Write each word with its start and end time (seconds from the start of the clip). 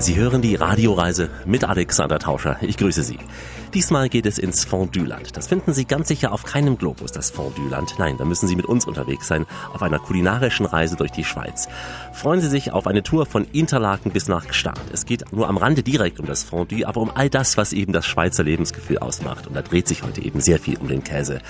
Sie 0.00 0.14
hören 0.14 0.42
die 0.42 0.54
Radioreise 0.54 1.28
mit 1.44 1.64
Alexander 1.64 2.20
Tauscher. 2.20 2.56
Ich 2.62 2.76
grüße 2.76 3.02
Sie. 3.02 3.18
Diesmal 3.74 4.08
geht 4.08 4.24
es 4.24 4.38
ins 4.38 4.64
Fondue-Land. 4.64 5.36
Das 5.36 5.48
finden 5.48 5.74
Sie 5.74 5.84
ganz 5.84 6.08
sicher 6.08 6.32
auf 6.32 6.44
keinem 6.44 6.78
Globus, 6.78 7.12
das 7.12 7.30
Fondue-Land. 7.30 7.96
Nein, 7.98 8.16
da 8.16 8.24
müssen 8.24 8.48
Sie 8.48 8.56
mit 8.56 8.64
uns 8.64 8.86
unterwegs 8.86 9.26
sein, 9.26 9.44
auf 9.74 9.82
einer 9.82 9.98
kulinarischen 9.98 10.64
Reise 10.64 10.96
durch 10.96 11.10
die 11.10 11.24
Schweiz. 11.24 11.68
Freuen 12.12 12.40
Sie 12.40 12.48
sich 12.48 12.72
auf 12.72 12.86
eine 12.86 13.02
Tour 13.02 13.26
von 13.26 13.44
Interlaken 13.52 14.12
bis 14.12 14.28
nach 14.28 14.46
Gstaad. 14.46 14.80
Es 14.92 15.04
geht 15.04 15.32
nur 15.32 15.48
am 15.48 15.58
Rande 15.58 15.82
direkt 15.82 16.18
um 16.18 16.26
das 16.26 16.44
Fondue, 16.44 16.86
aber 16.86 17.00
um 17.00 17.10
all 17.14 17.28
das, 17.28 17.58
was 17.58 17.74
eben 17.74 17.92
das 17.92 18.06
Schweizer 18.06 18.42
Lebensgefühl 18.42 18.98
ausmacht. 18.98 19.46
Und 19.46 19.54
da 19.54 19.62
dreht 19.62 19.86
sich 19.86 20.02
heute 20.02 20.22
eben 20.22 20.40
sehr 20.40 20.58
viel 20.58 20.78
um 20.78 20.88
den 20.88 21.04
Käse. 21.04 21.40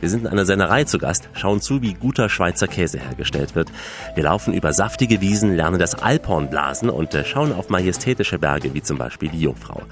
Wir 0.00 0.10
sind 0.10 0.22
in 0.22 0.26
einer 0.26 0.44
Sennerei 0.44 0.84
zu 0.84 0.98
Gast, 0.98 1.28
schauen 1.32 1.60
zu, 1.60 1.80
wie 1.80 1.94
guter 1.94 2.28
Schweizer 2.28 2.66
Käse 2.66 2.98
hergestellt 2.98 3.54
wird. 3.54 3.70
Wir 4.14 4.24
laufen 4.24 4.52
über 4.52 4.72
saftige 4.72 5.20
Wiesen, 5.22 5.56
lernen 5.56 5.78
das 5.78 5.94
Alphorn 5.94 6.50
blasen 6.50 6.90
und 6.90 7.14
äh, 7.14 7.24
schauen 7.24 7.52
auf 7.52 7.70
majestätische 7.92 8.38
Berge, 8.38 8.72
wie 8.74 8.82
zum 8.82 8.98
Beispiel 8.98 9.28
die 9.28 9.40
Jungfrau. 9.40 9.82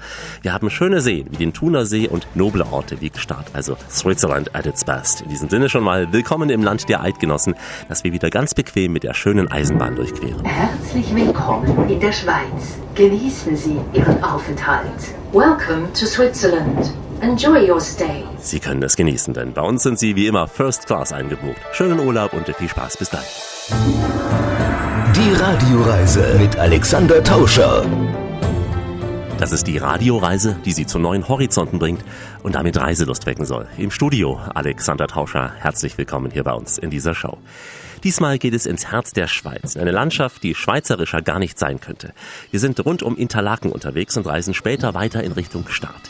Wir 0.41 0.53
haben 0.53 0.69
schöne 0.69 1.01
Seen, 1.01 1.27
wie 1.31 1.37
den 1.37 1.53
Thun 1.53 1.71
Thunersee 1.71 2.07
und 2.07 2.27
noble 2.35 2.65
Orte 2.71 2.99
wie 2.99 3.09
Gstaad, 3.09 3.45
also 3.53 3.77
Switzerland 3.89 4.55
at 4.55 4.65
its 4.65 4.83
best. 4.83 5.21
In 5.21 5.29
diesem 5.29 5.49
Sinne 5.49 5.69
schon 5.69 5.83
mal 5.83 6.11
willkommen 6.11 6.49
im 6.49 6.63
Land 6.63 6.89
der 6.89 7.01
Eidgenossen, 7.01 7.55
dass 7.87 8.03
wir 8.03 8.11
wieder 8.11 8.29
ganz 8.29 8.55
bequem 8.55 8.93
mit 8.93 9.03
der 9.03 9.13
schönen 9.13 9.49
Eisenbahn 9.49 9.95
durchqueren. 9.95 10.43
Herzlich 10.43 11.13
willkommen 11.13 11.87
in 11.89 11.99
der 11.99 12.11
Schweiz. 12.11 12.79
Genießen 12.95 13.55
Sie 13.55 13.77
Ihren 13.93 14.23
Aufenthalt. 14.23 15.13
Welcome 15.31 15.93
to 15.93 16.05
Switzerland. 16.05 16.91
Enjoy 17.21 17.69
your 17.69 17.79
stay. 17.79 18.23
Sie 18.39 18.59
können 18.59 18.81
es 18.81 18.97
genießen, 18.97 19.33
denn 19.35 19.53
bei 19.53 19.61
uns 19.61 19.83
sind 19.83 19.99
Sie 19.99 20.15
wie 20.15 20.25
immer 20.25 20.47
First 20.47 20.87
Class 20.87 21.13
eingebucht. 21.13 21.61
Schönen 21.71 21.99
Urlaub 21.99 22.33
und 22.33 22.53
viel 22.55 22.67
Spaß 22.67 22.97
bis 22.97 23.11
dann. 23.11 24.60
Die 25.21 25.33
Radioreise 25.33 26.35
mit 26.39 26.57
Alexander 26.57 27.23
Tauscher. 27.23 27.85
Das 29.37 29.51
ist 29.51 29.67
die 29.67 29.77
Radioreise, 29.77 30.57
die 30.65 30.71
Sie 30.71 30.87
zu 30.87 30.97
neuen 30.97 31.27
Horizonten 31.27 31.77
bringt 31.77 32.03
und 32.41 32.55
damit 32.55 32.75
Reiselust 32.77 33.27
wecken 33.27 33.45
soll. 33.45 33.67
Im 33.77 33.91
Studio 33.91 34.39
Alexander 34.55 35.05
Tauscher, 35.05 35.51
herzlich 35.59 35.95
willkommen 35.99 36.31
hier 36.31 36.43
bei 36.43 36.53
uns 36.53 36.79
in 36.79 36.89
dieser 36.89 37.13
Show. 37.13 37.37
Diesmal 38.03 38.39
geht 38.39 38.55
es 38.55 38.65
ins 38.65 38.87
Herz 38.91 39.11
der 39.11 39.27
Schweiz, 39.27 39.75
in 39.75 39.81
eine 39.81 39.91
Landschaft, 39.91 40.41
die 40.41 40.55
schweizerischer 40.55 41.21
gar 41.21 41.37
nicht 41.37 41.59
sein 41.59 41.79
könnte. 41.79 42.13
Wir 42.49 42.59
sind 42.59 42.83
rund 42.83 43.03
um 43.03 43.15
Interlaken 43.15 43.71
unterwegs 43.71 44.17
und 44.17 44.25
reisen 44.25 44.55
später 44.55 44.95
weiter 44.95 45.23
in 45.23 45.33
Richtung 45.33 45.67
Start. 45.67 46.09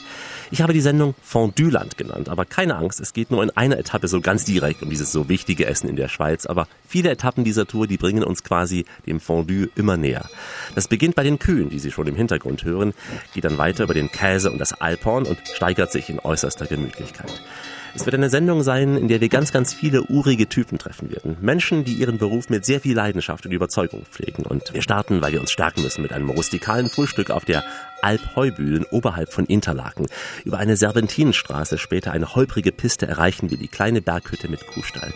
Ich 0.54 0.62
habe 0.62 0.74
die 0.74 0.82
Sendung 0.82 1.16
Fondue-Land 1.24 1.98
genannt, 1.98 2.28
aber 2.28 2.44
keine 2.44 2.76
Angst, 2.76 3.00
es 3.00 3.14
geht 3.14 3.32
nur 3.32 3.42
in 3.42 3.52
einer 3.52 3.80
Etappe 3.80 4.10
so 4.10 4.20
ganz 4.20 4.44
direkt 4.44 4.84
um 4.84 4.90
dieses 4.90 5.10
so 5.10 5.30
wichtige 5.30 5.66
Essen 5.66 5.88
in 5.88 5.96
der 5.96 6.10
Schweiz. 6.10 6.46
Aber 6.46 6.68
viele 6.86 7.10
Etappen 7.10 7.46
dieser 7.46 7.66
Tour, 7.66 7.88
die 7.88 7.96
bringen 7.96 8.22
uns 8.22 8.44
quasi 8.44 8.84
dem 9.06 9.22
Fondue 9.22 9.70
immer 9.76 9.96
näher. 9.96 10.30
Das 10.76 10.90
beginnt 10.90 11.16
bei 11.16 11.24
den 11.24 11.40
Kühen, 11.40 11.70
die 11.70 11.80
Sie 11.80 11.90
schon 11.90 12.08
im 12.08 12.18
Hintergrund 12.18 12.66
hören, 12.66 12.94
geht 13.34 13.46
dann 13.46 13.58
weiter 13.58 13.86
über 13.86 13.94
den 13.94 14.12
Käse 14.12 14.52
und 14.52 14.58
das 14.58 14.74
Alphorn 14.74 15.26
und 15.26 15.40
steigert 15.54 15.94
sich 15.94 16.10
in 16.10 16.20
äußerster 16.20 16.66
Gemütlichkeit. 16.66 17.42
Es 17.94 18.06
wird 18.06 18.16
eine 18.16 18.30
Sendung 18.30 18.64
sein, 18.64 18.96
in 18.96 19.08
der 19.08 19.20
wir 19.20 19.28
ganz, 19.28 19.52
ganz 19.52 19.74
viele 19.74 20.04
urige 20.04 20.48
Typen 20.48 20.78
treffen 20.78 21.12
werden. 21.12 21.38
Menschen, 21.42 21.84
die 21.84 21.94
ihren 21.94 22.18
Beruf 22.18 22.50
mit 22.50 22.66
sehr 22.66 22.80
viel 22.80 22.96
Leidenschaft 22.96 23.46
und 23.46 23.52
Überzeugung 23.52 24.06
pflegen. 24.10 24.44
Und 24.44 24.74
wir 24.74 24.82
starten, 24.82 25.22
weil 25.22 25.34
wir 25.34 25.42
uns 25.42 25.52
stärken 25.52 25.82
müssen, 25.82 26.02
mit 26.02 26.14
einem 26.14 26.30
rustikalen 26.30 26.90
Frühstück 26.90 27.32
auf 27.32 27.44
der 27.44 27.64
Alp 28.02 28.36
Heubühlen 28.36 28.86
oberhalb 28.92 29.34
von 29.34 29.46
Interlaken. 29.46 30.08
Über 30.46 30.58
eine 30.58 30.78
Serpentinenstraße, 30.78 31.78
später 31.78 32.12
eine 32.12 32.34
holprige 32.34 32.72
Piste 32.72 33.08
erreichen 33.08 33.50
wir 33.52 33.58
die 33.58 33.68
kleine 33.68 34.02
Berghütte 34.02 34.50
mit 34.50 34.66
Kuhstall. 34.68 35.14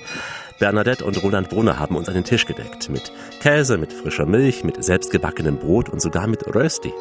Bernadette 0.59 1.03
und 1.03 1.21
Roland 1.21 1.49
Brunner 1.49 1.79
haben 1.79 1.95
uns 1.95 2.09
einen 2.09 2.23
Tisch 2.23 2.45
gedeckt. 2.45 2.89
Mit 2.89 3.11
Käse, 3.41 3.77
mit 3.77 3.93
frischer 3.93 4.25
Milch, 4.25 4.63
mit 4.63 4.83
selbstgebackenem 4.83 5.57
Brot 5.57 5.89
und 5.89 6.01
sogar 6.01 6.27
mit 6.27 6.45
Rösti. 6.47 6.91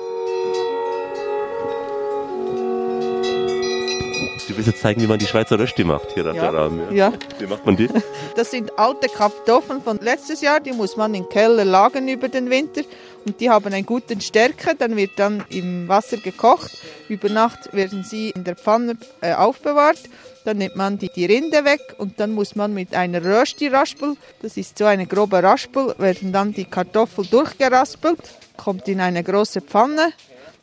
Du 4.54 4.58
willst 4.58 4.68
jetzt 4.68 4.82
zeigen, 4.82 5.00
wie 5.02 5.08
man 5.08 5.18
die 5.18 5.26
Schweizer 5.26 5.58
Rösti 5.58 5.82
macht 5.82 6.12
hier 6.12 6.26
auf 6.30 6.36
Ja. 6.36 6.42
der 6.50 6.54
Rahmen. 6.54 6.94
Ja. 6.94 7.12
Wie 7.40 7.46
macht 7.46 7.66
man 7.66 7.76
die? 7.76 7.88
Das 8.36 8.52
sind 8.52 8.78
alte 8.78 9.08
Kartoffeln 9.08 9.82
von 9.82 9.98
letztes 9.98 10.40
Jahr, 10.42 10.60
die 10.60 10.72
muss 10.72 10.96
man 10.96 11.12
im 11.14 11.28
Keller 11.28 11.64
lagern 11.64 12.06
über 12.06 12.28
den 12.28 12.50
Winter 12.50 12.82
und 13.26 13.40
die 13.40 13.50
haben 13.50 13.66
einen 13.72 13.84
guten 13.84 14.20
Stärke, 14.20 14.76
dann 14.78 14.96
wird 14.96 15.10
dann 15.16 15.42
im 15.48 15.88
Wasser 15.88 16.18
gekocht. 16.18 16.70
Über 17.08 17.28
Nacht 17.30 17.72
werden 17.72 18.04
sie 18.04 18.30
in 18.30 18.44
der 18.44 18.54
Pfanne 18.54 18.96
äh, 19.22 19.32
aufbewahrt. 19.34 19.98
Dann 20.44 20.58
nimmt 20.58 20.76
man 20.76 20.98
die, 20.98 21.08
die 21.08 21.24
Rinde 21.24 21.64
weg 21.64 21.80
und 21.98 22.20
dann 22.20 22.30
muss 22.30 22.54
man 22.54 22.72
mit 22.74 22.94
einer 22.94 23.24
Rösti-Raspel, 23.24 24.14
das 24.42 24.56
ist 24.56 24.78
so 24.78 24.84
eine 24.84 25.06
grobe 25.06 25.42
Raspel, 25.42 25.94
werden 25.98 26.32
dann 26.32 26.52
die 26.52 26.66
Kartoffel 26.66 27.24
durchgeraspelt, 27.26 28.18
kommt 28.56 28.86
in 28.86 29.00
eine 29.00 29.24
große 29.24 29.62
Pfanne, 29.62 30.12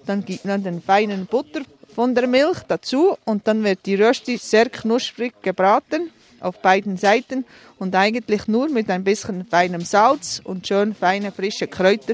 dann 0.06 0.24
gibt 0.24 0.46
man 0.46 0.64
den 0.64 0.82
feinen 0.82 1.26
Butter 1.26 1.62
von 1.96 2.16
der 2.16 2.28
Milch 2.28 2.60
dazu 2.68 3.18
und 3.26 3.48
dann 3.48 3.64
wird 3.64 3.86
die 3.86 3.96
Rösti 3.96 4.38
sehr 4.38 4.70
knusprig 4.70 5.34
gebraten 5.42 6.12
auf 6.42 6.62
beiden 6.62 6.98
Seiten 6.98 7.46
und 7.78 7.96
eigentlich 7.96 8.48
nur 8.48 8.70
mit 8.70 8.90
ein 8.90 9.04
bisschen 9.04 9.46
feinem 9.46 9.82
Salz 9.82 10.42
und 10.44 10.68
schön 10.68 10.94
feine 10.94 11.32
frische 11.32 11.68
Kräuter 11.68 12.14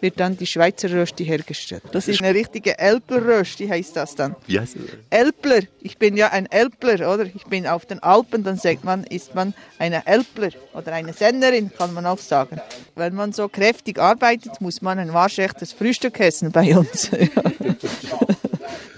wird 0.00 0.20
dann 0.20 0.36
die 0.36 0.46
Schweizer 0.46 0.90
Rösti 0.90 1.24
hergestellt. 1.24 1.82
Das 1.92 2.08
ist 2.08 2.22
eine 2.22 2.34
richtige 2.34 2.78
Elbler-Rösti, 2.78 3.68
heißt 3.68 3.96
das 3.96 4.14
dann. 4.14 4.36
Wie 4.46 4.58
heißt 4.58 4.76
es? 4.76 4.82
Elbler, 5.10 5.62
ich 5.80 5.98
bin 5.98 6.16
ja 6.16 6.28
ein 6.28 6.46
Elbler, 6.46 7.12
oder? 7.12 7.24
Ich 7.24 7.44
bin 7.44 7.66
auf 7.66 7.86
den 7.86 8.02
Alpen, 8.02 8.44
dann 8.44 8.56
sagt 8.56 8.84
man, 8.84 9.04
ist 9.04 9.34
man 9.34 9.54
eine 9.78 10.06
Elbler 10.06 10.50
oder 10.74 10.92
eine 10.92 11.12
Sennerin, 11.12 11.70
kann 11.76 11.94
man 11.94 12.06
auch 12.06 12.18
sagen. 12.18 12.60
Wenn 12.94 13.14
man 13.14 13.32
so 13.32 13.48
kräftig 13.48 13.98
arbeitet, 13.98 14.60
muss 14.60 14.82
man 14.82 14.98
ein 14.98 15.12
waschechtes 15.12 15.72
Frühstück 15.72 16.20
essen 16.20 16.52
bei 16.52 16.76
uns. 16.76 17.10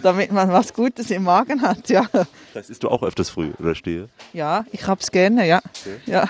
Damit 0.02 0.30
man 0.32 0.50
was 0.52 0.72
Gutes 0.74 1.10
im 1.10 1.24
Magen 1.24 1.62
hat, 1.62 1.88
ja. 1.90 2.08
Das 2.54 2.70
isst 2.70 2.82
du 2.84 2.88
auch 2.88 3.02
öfters 3.02 3.30
früh, 3.30 3.50
Rösti. 3.60 4.04
Ja, 4.32 4.64
ich 4.72 4.86
hab's 4.86 5.10
gerne, 5.10 5.46
ja. 5.46 5.60
Ja. 6.06 6.28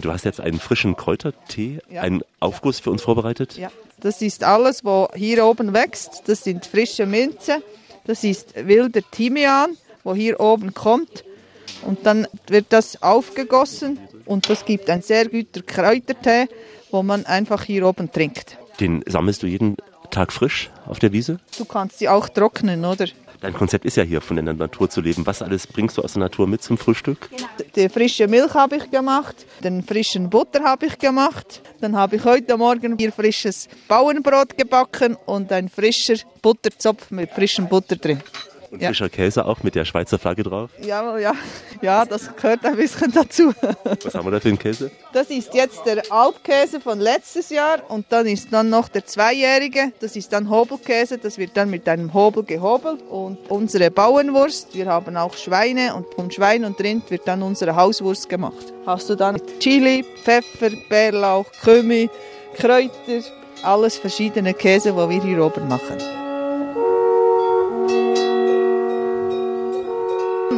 Du 0.00 0.12
hast 0.12 0.24
jetzt 0.24 0.40
einen 0.40 0.58
frischen 0.58 0.96
Kräutertee, 0.96 1.78
Ja. 1.90 2.02
einen 2.02 2.22
Aufguss 2.40 2.80
für 2.80 2.90
uns 2.90 3.02
vorbereitet. 3.02 3.56
Ja, 3.56 3.70
das 4.00 4.22
ist 4.22 4.44
alles, 4.44 4.84
was 4.84 5.08
hier 5.14 5.44
oben 5.44 5.72
wächst. 5.72 6.22
Das 6.26 6.44
sind 6.44 6.66
frische 6.66 7.06
Minze, 7.06 7.62
das 8.04 8.24
ist 8.24 8.54
wilder 8.66 9.00
Thymian, 9.10 9.70
wo 10.02 10.14
hier 10.14 10.40
oben 10.40 10.74
kommt. 10.74 11.24
Und 11.82 12.06
dann 12.06 12.26
wird 12.46 12.66
das 12.70 13.02
aufgegossen 13.02 13.98
und 14.26 14.48
das 14.48 14.64
gibt 14.64 14.88
ein 14.90 15.02
sehr 15.02 15.28
guter 15.28 15.62
Kräutertee, 15.62 16.48
wo 16.90 17.02
man 17.02 17.26
einfach 17.26 17.62
hier 17.64 17.86
oben 17.86 18.10
trinkt. 18.10 18.56
Den 18.80 19.02
sammelst 19.06 19.42
du 19.42 19.46
jeden 19.46 19.76
Tag 20.14 20.32
frisch 20.32 20.70
auf 20.86 21.00
der 21.00 21.12
Wiese. 21.12 21.40
Du 21.58 21.64
kannst 21.64 21.98
sie 21.98 22.08
auch 22.08 22.28
trocknen, 22.28 22.84
oder? 22.84 23.06
Dein 23.40 23.52
Konzept 23.52 23.84
ist 23.84 23.96
ja 23.96 24.04
hier, 24.04 24.20
von 24.20 24.36
der 24.36 24.54
Natur 24.54 24.88
zu 24.88 25.00
leben. 25.00 25.26
Was 25.26 25.42
alles 25.42 25.66
bringst 25.66 25.98
du 25.98 26.02
aus 26.02 26.12
der 26.12 26.20
Natur 26.20 26.46
mit 26.46 26.62
zum 26.62 26.78
Frühstück? 26.78 27.28
Die 27.74 27.88
frische 27.88 28.28
Milch 28.28 28.54
habe 28.54 28.76
ich 28.76 28.90
gemacht, 28.90 29.44
den 29.64 29.82
frischen 29.82 30.30
Butter 30.30 30.62
habe 30.62 30.86
ich 30.86 30.98
gemacht. 30.98 31.60
Dann 31.80 31.96
habe 31.96 32.16
ich 32.16 32.24
heute 32.24 32.56
Morgen 32.56 32.96
hier 32.96 33.12
frisches 33.12 33.68
Bauernbrot 33.88 34.56
gebacken 34.56 35.16
und 35.26 35.50
ein 35.50 35.68
frischer 35.68 36.14
Butterzopf 36.40 37.10
mit 37.10 37.30
frischem 37.32 37.68
Butter 37.68 37.96
drin. 37.96 38.22
Und 38.74 38.82
Ja. 38.82 38.88
frischer 38.88 39.08
Käse 39.08 39.44
auch 39.46 39.62
mit 39.62 39.76
der 39.76 39.84
Schweizer 39.84 40.18
Flagge 40.18 40.42
drauf. 40.42 40.68
Ja, 40.82 41.16
ja, 41.16 41.32
ja, 41.80 42.04
das 42.04 42.34
gehört 42.34 42.64
ein 42.66 42.74
bisschen 42.74 43.12
dazu. 43.12 43.52
Was 44.02 44.14
haben 44.14 44.26
wir 44.26 44.32
da 44.32 44.40
für 44.40 44.48
einen 44.48 44.58
Käse? 44.58 44.90
Das 45.12 45.30
ist 45.30 45.54
jetzt 45.54 45.86
der 45.86 46.02
Alpkäse 46.10 46.80
von 46.80 46.98
letztes 46.98 47.50
Jahr 47.50 47.78
und 47.88 48.06
dann 48.08 48.26
ist 48.26 48.48
dann 48.52 48.70
noch 48.70 48.88
der 48.88 49.06
zweijährige. 49.06 49.92
Das 50.00 50.16
ist 50.16 50.32
dann 50.32 50.50
Hobelkäse. 50.50 51.18
Das 51.18 51.38
wird 51.38 51.56
dann 51.56 51.70
mit 51.70 51.88
einem 51.88 52.12
Hobel 52.12 52.42
gehobelt 52.42 53.00
und 53.08 53.38
unsere 53.48 53.92
Bauernwurst. 53.92 54.74
Wir 54.74 54.86
haben 54.86 55.16
auch 55.16 55.34
Schweine 55.36 55.94
und 55.94 56.12
vom 56.12 56.32
Schwein 56.32 56.64
und 56.64 56.80
Rind 56.80 57.08
wird 57.12 57.28
dann 57.28 57.42
unsere 57.44 57.76
Hauswurst 57.76 58.28
gemacht. 58.28 58.72
Hast 58.86 59.08
du 59.08 59.14
dann 59.14 59.40
Chili, 59.60 60.04
Pfeffer, 60.24 60.70
Bärlauch, 60.88 61.46
Kümmel, 61.62 62.10
Kräuter, 62.54 63.22
alles 63.62 63.96
verschiedene 63.98 64.52
Käse, 64.52 64.90
die 64.90 64.96
wir 64.96 65.22
hier 65.22 65.44
oben 65.44 65.68
machen. 65.68 66.23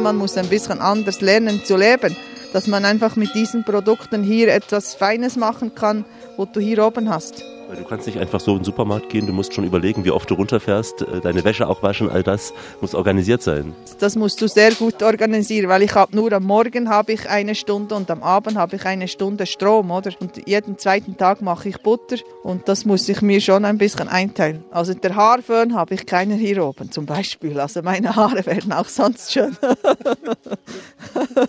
Man 0.07 0.15
muss 0.15 0.37
ein 0.37 0.47
bisschen 0.47 0.79
anders 0.79 1.19
lernen 1.19 1.65
zu 1.65 1.75
leben, 1.75 2.15
dass 2.53 2.65
man 2.65 2.85
einfach 2.85 3.17
mit 3.17 3.35
diesen 3.35 3.65
Produkten 3.65 4.23
hier 4.23 4.47
etwas 4.53 4.95
Feines 4.95 5.35
machen 5.35 5.75
kann, 5.75 6.05
wo 6.37 6.45
du 6.45 6.61
hier 6.61 6.85
oben 6.85 7.09
hast. 7.09 7.43
Weil 7.67 7.75
du 7.75 7.83
kannst 7.83 8.07
nicht 8.07 8.17
einfach 8.17 8.39
so 8.39 8.51
in 8.51 8.59
den 8.59 8.63
Supermarkt 8.63 9.09
gehen, 9.09 9.27
du 9.27 9.33
musst 9.33 9.53
schon 9.53 9.65
überlegen, 9.65 10.05
wie 10.05 10.11
oft 10.11 10.29
du 10.29 10.35
runterfährst, 10.35 11.01
äh, 11.01 11.19
deine 11.21 11.43
Wäsche 11.43 11.67
auch 11.67 11.83
waschen, 11.83 12.09
all 12.09 12.23
das 12.23 12.53
muss 12.79 12.95
organisiert 12.95 13.41
sein. 13.41 13.75
Das 13.99 14.15
musst 14.15 14.41
du 14.41 14.47
sehr 14.47 14.71
gut 14.71 15.03
organisieren, 15.03 15.67
weil 15.67 15.81
ich 15.81 15.93
habe 15.93 16.15
nur 16.15 16.31
am 16.31 16.43
Morgen 16.43 16.87
habe 16.87 17.11
ich 17.11 17.29
eine 17.29 17.55
Stunde 17.55 17.95
und 17.95 18.09
am 18.09 18.23
Abend 18.23 18.57
habe 18.57 18.77
ich 18.77 18.85
eine 18.85 19.09
Stunde 19.09 19.45
Strom, 19.45 19.91
oder? 19.91 20.11
Und 20.19 20.47
jeden 20.47 20.77
zweiten 20.77 21.17
Tag 21.17 21.41
mache 21.41 21.69
ich 21.69 21.77
Butter 21.79 22.17
und 22.43 22.69
das 22.69 22.85
muss 22.85 23.09
ich 23.09 23.21
mir 23.21 23.41
schon 23.41 23.65
ein 23.65 23.77
bisschen 23.77 24.07
einteilen. 24.07 24.63
Also 24.71 24.93
der 24.93 25.15
Haarföhn 25.15 25.75
habe 25.75 25.95
ich 25.95 26.05
keinen 26.05 26.37
hier 26.37 26.63
oben 26.63 26.89
zum 26.91 27.05
Beispiel. 27.05 27.59
Also 27.59 27.81
meine 27.81 28.15
Haare 28.15 28.45
werden 28.45 28.71
auch 28.71 28.87
sonst 28.87 29.33
schön. 29.33 29.57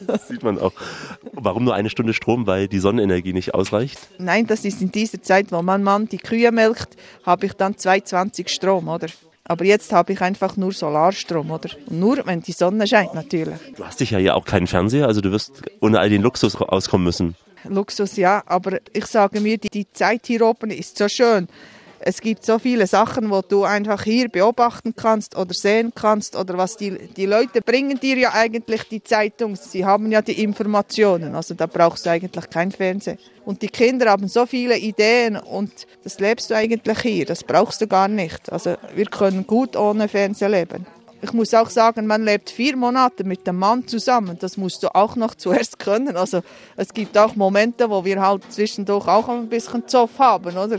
Das 0.06 0.29
sieht 0.29 0.43
man 0.43 0.59
auch. 0.59 0.73
Warum 1.32 1.65
nur 1.65 1.75
eine 1.75 1.91
Stunde 1.91 2.15
Strom? 2.15 2.47
Weil 2.47 2.69
die 2.69 2.79
Sonnenenergie 2.79 3.32
nicht 3.32 3.55
ausreicht? 3.55 3.99
Nein, 4.19 4.47
das 4.47 4.65
ist 4.65 4.82
in 4.82 4.91
dieser 4.91 5.23
Zeit, 5.23 5.53
wo 5.53 5.62
mein 5.62 5.82
Mann 5.82 6.07
die 6.08 6.19
Kühe 6.19 6.52
melkt, 6.52 6.96
habe 7.25 7.46
ich 7.46 7.52
dann 7.52 7.76
220 7.76 8.49
Strom, 8.49 8.88
oder? 8.88 9.08
Aber 9.44 9.64
jetzt 9.64 9.93
habe 9.93 10.12
ich 10.12 10.20
einfach 10.20 10.56
nur 10.56 10.72
Solarstrom, 10.72 11.50
oder? 11.50 11.70
Und 11.87 11.99
nur, 11.99 12.26
wenn 12.26 12.43
die 12.43 12.52
Sonne 12.52 12.87
scheint, 12.87 13.14
natürlich. 13.14 13.58
Du 13.76 13.84
hast 13.84 14.00
dich 14.00 14.10
ja 14.10 14.19
hier 14.19 14.37
auch 14.37 14.44
keinen 14.44 14.66
Fernseher, 14.66 15.06
also 15.06 15.22
du 15.22 15.32
wirst 15.32 15.62
ohne 15.81 15.99
all 15.99 16.10
den 16.10 16.22
Luxus 16.22 16.55
auskommen 16.56 17.05
müssen. 17.05 17.34
Luxus, 17.64 18.16
ja, 18.16 18.43
aber 18.46 18.78
ich 18.93 19.06
sage 19.06 19.40
mir, 19.40 19.58
die, 19.58 19.70
die 19.70 19.90
Zeit 19.90 20.26
hier 20.26 20.43
oben 20.43 20.70
ist 20.70 20.99
so 20.99 21.08
schön. 21.08 21.49
Es 22.00 22.21
gibt 22.21 22.45
so 22.45 22.59
viele 22.59 22.87
Sachen, 22.87 23.31
wo 23.31 23.43
du 23.43 23.65
einfach 23.65 24.05
hier 24.05 24.29
beobachten 24.29 24.95
kannst 24.95 25.37
oder 25.37 25.53
sehen 25.53 25.93
kannst 25.95 26.37
oder 26.37 26.56
was 26.56 26.77
die, 26.77 26.97
die 27.17 27.27
Leute 27.27 27.61
bringen 27.61 27.99
dir 27.99 28.17
ja 28.17 28.33
eigentlich 28.33 28.85
die 28.85 29.03
Zeitung. 29.03 29.56
Sie 29.56 29.85
haben 29.85 30.11
ja 30.12 30.23
die 30.23 30.43
Informationen, 30.43 31.35
also 31.35 31.55
da 31.55 31.67
brauchst 31.67 32.06
du 32.06 32.11
eigentlich 32.11 32.49
kein 32.50 32.71
Fernsehen. 32.71 33.19
Und 33.45 33.62
die 33.62 33.69
Kinder 33.69 34.11
haben 34.11 34.29
so 34.29 34.47
viele 34.47 34.79
Ideen 34.79 35.37
und 35.37 35.73
das 36.05 36.21
lebst 36.21 36.50
du 36.50 36.55
eigentlich 36.55 37.00
hier, 37.00 37.27
das 37.27 37.43
brauchst 37.43 37.81
du 37.81 37.87
gar 37.87 38.09
nicht. 38.09 38.53
Also 38.53 38.77
wir 38.94 39.06
können 39.06 39.47
gut 39.47 39.77
ohne 39.77 40.09
Fernsehen 40.09 40.53
leben. 40.53 40.87
Ich 41.21 41.33
muss 41.33 41.53
auch 41.53 41.69
sagen, 41.69 42.06
man 42.06 42.23
lebt 42.23 42.49
vier 42.49 42.77
Monate 42.77 43.25
mit 43.25 43.44
dem 43.44 43.59
Mann 43.59 43.89
zusammen. 43.89 44.37
Das 44.39 44.56
musst 44.56 44.85
du 44.85 44.94
auch 44.94 45.17
noch 45.17 45.35
zuerst 45.37 45.79
können. 45.81 46.17
Also 46.17 46.43
es 46.77 46.94
gibt 46.94 47.19
auch 47.19 47.35
Momente, 47.35 47.91
wo 47.91 48.05
wir 48.05 48.21
halt 48.21 48.53
zwischendurch 48.53 49.09
auch 49.09 49.29
ein 49.29 49.49
bisschen 49.49 49.89
Zoff 49.89 50.19
haben, 50.19 50.56
oder? 50.56 50.79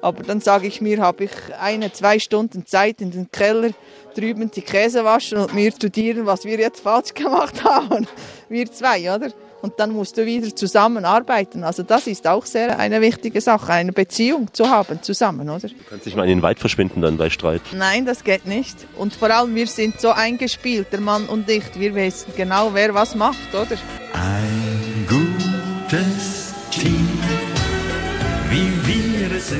Aber 0.00 0.22
dann 0.22 0.40
sage 0.40 0.66
ich 0.66 0.80
mir, 0.80 1.00
habe 1.00 1.24
ich 1.24 1.30
eine, 1.60 1.92
zwei 1.92 2.18
Stunden 2.18 2.66
Zeit 2.66 3.00
in 3.00 3.10
den 3.10 3.30
Keller 3.30 3.70
drüben 4.14 4.50
die 4.50 4.62
Käse 4.62 5.04
waschen 5.04 5.38
und 5.38 5.54
mir 5.54 5.72
studieren, 5.72 6.26
was 6.26 6.44
wir 6.44 6.58
jetzt 6.58 6.80
falsch 6.80 7.14
gemacht 7.14 7.64
haben. 7.64 8.06
Wir 8.48 8.70
zwei, 8.70 9.14
oder? 9.14 9.30
Und 9.60 9.74
dann 9.78 9.90
musst 9.90 10.16
du 10.16 10.24
wieder 10.24 10.54
zusammenarbeiten. 10.54 11.64
Also 11.64 11.82
das 11.82 12.06
ist 12.06 12.28
auch 12.28 12.46
sehr 12.46 12.78
eine 12.78 13.00
wichtige 13.00 13.40
Sache, 13.40 13.72
eine 13.72 13.92
Beziehung 13.92 14.52
zu 14.52 14.70
haben 14.70 15.02
zusammen, 15.02 15.48
oder? 15.50 15.66
Du 15.68 15.74
kannst 15.88 16.06
dich 16.06 16.14
mal 16.14 16.22
in 16.22 16.28
den 16.28 16.42
Wald 16.42 16.60
verschwinden 16.60 17.02
dann 17.02 17.16
bei 17.16 17.28
Streit. 17.28 17.62
Nein, 17.72 18.06
das 18.06 18.22
geht 18.22 18.46
nicht. 18.46 18.76
Und 18.96 19.14
vor 19.14 19.30
allem, 19.30 19.56
wir 19.56 19.66
sind 19.66 20.00
so 20.00 20.10
eingespielt, 20.10 20.92
der 20.92 21.00
Mann 21.00 21.26
und 21.26 21.50
ich. 21.50 21.64
Wir 21.74 21.94
wissen 21.96 22.32
genau, 22.36 22.70
wer 22.74 22.94
was 22.94 23.16
macht, 23.16 23.52
oder? 23.52 23.76
Ein 24.12 25.06
gutes 25.08 26.37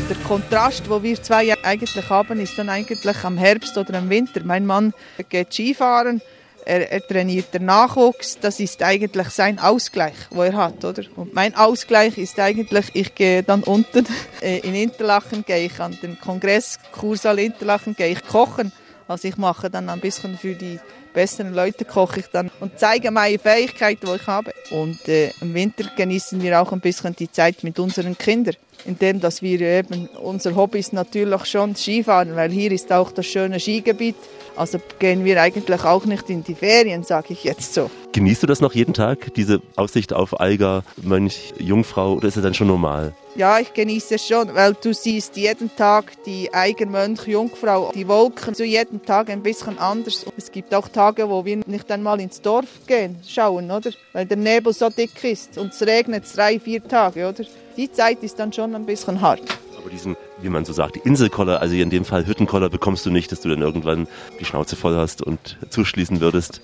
Der 0.08 0.16
Kontrast, 0.26 0.88
wo 0.88 1.02
wir 1.02 1.22
zwei 1.22 1.54
eigentlich 1.62 2.10
haben, 2.10 2.40
ist 2.40 2.58
dann 2.58 2.68
eigentlich 2.68 3.24
am 3.24 3.36
Herbst 3.36 3.76
oder 3.76 3.98
am 3.98 4.08
Winter. 4.08 4.40
Mein 4.42 4.64
Mann 4.64 4.94
geht 5.28 5.52
Skifahren, 5.52 6.22
er, 6.64 6.90
er 6.90 7.06
trainiert 7.06 7.52
den 7.52 7.66
Nachwuchs. 7.66 8.38
Das 8.40 8.60
ist 8.60 8.82
eigentlich 8.82 9.28
sein 9.28 9.58
Ausgleich, 9.58 10.14
wo 10.30 10.42
er 10.42 10.56
hat, 10.56 10.84
oder? 10.84 11.02
Und 11.16 11.34
mein 11.34 11.54
Ausgleich 11.54 12.18
ist 12.18 12.40
eigentlich, 12.40 12.86
ich 12.94 13.14
gehe 13.14 13.42
dann 13.42 13.62
unten 13.62 14.06
äh, 14.40 14.58
in 14.60 14.74
Interlachen, 14.74 15.44
gehe 15.44 15.66
ich 15.66 15.80
an 15.80 15.96
den 16.02 16.18
Kongress 16.18 16.78
Kursaal 16.92 17.38
Interlachen, 17.38 17.94
gehe 17.94 18.08
ich 18.08 18.26
kochen. 18.26 18.72
Also 19.06 19.28
ich 19.28 19.36
mache 19.36 19.70
dann 19.70 19.88
ein 19.88 20.00
bisschen 20.00 20.36
für 20.36 20.54
die 20.54 20.80
besseren 21.18 21.52
Leute 21.52 21.84
koche 21.84 22.20
ich 22.20 22.26
dann 22.28 22.48
und 22.60 22.78
zeige 22.78 23.10
meine 23.10 23.40
Fähigkeiten, 23.40 24.06
die 24.06 24.14
ich 24.14 24.26
habe. 24.28 24.52
Und 24.70 25.08
äh, 25.08 25.32
im 25.40 25.52
Winter 25.52 25.90
genießen 25.96 26.40
wir 26.40 26.62
auch 26.62 26.70
ein 26.70 26.78
bisschen 26.78 27.16
die 27.16 27.28
Zeit 27.28 27.64
mit 27.64 27.80
unseren 27.80 28.16
Kindern, 28.16 28.54
indem 28.84 29.18
dass 29.18 29.42
wir 29.42 29.60
eben 29.60 30.06
unser 30.22 30.54
Hobby 30.54 30.78
ist 30.78 30.92
natürlich 30.92 31.44
schon 31.46 31.74
Skifahren, 31.74 32.36
weil 32.36 32.52
hier 32.52 32.70
ist 32.70 32.92
auch 32.92 33.10
das 33.10 33.26
schöne 33.26 33.58
Skigebiet. 33.58 34.14
Also 34.58 34.80
gehen 34.98 35.24
wir 35.24 35.40
eigentlich 35.40 35.84
auch 35.84 36.04
nicht 36.04 36.28
in 36.28 36.42
die 36.42 36.56
Ferien, 36.56 37.04
sage 37.04 37.32
ich 37.32 37.44
jetzt 37.44 37.74
so. 37.74 37.88
Genießt 38.12 38.42
du 38.42 38.48
das 38.48 38.60
noch 38.60 38.72
jeden 38.72 38.92
Tag, 38.92 39.32
diese 39.34 39.62
Aussicht 39.76 40.12
auf 40.12 40.40
Alga, 40.40 40.82
Mönch, 41.00 41.54
Jungfrau, 41.58 42.14
oder 42.14 42.26
ist 42.26 42.36
es 42.36 42.42
dann 42.42 42.54
schon 42.54 42.66
normal? 42.66 43.14
Ja, 43.36 43.60
ich 43.60 43.72
genieße 43.72 44.16
es 44.16 44.26
schon, 44.26 44.52
weil 44.54 44.74
du 44.74 44.92
siehst 44.92 45.36
jeden 45.36 45.70
Tag 45.76 46.12
die 46.24 46.52
Eiger, 46.52 46.86
Mönch, 46.86 47.28
Jungfrau, 47.28 47.92
die 47.94 48.08
Wolken, 48.08 48.54
so 48.54 48.64
jeden 48.64 49.00
Tag 49.04 49.30
ein 49.30 49.44
bisschen 49.44 49.78
anders. 49.78 50.24
Und 50.24 50.32
es 50.36 50.50
gibt 50.50 50.74
auch 50.74 50.88
Tage, 50.88 51.30
wo 51.30 51.44
wir 51.44 51.58
nicht 51.66 51.88
einmal 51.92 52.20
ins 52.20 52.40
Dorf 52.40 52.66
gehen, 52.88 53.16
schauen, 53.28 53.70
oder? 53.70 53.90
Weil 54.12 54.26
der 54.26 54.38
Nebel 54.38 54.72
so 54.72 54.88
dick 54.90 55.22
ist 55.22 55.56
und 55.56 55.72
es 55.72 55.86
regnet 55.86 56.24
drei, 56.34 56.58
vier 56.58 56.82
Tage, 56.82 57.28
oder? 57.28 57.44
Die 57.76 57.92
Zeit 57.92 58.24
ist 58.24 58.40
dann 58.40 58.52
schon 58.52 58.74
ein 58.74 58.86
bisschen 58.86 59.20
hart. 59.20 59.42
Aber 59.88 59.94
diesen, 59.94 60.16
wie 60.42 60.50
man 60.50 60.66
so 60.66 60.74
sagt, 60.74 60.98
Inselkoller, 60.98 61.62
also 61.62 61.74
in 61.74 61.88
dem 61.88 62.04
Fall 62.04 62.26
Hüttenkoller, 62.26 62.68
bekommst 62.68 63.06
du 63.06 63.10
nicht, 63.10 63.32
dass 63.32 63.40
du 63.40 63.48
dann 63.48 63.62
irgendwann 63.62 64.06
die 64.38 64.44
Schnauze 64.44 64.76
voll 64.76 64.94
hast 64.94 65.22
und 65.22 65.56
zuschließen 65.70 66.20
würdest. 66.20 66.60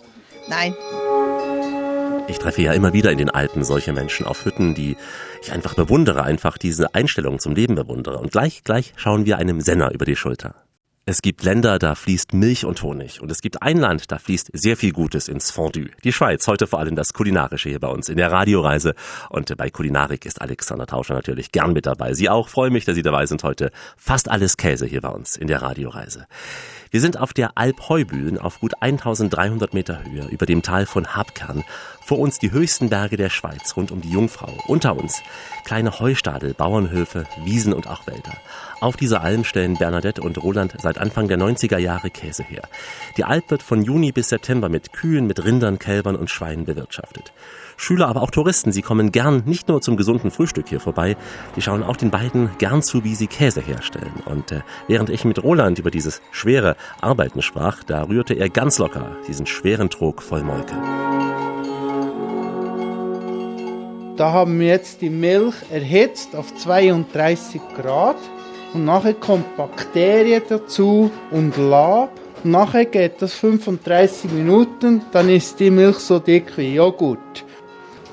Nein, 0.51 0.75
Ich 2.29 2.39
treffe 2.39 2.61
ja 2.61 2.73
immer 2.75 2.93
wieder 2.93 3.11
in 3.13 3.17
den 3.19 3.31
Alpen 3.31 3.65
solche 3.65 3.95
Menschen 3.95 4.27
auf 4.27 4.45
Hütten, 4.45 4.75
die 4.75 4.97
ich 5.43 5.53
einfach 5.53 5.73
bewundere, 5.73 6.23
einfach 6.23 6.59
diese 6.59 6.95
Einstellung 6.95 7.39
zum 7.39 7.55
Leben 7.55 7.77
bewundere. 7.77 8.19
Und 8.19 8.31
gleich, 8.31 8.63
gleich 8.63 8.93
schauen 8.97 9.25
wir 9.25 9.39
einem 9.39 9.63
Senner 9.63 9.93
über 9.93 10.05
die 10.05 10.17
Schulter. 10.17 10.55
Es 11.07 11.21
gibt 11.21 11.43
Länder, 11.43 11.79
da 11.79 11.95
fließt 11.95 12.33
Milch 12.33 12.65
und 12.65 12.83
Honig. 12.83 13.21
Und 13.21 13.31
es 13.31 13.43
gibt 13.43 13.61
ein 13.61 13.77
Land, 13.77 14.11
da 14.11 14.19
fließt 14.19 14.49
sehr 14.55 14.75
viel 14.75 14.93
Gutes 14.93 15.29
ins 15.29 15.51
Fondue. 15.51 15.91
Die 16.03 16.15
Schweiz, 16.15 16.49
heute 16.49 16.67
vor 16.67 16.79
allem 16.79 16.97
das 16.97 17.13
Kulinarische 17.13 17.69
hier 17.69 17.79
bei 17.79 17.89
uns 17.89 18.09
in 18.09 18.17
der 18.17 18.33
Radioreise. 18.33 18.95
Und 19.29 19.55
bei 19.59 19.69
Kulinarik 19.69 20.25
ist 20.25 20.41
Alexander 20.41 20.87
Tauscher 20.87 21.13
natürlich 21.13 21.53
gern 21.53 21.75
mit 21.75 21.85
dabei. 21.85 22.15
Sie 22.15 22.31
auch, 22.31 22.49
freue 22.49 22.71
mich, 22.71 22.87
dass 22.87 22.95
Sie 22.95 23.03
dabei 23.03 23.27
sind 23.27 23.45
heute. 23.45 23.71
Fast 23.99 24.31
alles 24.31 24.57
Käse 24.57 24.87
hier 24.87 25.03
bei 25.03 25.11
uns 25.11 25.37
in 25.37 25.47
der 25.47 25.61
Radioreise. 25.61 26.27
Wir 26.95 27.01
sind 27.01 27.19
auf 27.19 27.33
der 27.33 27.59
Alp 27.59 27.89
Heubühlen 27.89 28.39
auf 28.39 28.61
gut 28.61 28.75
1300 28.79 29.75
Meter 29.75 30.05
Höhe 30.05 30.29
über 30.29 30.47
dem 30.47 30.63
Tal 30.63 30.87
von 30.87 31.17
Habkern. 31.17 31.65
Vor 32.01 32.21
uns 32.21 32.39
die 32.39 32.53
höchsten 32.53 32.89
Berge 32.89 33.17
der 33.17 33.31
Schweiz 33.31 33.77
rund 33.77 33.91
um 33.91 34.01
die 34.01 34.13
Jungfrau. 34.13 34.53
Unter 34.69 34.95
uns 34.95 35.21
kleine 35.65 35.99
Heustadel, 35.99 36.55
Bauernhöfe, 36.55 37.27
Wiesen 37.43 37.73
und 37.73 37.89
auch 37.89 38.07
Wälder. 38.07 38.37
Auf 38.81 38.97
dieser 38.97 39.23
Alm 39.23 39.43
stellen 39.43 39.77
Bernadette 39.77 40.23
und 40.23 40.41
Roland 40.41 40.77
seit 40.81 40.99
Anfang 40.99 41.27
der 41.27 41.37
90er 41.37 41.79
Jahre 41.79 42.11
Käse 42.11 42.45
her. 42.45 42.63
Die 43.17 43.25
Alp 43.25 43.51
wird 43.51 43.65
von 43.65 43.83
Juni 43.83 44.13
bis 44.13 44.29
September 44.29 44.69
mit 44.69 44.93
Kühen, 44.93 45.27
mit 45.27 45.45
Rindern, 45.45 45.81
Kälbern 45.81 46.15
und 46.15 46.31
Schweinen 46.31 46.65
bewirtschaftet. 46.65 47.33
Schüler, 47.77 48.09
aber 48.09 48.23
auch 48.23 48.31
Touristen, 48.31 48.73
sie 48.73 48.83
kommen 48.83 49.13
gern 49.13 49.43
nicht 49.47 49.69
nur 49.69 49.81
zum 49.81 49.97
gesunden 49.97 50.31
Frühstück 50.31 50.69
hier 50.69 50.81
vorbei, 50.81 51.17
die 51.57 51.63
schauen 51.63 51.83
auch 51.83 51.97
den 51.97 52.11
beiden 52.11 52.51
gern 52.59 52.83
zu, 52.83 53.05
wie 53.05 53.15
sie 53.15 53.27
Käse 53.27 53.61
herstellen. 53.61 54.23
Und 54.25 54.53
äh, 54.53 54.61
während 54.89 55.11
ich 55.11 55.25
mit 55.25 55.43
Roland 55.43 55.79
über 55.79 55.91
dieses 55.91 56.21
schwere 56.31 56.77
Arbeiten 57.01 57.43
sprach, 57.43 57.83
da 57.85 58.05
rührte 58.05 58.35
er 58.35 58.49
ganz 58.49 58.79
locker 58.79 59.17
diesen 59.29 59.47
schweren 59.47 59.91
Trog 59.91 60.23
voll 60.23 60.43
Molke. 60.43 60.75
Da 64.17 64.31
haben 64.31 64.61
wir 64.61 64.69
jetzt 64.69 65.01
die 65.01 65.11
Milch 65.11 65.57
erhitzt 65.73 66.37
auf 66.37 66.55
32 66.55 67.61
Grad 67.77 68.17
und 68.73 68.85
nachher 68.85 69.15
kommt 69.15 69.57
Bakterien 69.57 70.43
dazu 70.49 71.11
und 71.33 71.57
Lab. 71.57 72.11
Nachher 72.45 72.85
geht 72.85 73.21
das 73.23 73.35
35 73.35 74.31
Minuten, 74.31 75.03
dann 75.11 75.29
ist 75.29 75.59
die 75.59 75.71
Milch 75.71 75.99
so 75.99 76.21
dick 76.21 76.57
wie 76.57 76.75
Joghurt. 76.75 77.45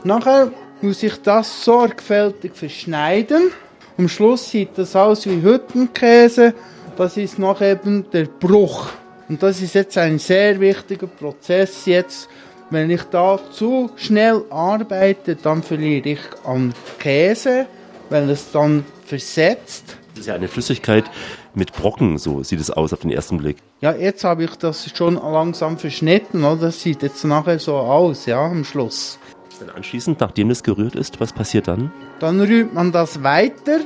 Nachher 0.03 0.51
muss 0.81 1.03
ich 1.03 1.21
das 1.21 1.63
sorgfältig 1.63 2.55
verschneiden. 2.55 3.51
Am 3.97 4.09
Schluss 4.09 4.49
sieht 4.49 4.77
das 4.77 4.95
aus 4.95 5.27
wie 5.27 5.43
Hüttenkäse. 5.43 6.55
Das 6.97 7.17
ist 7.17 7.37
noch 7.37 7.61
eben 7.61 8.09
der 8.11 8.25
Bruch. 8.25 8.89
Und 9.29 9.43
das 9.43 9.61
ist 9.61 9.75
jetzt 9.75 9.97
ein 9.97 10.17
sehr 10.17 10.59
wichtiger 10.59 11.07
Prozess 11.07 11.85
jetzt. 11.85 12.29
Wenn 12.71 12.89
ich 12.89 13.03
da 13.03 13.39
zu 13.51 13.91
schnell 13.95 14.43
arbeite, 14.49 15.35
dann 15.35 15.61
verliere 15.61 16.09
ich 16.09 16.19
an 16.45 16.73
Käse, 16.97 17.67
weil 18.09 18.29
es 18.29 18.51
dann 18.51 18.83
versetzt. 19.05 19.97
Das 20.13 20.21
ist 20.21 20.27
ja 20.27 20.35
eine 20.35 20.47
Flüssigkeit 20.47 21.05
mit 21.53 21.73
Brocken, 21.73 22.17
so 22.17 22.43
sieht 22.43 22.59
es 22.59 22.71
aus 22.71 22.91
auf 22.93 23.01
den 23.01 23.11
ersten 23.11 23.37
Blick. 23.37 23.57
Ja, 23.81 23.93
jetzt 23.93 24.23
habe 24.23 24.45
ich 24.45 24.55
das 24.55 24.89
schon 24.95 25.15
langsam 25.15 25.77
verschnitten, 25.77 26.43
oder? 26.43 26.67
Das 26.67 26.81
sieht 26.81 27.03
jetzt 27.03 27.23
nachher 27.23 27.59
so 27.59 27.75
aus, 27.75 28.25
ja, 28.25 28.43
am 28.43 28.63
Schluss. 28.63 29.19
Dann 29.61 29.69
anschließend, 29.69 30.19
nachdem 30.19 30.49
es 30.49 30.63
gerührt 30.63 30.95
ist, 30.95 31.19
was 31.19 31.33
passiert 31.33 31.67
dann? 31.67 31.91
Dann 32.19 32.41
rührt 32.41 32.73
man 32.73 32.91
das 32.91 33.21
weiter, 33.21 33.81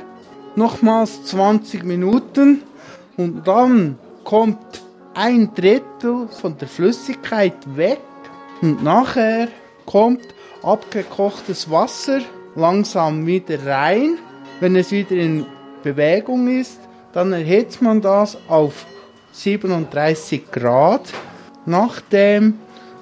nochmals 0.54 1.24
20 1.24 1.84
Minuten 1.84 2.62
und 3.18 3.46
dann 3.46 3.98
kommt 4.24 4.56
ein 5.12 5.54
Drittel 5.54 6.28
von 6.40 6.56
der 6.56 6.68
Flüssigkeit 6.68 7.76
weg 7.76 8.00
und 8.62 8.82
nachher 8.82 9.48
kommt 9.84 10.22
abgekochtes 10.62 11.70
Wasser 11.70 12.20
langsam 12.54 13.26
wieder 13.26 13.64
rein. 13.66 14.16
Wenn 14.60 14.76
es 14.76 14.90
wieder 14.90 15.16
in 15.16 15.44
Bewegung 15.82 16.48
ist, 16.58 16.80
dann 17.12 17.34
erhitzt 17.34 17.82
man 17.82 18.00
das 18.00 18.38
auf 18.48 18.86
37 19.32 20.50
Grad. 20.50 21.12
Nachdem 21.66 22.54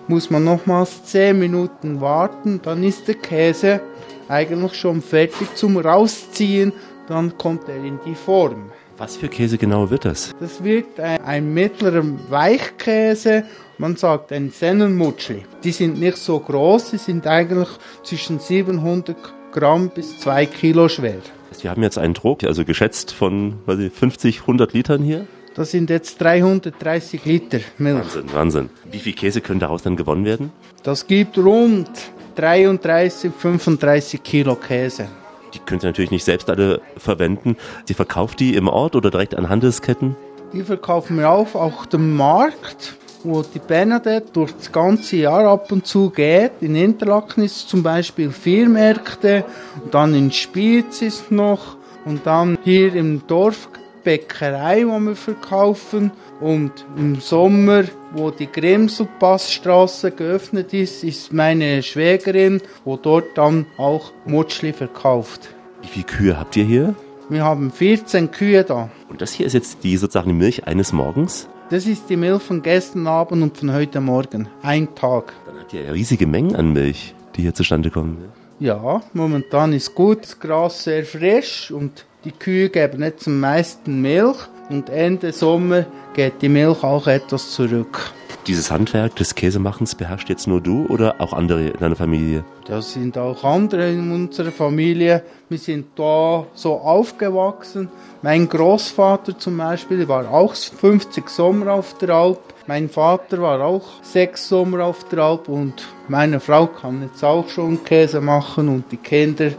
muss 0.08 0.30
man 0.30 0.44
nochmals 0.44 1.04
10 1.04 1.38
Minuten 1.38 2.00
warten, 2.00 2.60
dann 2.62 2.82
ist 2.82 3.08
der 3.08 3.16
Käse 3.16 3.80
eigentlich 4.28 4.74
schon 4.74 5.02
fertig 5.02 5.54
zum 5.54 5.76
Rausziehen, 5.76 6.72
dann 7.08 7.36
kommt 7.36 7.68
er 7.68 7.76
in 7.76 7.98
die 8.06 8.14
Form. 8.14 8.70
Was 8.96 9.16
für 9.16 9.28
Käse 9.28 9.58
genau 9.58 9.90
wird 9.90 10.04
das? 10.04 10.32
Das 10.38 10.62
wird 10.62 11.00
ein, 11.00 11.20
ein 11.24 11.54
mittlerer 11.54 12.04
Weichkäse 12.30 13.44
Man 13.76 13.96
sagt 13.96 14.32
ein 14.32 14.50
Sennenmutschli. 14.50 15.42
Die 15.64 15.72
sind 15.72 15.98
nicht 15.98 16.16
so 16.16 16.38
groß, 16.38 16.90
sie 16.90 16.98
sind 16.98 17.26
eigentlich 17.26 17.68
zwischen 18.04 18.38
700 18.38 19.16
Gramm 19.50 19.90
bis 19.90 20.20
2 20.20 20.46
Kilo 20.46 20.88
schwer. 20.88 21.18
Wir 21.60 21.70
haben 21.70 21.82
jetzt 21.82 21.98
einen 21.98 22.14
Druck, 22.14 22.44
also 22.44 22.64
geschätzt 22.64 23.12
von 23.12 23.54
weiß 23.66 23.78
ich, 23.78 23.92
50, 23.92 24.42
100 24.42 24.72
Litern 24.72 25.02
hier. 25.02 25.26
Das 25.56 25.70
sind 25.70 25.88
jetzt 25.88 26.20
330 26.20 27.24
Liter 27.24 27.60
Milch. 27.78 28.00
Wahnsinn, 28.00 28.32
Wahnsinn. 28.32 28.70
Wie 28.90 28.98
viel 28.98 29.12
Käse 29.12 29.40
können 29.40 29.60
daraus 29.60 29.82
dann 29.82 29.94
gewonnen 29.94 30.24
werden? 30.24 30.50
Das 30.82 31.06
gibt 31.06 31.38
rund 31.38 31.88
33, 32.34 33.30
35 33.32 34.20
Kilo 34.24 34.56
Käse. 34.56 35.06
Die 35.54 35.60
könnt 35.60 35.84
ihr 35.84 35.90
natürlich 35.90 36.10
nicht 36.10 36.24
selbst 36.24 36.50
alle 36.50 36.80
verwenden. 36.96 37.56
Sie 37.84 37.94
verkauft 37.94 38.40
die 38.40 38.56
im 38.56 38.66
Ort 38.66 38.96
oder 38.96 39.12
direkt 39.12 39.36
an 39.36 39.48
Handelsketten? 39.48 40.16
Die 40.52 40.62
verkaufen 40.62 41.18
wir 41.18 41.30
auf, 41.30 41.54
auch 41.54 41.86
dem 41.86 42.16
Markt, 42.16 42.96
wo 43.22 43.42
die 43.42 43.60
Bernadette 43.60 44.32
durch 44.32 44.52
das 44.52 44.72
ganze 44.72 45.16
Jahr 45.16 45.44
ab 45.44 45.70
und 45.70 45.86
zu 45.86 46.10
geht. 46.10 46.50
In 46.62 46.74
Interlaken 46.74 47.44
ist 47.44 47.68
zum 47.68 47.84
Beispiel 47.84 48.32
vier 48.32 48.68
Märkte, 48.68 49.44
und 49.84 49.94
dann 49.94 50.14
in 50.14 50.32
Spiez 50.32 51.00
ist 51.00 51.30
noch 51.30 51.76
und 52.04 52.26
dann 52.26 52.58
hier 52.64 52.92
im 52.96 53.24
Dorf 53.28 53.68
Bäckerei, 54.04 54.86
wo 54.86 55.00
wir 55.00 55.16
verkaufen. 55.16 56.12
Und 56.40 56.72
im 56.96 57.16
Sommer, 57.20 57.84
wo 58.12 58.30
die 58.30 58.46
Grimselpassstraße 58.46 60.10
geöffnet 60.12 60.72
ist, 60.74 61.02
ist 61.02 61.32
meine 61.32 61.82
Schwägerin, 61.82 62.60
wo 62.84 62.96
dort 62.96 63.36
dann 63.36 63.66
auch 63.78 64.12
Mutschli 64.26 64.72
verkauft. 64.72 65.48
Wie 65.82 65.88
viele 65.88 66.06
Kühe 66.06 66.38
habt 66.38 66.56
ihr 66.56 66.64
hier? 66.64 66.94
Wir 67.28 67.42
haben 67.42 67.70
14 67.70 68.30
Kühe 68.30 68.62
da. 68.64 68.90
Und 69.08 69.22
das 69.22 69.32
hier 69.32 69.46
ist 69.46 69.54
jetzt 69.54 69.82
die 69.82 69.96
sozusagen 69.96 70.28
die 70.28 70.34
Milch 70.34 70.66
eines 70.66 70.92
Morgens? 70.92 71.48
Das 71.70 71.86
ist 71.86 72.10
die 72.10 72.16
Milch 72.16 72.42
von 72.42 72.62
gestern 72.62 73.06
Abend 73.06 73.42
und 73.42 73.56
von 73.56 73.72
heute 73.72 74.00
Morgen. 74.00 74.48
Ein 74.62 74.94
Tag. 74.94 75.32
Dann 75.46 75.58
habt 75.58 75.72
ihr 75.72 75.82
ja 75.82 75.92
riesige 75.92 76.26
Mengen 76.26 76.54
an 76.54 76.74
Milch, 76.74 77.14
die 77.34 77.42
hier 77.42 77.54
zustande 77.54 77.90
kommen. 77.90 78.18
Ja, 78.60 79.02
momentan 79.14 79.72
ist 79.72 79.94
gut, 79.94 80.22
das 80.22 80.38
Gras 80.38 80.84
sehr 80.84 81.04
frisch 81.04 81.70
und 81.70 82.04
die 82.24 82.32
Kühe 82.32 82.70
geben 82.70 83.02
jetzt 83.02 83.26
am 83.26 83.40
meisten 83.40 84.00
Milch 84.00 84.38
und 84.70 84.88
Ende 84.88 85.32
Sommer 85.32 85.84
geht 86.14 86.40
die 86.40 86.48
Milch 86.48 86.82
auch 86.82 87.06
etwas 87.06 87.50
zurück. 87.50 88.12
Dieses 88.46 88.70
Handwerk 88.70 89.16
des 89.16 89.34
Käsemachens 89.34 89.94
beherrscht 89.94 90.28
jetzt 90.28 90.46
nur 90.46 90.60
du 90.60 90.86
oder 90.86 91.14
auch 91.18 91.32
andere 91.32 91.68
in 91.68 91.78
deiner 91.78 91.96
Familie? 91.96 92.44
Das 92.66 92.92
sind 92.92 93.16
auch 93.16 93.42
andere 93.42 93.90
in 93.90 94.12
unserer 94.12 94.52
Familie. 94.52 95.22
Wir 95.48 95.58
sind 95.58 95.86
da 95.96 96.46
so 96.54 96.74
aufgewachsen. 96.74 97.88
Mein 98.20 98.48
Großvater 98.48 99.38
zum 99.38 99.56
Beispiel 99.56 100.06
war 100.08 100.30
auch 100.30 100.54
50 100.54 101.28
Sommer 101.28 101.72
auf 101.72 101.96
der 101.96 102.10
Alp. 102.10 102.40
Mein 102.66 102.90
Vater 102.90 103.40
war 103.40 103.60
auch 103.60 104.02
sechs 104.02 104.48
Sommer 104.48 104.84
auf 104.84 105.04
der 105.08 105.20
Alp 105.20 105.48
und 105.48 105.74
meine 106.08 106.38
Frau 106.38 106.66
kann 106.66 107.02
jetzt 107.02 107.24
auch 107.24 107.48
schon 107.48 107.82
Käse 107.82 108.20
machen 108.20 108.68
und 108.68 108.92
die 108.92 108.98
Kinder 108.98 109.52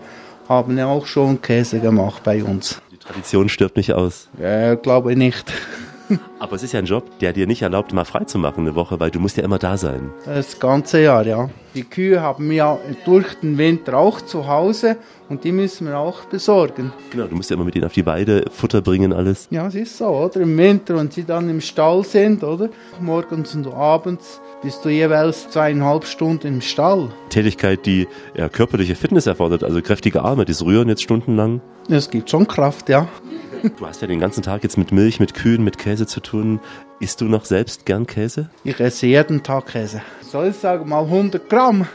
haben 0.47 0.77
ja 0.77 0.87
auch 0.87 1.05
schon 1.05 1.41
Käse 1.41 1.79
gemacht 1.79 2.23
bei 2.23 2.43
uns. 2.43 2.81
Die 2.91 2.97
Tradition 2.97 3.49
stirbt 3.49 3.77
nicht 3.77 3.93
aus. 3.93 4.29
Äh, 4.39 4.77
glaube 4.77 5.15
nicht. 5.15 5.51
Aber 6.39 6.55
es 6.55 6.63
ist 6.63 6.73
ja 6.73 6.79
ein 6.79 6.85
Job, 6.85 7.19
der 7.19 7.33
dir 7.33 7.47
nicht 7.47 7.61
erlaubt, 7.61 7.93
mal 7.93 8.05
frei 8.05 8.25
zu 8.25 8.37
machen 8.37 8.61
eine 8.61 8.75
Woche, 8.75 8.99
weil 8.99 9.11
du 9.11 9.19
musst 9.19 9.37
ja 9.37 9.43
immer 9.43 9.57
da 9.57 9.77
sein. 9.77 10.11
Das 10.25 10.59
ganze 10.59 11.01
Jahr, 11.01 11.25
ja. 11.25 11.49
Die 11.73 11.83
Kühe 11.83 12.21
haben 12.21 12.49
wir 12.49 12.55
ja 12.55 12.77
durch 13.05 13.33
den 13.35 13.57
Winter 13.57 13.97
auch 13.97 14.21
zu 14.21 14.47
Hause 14.47 14.97
und 15.29 15.43
die 15.43 15.51
müssen 15.51 15.87
wir 15.87 15.97
auch 15.97 16.25
besorgen. 16.25 16.93
Genau, 17.11 17.27
du 17.27 17.35
musst 17.35 17.49
ja 17.49 17.55
immer 17.55 17.65
mit 17.65 17.75
denen 17.75 17.85
auf 17.85 17.93
die 17.93 18.05
Weide, 18.05 18.45
Futter 18.51 18.81
bringen, 18.81 19.13
alles. 19.13 19.47
Ja, 19.49 19.67
es 19.67 19.75
ist 19.75 19.97
so, 19.97 20.07
oder? 20.07 20.41
Im 20.41 20.57
Winter, 20.57 20.95
wenn 20.95 21.09
sie 21.09 21.23
dann 21.23 21.49
im 21.49 21.61
Stall 21.61 22.03
sind, 22.03 22.43
oder? 22.43 22.69
Morgens 23.01 23.55
und 23.55 23.67
abends 23.67 24.39
bist 24.65 24.83
du 24.83 24.89
jeweils 24.89 25.47
zweieinhalb 25.51 26.05
Stunden 26.05 26.47
im 26.47 26.59
Stall. 26.59 27.11
Tätigkeit, 27.29 27.85
die 27.85 28.07
ja, 28.35 28.49
körperliche 28.49 28.95
Fitness 28.95 29.27
erfordert, 29.27 29.63
also 29.63 29.79
kräftige 29.79 30.23
Arme, 30.23 30.43
das 30.43 30.65
Rühren 30.65 30.89
jetzt 30.89 31.03
stundenlang. 31.03 31.61
Es 31.87 32.09
gibt 32.09 32.31
schon 32.31 32.47
Kraft, 32.47 32.89
ja. 32.89 33.07
Du 33.77 33.85
hast 33.85 34.01
ja 34.01 34.07
den 34.07 34.19
ganzen 34.19 34.41
Tag 34.41 34.63
jetzt 34.63 34.79
mit 34.79 34.91
Milch, 34.91 35.19
mit 35.19 35.35
Kühen, 35.35 35.63
mit 35.63 35.77
Käse 35.77 36.07
zu 36.07 36.19
tun. 36.19 36.59
Isst 36.99 37.21
du 37.21 37.25
noch 37.25 37.45
selbst 37.45 37.85
gern 37.85 38.07
Käse? 38.07 38.49
Ich 38.63 38.79
esse 38.79 39.05
jeden 39.05 39.43
Tag 39.43 39.67
Käse. 39.67 40.01
Soll 40.21 40.47
ich 40.47 40.55
sagen, 40.55 40.89
mal 40.89 41.03
100 41.03 41.47
Gramm. 41.47 41.85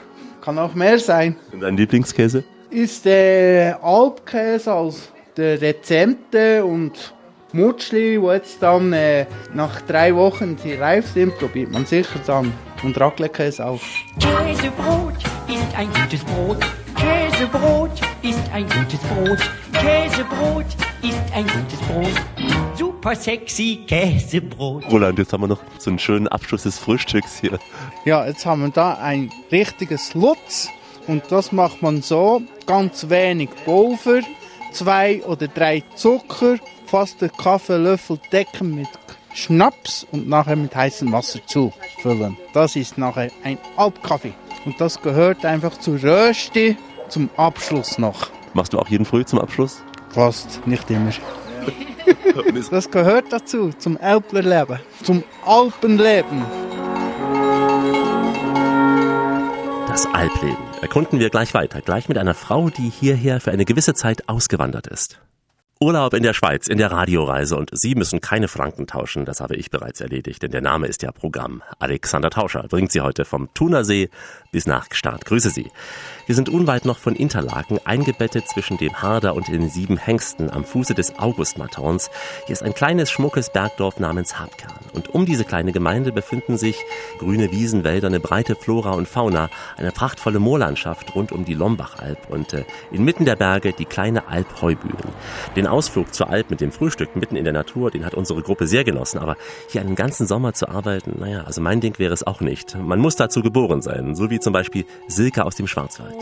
Kann 0.41 0.57
auch 0.57 0.75
mehr 0.77 1.00
sein. 1.00 1.35
Und 1.53 1.62
dein 1.62 1.77
Lieblingskäse? 1.77 2.45
Ist 2.71 3.05
der 3.05 3.83
Alpkäse 3.83 4.73
als 4.73 5.11
der 5.37 5.61
Rezente 5.61 6.65
und 6.65 7.15
Mutschli, 7.52 8.21
wo 8.21 8.33
jetzt 8.33 8.62
dann 8.62 8.92
äh, 8.92 9.26
nach 9.54 9.80
drei 9.83 10.14
Wochen 10.14 10.57
die 10.57 10.75
reif 10.75 11.09
sind, 11.12 11.37
probiert 11.38 11.71
man 11.71 11.87
sicher 11.87 12.21
dann. 12.26 12.52
Und 12.83 12.99
Raclette-Käse 12.99 13.66
auch. 13.66 13.80
Käsebrot 14.19 15.14
ist 15.49 15.76
ein 15.76 15.88
gutes 15.92 16.25
Brot. 16.25 16.59
Käsebrot 16.97 18.00
ist 18.23 18.52
ein 18.52 18.64
gutes 18.64 19.00
Brot. 19.00 19.38
Käsebrot 19.73 20.66
ist 21.02 21.21
ein 21.35 21.47
gutes 21.47 21.80
Brot. 21.88 22.78
Super 22.78 23.14
sexy 23.14 23.80
Käsebrot. 23.87 24.90
Roland, 24.90 25.19
jetzt 25.19 25.33
haben 25.33 25.42
wir 25.42 25.49
noch 25.49 25.62
so 25.78 25.90
einen 25.90 25.99
schönen 25.99 26.28
Abschluss 26.28 26.62
des 26.62 26.78
Frühstücks 26.78 27.38
hier. 27.40 27.59
Ja, 28.04 28.26
jetzt 28.26 28.47
haben 28.47 28.62
wir 28.62 28.71
da 28.71 28.95
ein 28.95 29.30
richtiges 29.50 30.14
Lutz. 30.14 30.69
Und 31.07 31.25
das 31.30 31.50
macht 31.52 31.83
man 31.83 32.02
so, 32.02 32.42
ganz 32.66 33.09
wenig 33.09 33.50
Pulver, 33.64 34.21
zwei 34.73 35.23
oder 35.25 35.49
drei 35.49 35.83
Zucker, 35.97 36.57
fast 36.90 37.23
einen 37.23 37.30
Kaffeelöffel 37.37 38.18
decken 38.32 38.75
mit 38.75 38.88
Schnaps 39.32 40.04
und 40.11 40.28
nachher 40.28 40.56
mit 40.56 40.75
heißem 40.75 41.12
Wasser 41.12 41.38
zufüllen. 41.47 42.37
Das 42.52 42.75
ist 42.75 42.99
nachher 42.99 43.30
ein 43.44 43.59
Alpkaffee. 43.76 44.35
Und 44.64 44.80
das 44.80 45.00
gehört 45.00 45.44
einfach 45.44 45.78
zur 45.78 46.02
Rösti 46.02 46.76
zum 47.09 47.30
Abschluss 47.37 47.99
noch. 47.99 48.30
Machst 48.54 48.73
du 48.73 48.78
auch 48.80 48.88
jeden 48.88 49.04
Früh 49.04 49.25
zum 49.25 49.38
Abschluss? 49.38 49.82
Fast, 50.11 50.66
nicht 50.66 50.90
immer. 50.90 51.12
Das 52.70 52.90
gehört 52.90 53.32
dazu, 53.32 53.70
zum 53.78 53.99
Alplerleben, 54.00 54.78
zum 55.02 55.25
Alpenleben. 55.44 56.42
Das 59.88 60.06
Alpleben 60.06 60.56
erkunden 60.80 61.18
wir 61.18 61.28
gleich 61.28 61.52
weiter, 61.54 61.80
gleich 61.82 62.09
mit 62.09 62.18
einer 62.18 62.35
Frau, 62.35 62.70
die 62.70 62.88
hierher 62.88 63.40
für 63.40 63.50
eine 63.50 63.64
gewisse 63.64 63.94
Zeit 63.94 64.28
ausgewandert 64.28 64.87
ist. 64.87 65.20
Urlaub 65.83 66.13
in 66.13 66.23
der 66.23 66.35
Schweiz, 66.35 66.67
in 66.67 66.77
der 66.77 66.93
Radioreise. 66.93 67.57
Und 67.57 67.71
Sie 67.73 67.95
müssen 67.95 68.21
keine 68.21 68.49
Franken 68.49 68.87
tauschen, 68.87 69.25
das 69.25 69.41
habe 69.41 69.57
ich 69.57 69.71
bereits 69.71 70.03
erledigt, 70.03 70.43
denn 70.43 70.51
der 70.51 70.61
Name 70.61 70.87
ist 70.87 71.03
ja 71.03 71.11
Programm. 71.11 71.63
Alexander 71.79 72.29
Tauscher 72.29 72.67
bringt 72.69 72.93
Sie 72.93 73.01
heute 73.01 73.25
vom 73.25 73.49
Thunersee 73.55 74.11
bis 74.52 74.66
nach 74.66 74.88
Gstaad. 74.88 75.25
Grüße 75.25 75.50
Sie. 75.50 75.71
Wir 76.26 76.35
sind 76.35 76.49
unweit 76.49 76.85
noch 76.85 76.99
von 76.99 77.14
Interlaken, 77.14 77.78
eingebettet 77.85 78.49
zwischen 78.49 78.78
dem 78.78 79.02
Harder 79.02 79.35
und 79.35 79.49
den 79.49 79.69
sieben 79.69 79.97
Hengsten 79.97 80.50
am 80.50 80.64
Fuße 80.64 80.95
des 80.95 81.19
Augustmatons. 81.19 82.11
Hier 82.47 82.52
ist 82.52 82.62
ein 82.62 82.75
kleines, 82.75 83.11
schmuckes 83.11 83.50
Bergdorf 83.50 83.99
namens 83.99 84.38
Hartkern. 84.38 84.73
Und 84.92 85.09
um 85.14 85.26
diese 85.26 85.45
kleine 85.45 85.73
Gemeinde 85.73 86.12
befinden 86.12 86.59
sich 86.59 86.76
grüne 87.19 87.50
Wiesenwälder, 87.52 88.09
eine 88.09 88.21
breite 88.21 88.57
Flora 88.57 88.92
und 88.92 89.09
Fauna, 89.09 89.50
eine 89.76 89.92
prachtvolle 89.92 90.40
Moorlandschaft 90.40 91.14
rund 91.14 91.33
um 91.33 91.45
die 91.45 91.54
Lombachalb 91.54 92.28
und 92.28 92.52
äh, 92.52 92.64
inmitten 92.90 93.25
der 93.25 93.37
Berge 93.37 93.73
die 93.73 93.85
kleine 93.85 94.28
Alp 94.28 94.62
Heubühlen. 94.62 95.12
Den 95.57 95.66
Ausflug 95.66 96.12
zur 96.12 96.28
Alp 96.28 96.50
mit 96.50 96.61
dem 96.61 96.73
Frühstück 96.73 97.14
mitten 97.16 97.37
in 97.37 97.45
der 97.45 97.52
Natur, 97.52 97.90
den 97.90 98.04
hat 98.04 98.14
unsere 98.14 98.42
Gruppe 98.42 98.66
sehr 98.66 98.85
genossen, 98.85 99.19
aber 99.19 99.37
hier 99.69 99.80
einen 99.80 99.95
ganzen 99.95 100.26
Sommer 100.26 100.54
zu 100.54 100.69
arbeiten, 100.69 101.16
naja, 101.19 101.45
also 101.45 101.61
mein 101.61 101.80
Ding 101.80 101.99
wäre 101.99 102.14
es 102.14 102.26
auch 102.26 102.40
nicht. 102.40 102.76
Man 102.76 102.99
muss 102.99 103.16
dazu 103.16 103.42
geboren 103.42 103.83
sein, 103.83 104.14
so 104.14 104.30
wie 104.30 104.39
zum 104.40 104.52
Beispiel 104.52 104.85
Silke 105.06 105.44
aus 105.44 105.54
dem 105.56 105.66
Schwarzwald. 105.66 106.14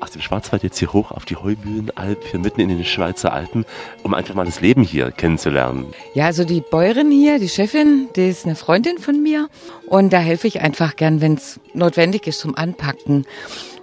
Aus 0.00 0.10
dem 0.10 0.20
Schwarzwald 0.20 0.62
jetzt 0.62 0.78
hier 0.78 0.92
hoch 0.92 1.12
auf 1.12 1.24
die 1.24 1.36
Heubühlenalp, 1.36 2.24
hier 2.30 2.40
mitten 2.40 2.60
in 2.60 2.68
den 2.68 2.84
Schweizer 2.84 3.32
Alpen, 3.32 3.64
um 4.02 4.14
einfach 4.14 4.34
mal 4.34 4.44
das 4.44 4.60
Leben 4.60 4.82
hier 4.82 5.10
kennenzulernen. 5.12 5.86
Ja, 6.14 6.26
also 6.26 6.44
die 6.44 6.60
Bäuerin 6.60 7.10
hier, 7.10 7.38
die 7.38 7.48
Chefin, 7.48 8.08
die 8.16 8.28
ist 8.28 8.44
eine 8.44 8.56
Freundin 8.56 8.98
von 8.98 9.22
mir 9.22 9.48
und 9.86 10.12
da 10.12 10.18
helfe 10.18 10.48
ich 10.48 10.60
einfach 10.60 10.96
gern, 10.96 11.20
wenn 11.20 11.34
es 11.34 11.60
notwendig 11.72 12.26
ist 12.26 12.40
zum 12.40 12.56
Anpacken. 12.56 13.26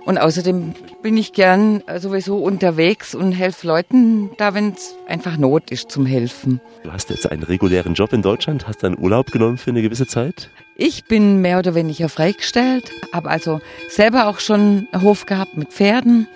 Und 0.05 0.17
außerdem 0.17 0.73
bin 1.01 1.17
ich 1.17 1.33
gern 1.33 1.83
sowieso 1.99 2.37
unterwegs 2.37 3.13
und 3.13 3.31
helfe 3.31 3.67
Leuten 3.67 4.31
da, 4.37 4.53
wenn 4.53 4.71
es 4.71 4.95
einfach 5.07 5.37
Not 5.37 5.71
ist 5.71 5.91
zum 5.91 6.05
Helfen. 6.05 6.61
Du 6.83 6.91
hast 6.91 7.09
jetzt 7.09 7.29
einen 7.31 7.43
regulären 7.43 7.93
Job 7.93 8.13
in 8.13 8.21
Deutschland, 8.21 8.67
hast 8.67 8.83
dann 8.83 8.97
Urlaub 8.97 9.31
genommen 9.31 9.57
für 9.57 9.69
eine 9.69 9.81
gewisse 9.81 10.07
Zeit? 10.07 10.49
Ich 10.75 11.05
bin 11.05 11.41
mehr 11.41 11.59
oder 11.59 11.75
weniger 11.75 12.07
freigestellt, 12.07 12.91
habe 13.11 13.29
also 13.29 13.59
selber 13.89 14.27
auch 14.27 14.39
schon 14.39 14.87
einen 14.91 15.01
Hof 15.03 15.25
gehabt 15.25 15.57
mit 15.57 15.73
Pferden 15.73 16.27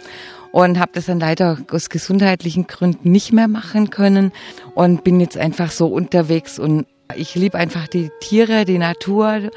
und 0.51 0.79
habe 0.79 0.91
das 0.93 1.05
dann 1.05 1.19
leider 1.19 1.57
aus 1.71 1.89
gesundheitlichen 1.89 2.67
Gründen 2.67 3.11
nicht 3.11 3.31
mehr 3.31 3.47
machen 3.47 3.89
können 3.89 4.31
und 4.75 5.03
bin 5.03 5.19
jetzt 5.19 5.37
einfach 5.37 5.71
so 5.71 5.87
unterwegs 5.87 6.59
und 6.59 6.85
ich 7.15 7.35
liebe 7.35 7.57
einfach 7.57 7.87
die 7.87 8.11
Tiere, 8.19 8.65
die 8.65 8.77
Natur 8.77 9.49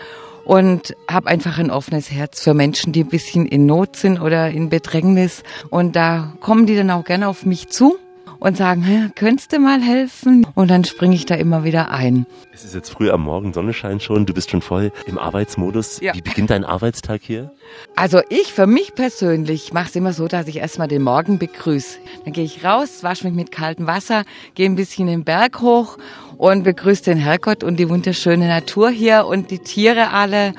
und 0.47 0.97
habe 1.11 1.27
einfach 1.29 1.59
ein 1.59 1.71
offenes 1.71 2.11
Herz 2.11 2.41
für 2.41 2.55
Menschen, 2.55 2.93
die 2.93 3.03
ein 3.03 3.09
bisschen 3.09 3.47
in 3.47 3.67
Not 3.67 3.97
sind 3.97 4.21
oder 4.21 4.49
in 4.49 4.71
Bedrängnis 4.71 5.43
und 5.71 5.97
da 5.97 6.33
kommen 6.41 6.67
die 6.67 6.77
dann 6.77 6.91
auch 6.91 7.05
gerne 7.05 7.29
auf 7.29 7.45
mich 7.45 7.69
zu. 7.69 7.99
und 8.39 8.55
sagen, 8.55 8.83
"Hä, 8.83 9.09
könntest 9.15 9.55
du 9.55 9.59
mal 9.59 9.81
helfen? 9.81 10.47
Und 10.55 10.71
dann 10.71 10.85
springe 10.85 11.15
ich 11.15 11.25
da 11.25 11.35
immer 11.37 11.65
wieder 11.65 11.91
ein. 11.91 12.27
Es 12.53 12.65
ist 12.65 12.75
jetzt 12.75 12.91
früh 12.91 13.11
am 13.11 13.23
Morgen, 13.23 13.55
Sonnenschein 13.55 13.99
schon, 13.99 14.27
du 14.27 14.35
bist 14.35 14.51
schon 14.51 14.61
voll 14.61 14.93
im 15.07 15.17
Arbeitsmodus. 15.17 16.01
Ja. 16.01 16.15
Wie 16.15 16.21
beginnt 16.21 16.51
dein 16.51 16.63
Arbeitstag 16.63 17.23
hier? 17.23 17.51
Also 17.95 18.21
ich 18.29 18.53
für 18.53 18.67
mich 18.67 18.95
persönlich 18.95 19.73
mache 19.73 19.89
es 19.89 19.97
immer 19.97 20.13
so, 20.13 20.29
dass 20.29 20.49
ich 20.49 20.59
erstmal 20.59 20.87
den 20.87 21.03
Morgen 21.03 21.39
begrüße. 21.39 21.99
Dann 22.25 22.35
gehe 22.35 22.45
ich 22.45 22.63
raus, 22.63 23.03
wasche 23.03 23.27
mich 23.27 23.35
mit 23.35 23.53
kaltem 23.53 23.87
Wasser, 23.87 24.25
gehe 24.55 24.67
ein 24.67 24.77
bisschen 24.77 25.07
den 25.07 25.25
Berg 25.25 25.63
hoch 25.63 25.97
und 26.39 26.63
begrüße 26.65 27.05
den 27.05 27.19
Herrgott 27.19 27.65
und 27.65 27.77
die 27.77 27.89
wunderschöne 27.89 28.49
Natur 28.49 28.91
hier 28.91 29.27
und 29.27 29.51
die 29.51 29.59
Tiere 29.59 30.11
alle. 30.11 30.55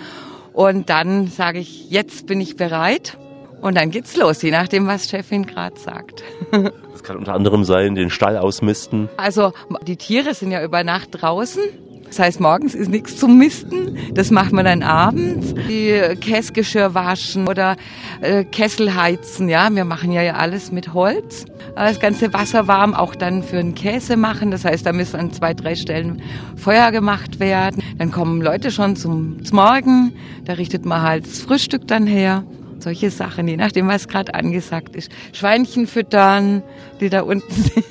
Und 0.53 0.89
dann 0.89 1.27
sage 1.27 1.59
ich, 1.59 1.89
jetzt 1.89 2.25
bin 2.27 2.41
ich 2.41 2.55
bereit. 2.55 3.17
Und 3.61 3.75
dann 3.75 3.91
geht's 3.91 4.15
los, 4.15 4.41
je 4.41 4.51
nachdem, 4.51 4.87
was 4.87 5.09
Chefin 5.09 5.45
gerade 5.45 5.79
sagt. 5.79 6.23
Das 6.97 7.03
kann 7.03 7.17
unter 7.17 7.35
anderem 7.35 7.63
sein, 7.63 7.93
den 7.93 8.09
Stall 8.09 8.37
ausmisten. 8.37 9.07
Also 9.17 9.53
die 9.83 9.97
Tiere 9.97 10.33
sind 10.33 10.49
ja 10.49 10.63
über 10.63 10.83
Nacht 10.83 11.09
draußen. 11.11 11.61
Das 12.07 12.19
heißt, 12.19 12.39
morgens 12.39 12.73
ist 12.73 12.89
nichts 12.89 13.17
zum 13.17 13.37
Misten. 13.37 13.97
Das 14.13 14.31
macht 14.31 14.53
man 14.53 14.65
dann 14.65 14.81
abends. 14.81 15.53
Die 15.69 15.93
Käsgeschirr 16.19 16.93
waschen 16.93 17.47
oder 17.47 17.75
äh, 18.21 18.43
Kessel 18.45 18.95
heizen. 18.95 19.49
Ja, 19.49 19.69
wir 19.71 19.85
machen 19.85 20.11
ja 20.11 20.33
alles 20.33 20.71
mit 20.71 20.93
Holz. 20.93 21.45
Äh, 21.75 21.89
Das 21.89 21.99
ganze 21.99 22.33
Wasser 22.33 22.67
warm 22.67 22.93
auch 22.93 23.13
dann 23.13 23.43
für 23.43 23.57
den 23.57 23.75
Käse 23.75 24.15
machen. 24.17 24.51
Das 24.51 24.63
heißt, 24.65 24.85
da 24.85 24.93
müssen 24.93 25.19
an 25.19 25.31
zwei, 25.31 25.53
drei 25.53 25.75
Stellen 25.75 26.21
Feuer 26.55 26.91
gemacht 26.91 27.39
werden. 27.39 27.83
Dann 27.97 28.11
kommen 28.11 28.41
Leute 28.41 28.71
schon 28.71 28.95
zum, 28.95 29.43
zum 29.43 29.57
Morgen. 29.57 30.13
Da 30.45 30.53
richtet 30.53 30.85
man 30.85 31.01
halt 31.01 31.25
das 31.25 31.41
Frühstück 31.41 31.87
dann 31.87 32.07
her. 32.07 32.43
Solche 32.79 33.09
Sachen, 33.09 33.47
je 33.47 33.57
nachdem, 33.57 33.87
was 33.87 34.07
gerade 34.07 34.33
angesagt 34.33 34.95
ist. 34.95 35.11
Schweinchen 35.33 35.87
füttern, 35.87 36.63
die 36.99 37.09
da 37.09 37.21
unten 37.21 37.51
sind. 37.51 37.85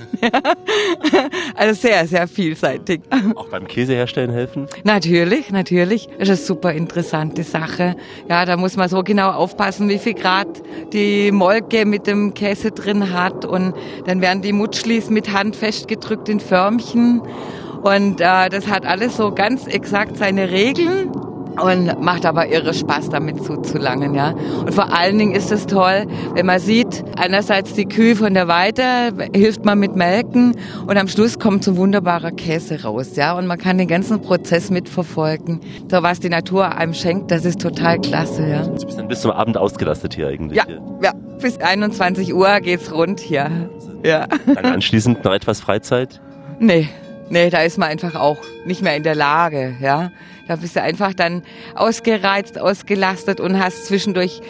also 1.54 1.80
sehr, 1.80 2.06
sehr 2.06 2.28
vielseitig. 2.28 3.02
Auch 3.34 3.48
beim 3.48 3.66
Käse 3.66 3.94
herstellen 3.94 4.30
helfen. 4.30 4.66
Natürlich, 4.84 5.50
natürlich. 5.50 6.06
Das 6.18 6.28
ist 6.28 6.28
eine 6.28 6.36
super 6.36 6.72
interessante 6.72 7.42
Sache. 7.42 7.96
Ja, 8.28 8.44
da 8.44 8.56
muss 8.56 8.76
man 8.76 8.88
so 8.88 9.02
genau 9.02 9.30
aufpassen, 9.30 9.88
wie 9.88 9.98
viel 9.98 10.14
Grad 10.14 10.48
die 10.92 11.32
Molke 11.32 11.84
mit 11.84 12.06
dem 12.06 12.34
Käse 12.34 12.70
drin 12.70 13.12
hat. 13.12 13.44
Und 13.44 13.74
dann 14.06 14.20
werden 14.20 14.42
die 14.42 14.52
Mutschlis 14.52 15.10
mit 15.10 15.32
Hand 15.32 15.56
festgedrückt 15.56 16.28
in 16.28 16.40
Förmchen. 16.40 17.22
Und 17.82 18.20
äh, 18.20 18.48
das 18.48 18.68
hat 18.68 18.86
alles 18.86 19.16
so 19.16 19.32
ganz 19.32 19.66
exakt 19.66 20.16
seine 20.16 20.50
Regeln. 20.50 21.10
Und 21.62 22.02
macht 22.02 22.26
aber 22.26 22.48
irre 22.48 22.74
Spaß, 22.74 23.08
damit 23.08 23.42
zuzulangen, 23.42 24.14
ja. 24.14 24.34
Und 24.60 24.74
vor 24.74 24.96
allen 24.96 25.18
Dingen 25.18 25.34
ist 25.34 25.50
es 25.50 25.66
toll, 25.66 26.06
wenn 26.34 26.46
man 26.46 26.58
sieht, 26.58 27.02
einerseits 27.16 27.72
die 27.72 27.86
Kühe 27.86 28.14
von 28.14 28.34
der 28.34 28.46
Weide, 28.46 28.84
hilft 29.34 29.64
man 29.64 29.78
mit 29.78 29.96
Melken 29.96 30.54
und 30.86 30.98
am 30.98 31.08
Schluss 31.08 31.38
kommt 31.38 31.64
so 31.64 31.76
wunderbarer 31.76 32.30
Käse 32.32 32.82
raus, 32.82 33.16
ja. 33.16 33.36
Und 33.36 33.46
man 33.46 33.58
kann 33.58 33.78
den 33.78 33.88
ganzen 33.88 34.20
Prozess 34.20 34.70
mitverfolgen. 34.70 35.60
So 35.90 36.02
was 36.02 36.20
die 36.20 36.28
Natur 36.28 36.76
einem 36.76 36.92
schenkt, 36.92 37.30
das 37.30 37.44
ist 37.44 37.60
total 37.60 38.00
klasse, 38.00 38.46
ja. 38.46 38.62
Du 38.62 38.84
bist 38.84 38.98
dann 38.98 39.08
bis 39.08 39.22
zum 39.22 39.30
Abend 39.30 39.56
ausgelastet 39.56 40.14
hier 40.14 40.28
eigentlich. 40.28 40.58
Ja, 40.58 40.64
ja. 41.02 41.12
Bis 41.40 41.58
21 41.58 42.34
Uhr 42.34 42.60
geht's 42.60 42.92
rund 42.92 43.20
hier. 43.20 43.50
Ja. 44.02 44.26
Dann 44.46 44.64
anschließend 44.64 45.24
noch 45.24 45.32
etwas 45.32 45.60
Freizeit. 45.60 46.20
Nee, 46.58 46.88
nee, 47.30 47.50
da 47.50 47.60
ist 47.60 47.78
man 47.78 47.88
einfach 47.88 48.14
auch 48.14 48.38
nicht 48.64 48.82
mehr 48.82 48.96
in 48.96 49.02
der 49.02 49.14
Lage, 49.14 49.76
ja. 49.80 50.10
Da 50.48 50.56
bist 50.56 50.76
du 50.76 50.82
einfach 50.82 51.12
dann 51.12 51.42
ausgereizt, 51.74 52.58
ausgelastet 52.58 53.40
und 53.40 53.58
hast 53.58 53.86
zwischendurch 53.86 54.40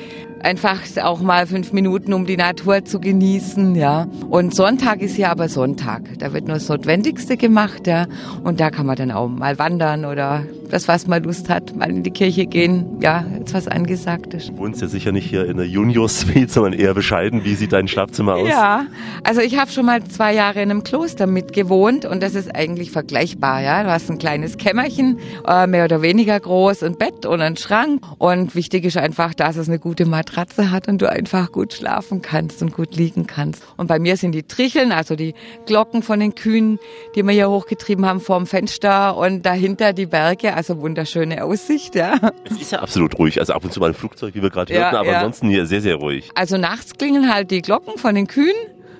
einfach 0.42 0.80
auch 1.02 1.20
mal 1.20 1.46
fünf 1.46 1.72
Minuten, 1.72 2.12
um 2.12 2.26
die 2.26 2.36
Natur 2.36 2.84
zu 2.84 3.00
genießen, 3.00 3.74
ja. 3.74 4.06
Und 4.28 4.54
Sonntag 4.54 5.00
ist 5.00 5.16
ja 5.16 5.30
aber 5.30 5.48
Sonntag. 5.48 6.02
Da 6.18 6.32
wird 6.32 6.46
nur 6.46 6.54
das 6.54 6.68
Notwendigste 6.68 7.36
gemacht, 7.36 7.86
ja. 7.86 8.06
Und 8.44 8.60
da 8.60 8.70
kann 8.70 8.86
man 8.86 8.96
dann 8.96 9.10
auch 9.10 9.28
mal 9.28 9.58
wandern 9.58 10.04
oder 10.04 10.44
das, 10.68 10.88
was 10.88 11.06
man 11.06 11.22
Lust 11.22 11.48
hat, 11.48 11.76
mal 11.76 11.90
in 11.90 12.02
die 12.02 12.10
Kirche 12.10 12.46
gehen, 12.46 12.98
ja, 13.00 13.24
jetzt 13.38 13.54
was 13.54 13.68
angesagt 13.68 14.34
ist. 14.34 14.48
Du 14.50 14.58
wohnst 14.58 14.80
ja 14.80 14.88
sicher 14.88 15.12
nicht 15.12 15.28
hier 15.28 15.46
in 15.46 15.56
der 15.56 15.66
Junior-Suite, 15.66 16.50
sondern 16.50 16.72
eher 16.72 16.94
bescheiden. 16.94 17.44
Wie 17.44 17.54
sieht 17.54 17.72
dein 17.72 17.88
Schlafzimmer 17.88 18.34
aus? 18.34 18.48
Ja, 18.48 18.86
also 19.24 19.40
ich 19.40 19.58
habe 19.58 19.70
schon 19.70 19.86
mal 19.86 20.02
zwei 20.04 20.34
Jahre 20.34 20.62
in 20.62 20.70
einem 20.70 20.82
Kloster 20.82 21.26
mitgewohnt 21.26 22.04
und 22.04 22.22
das 22.22 22.34
ist 22.34 22.54
eigentlich 22.54 22.90
vergleichbar. 22.90 23.62
Ja, 23.62 23.82
du 23.82 23.90
hast 23.90 24.10
ein 24.10 24.18
kleines 24.18 24.56
Kämmerchen, 24.56 25.18
äh, 25.46 25.66
mehr 25.66 25.84
oder 25.84 26.02
weniger 26.02 26.38
groß, 26.38 26.82
ein 26.82 26.96
Bett 26.96 27.26
und 27.26 27.40
einen 27.40 27.56
Schrank 27.56 28.02
und 28.18 28.54
wichtig 28.54 28.84
ist 28.84 28.96
einfach, 28.96 29.34
dass 29.34 29.56
es 29.56 29.68
eine 29.68 29.78
gute 29.78 30.06
Matratze 30.06 30.70
hat 30.70 30.88
und 30.88 31.00
du 31.00 31.10
einfach 31.10 31.52
gut 31.52 31.72
schlafen 31.72 32.22
kannst 32.22 32.62
und 32.62 32.72
gut 32.72 32.96
liegen 32.96 33.26
kannst. 33.26 33.62
Und 33.76 33.86
bei 33.86 33.98
mir 33.98 34.16
sind 34.16 34.32
die 34.32 34.42
Tricheln, 34.42 34.92
also 34.92 35.16
die 35.16 35.34
Glocken 35.66 36.02
von 36.02 36.20
den 36.20 36.34
Kühen, 36.34 36.78
die 37.14 37.22
wir 37.22 37.32
hier 37.32 37.50
hochgetrieben 37.50 38.06
haben 38.06 38.20
vorm 38.20 38.46
Fenster 38.46 39.16
und 39.16 39.44
dahinter 39.44 39.92
die 39.92 40.06
Berge, 40.06 40.54
also 40.56 40.80
wunderschöne 40.80 41.44
Aussicht. 41.44 41.94
Ja. 41.94 42.18
Es 42.44 42.60
ist 42.60 42.72
ja 42.72 42.80
absolut 42.80 43.18
ruhig. 43.18 43.38
Also 43.38 43.52
ab 43.52 43.62
und 43.64 43.72
zu 43.72 43.78
mal 43.80 43.88
ein 43.88 43.94
Flugzeug, 43.94 44.34
wie 44.34 44.42
wir 44.42 44.50
gerade 44.50 44.72
Ja, 44.72 44.84
hörten, 44.84 44.96
aber 44.96 45.10
ja. 45.10 45.16
ansonsten 45.18 45.48
hier 45.48 45.66
sehr, 45.66 45.82
sehr 45.82 45.96
ruhig. 45.96 46.30
Also 46.34 46.56
nachts 46.56 46.94
klingeln 46.94 47.32
halt 47.32 47.50
die 47.50 47.60
Glocken 47.60 47.98
von 47.98 48.14
den 48.14 48.26
Kühen. 48.26 48.54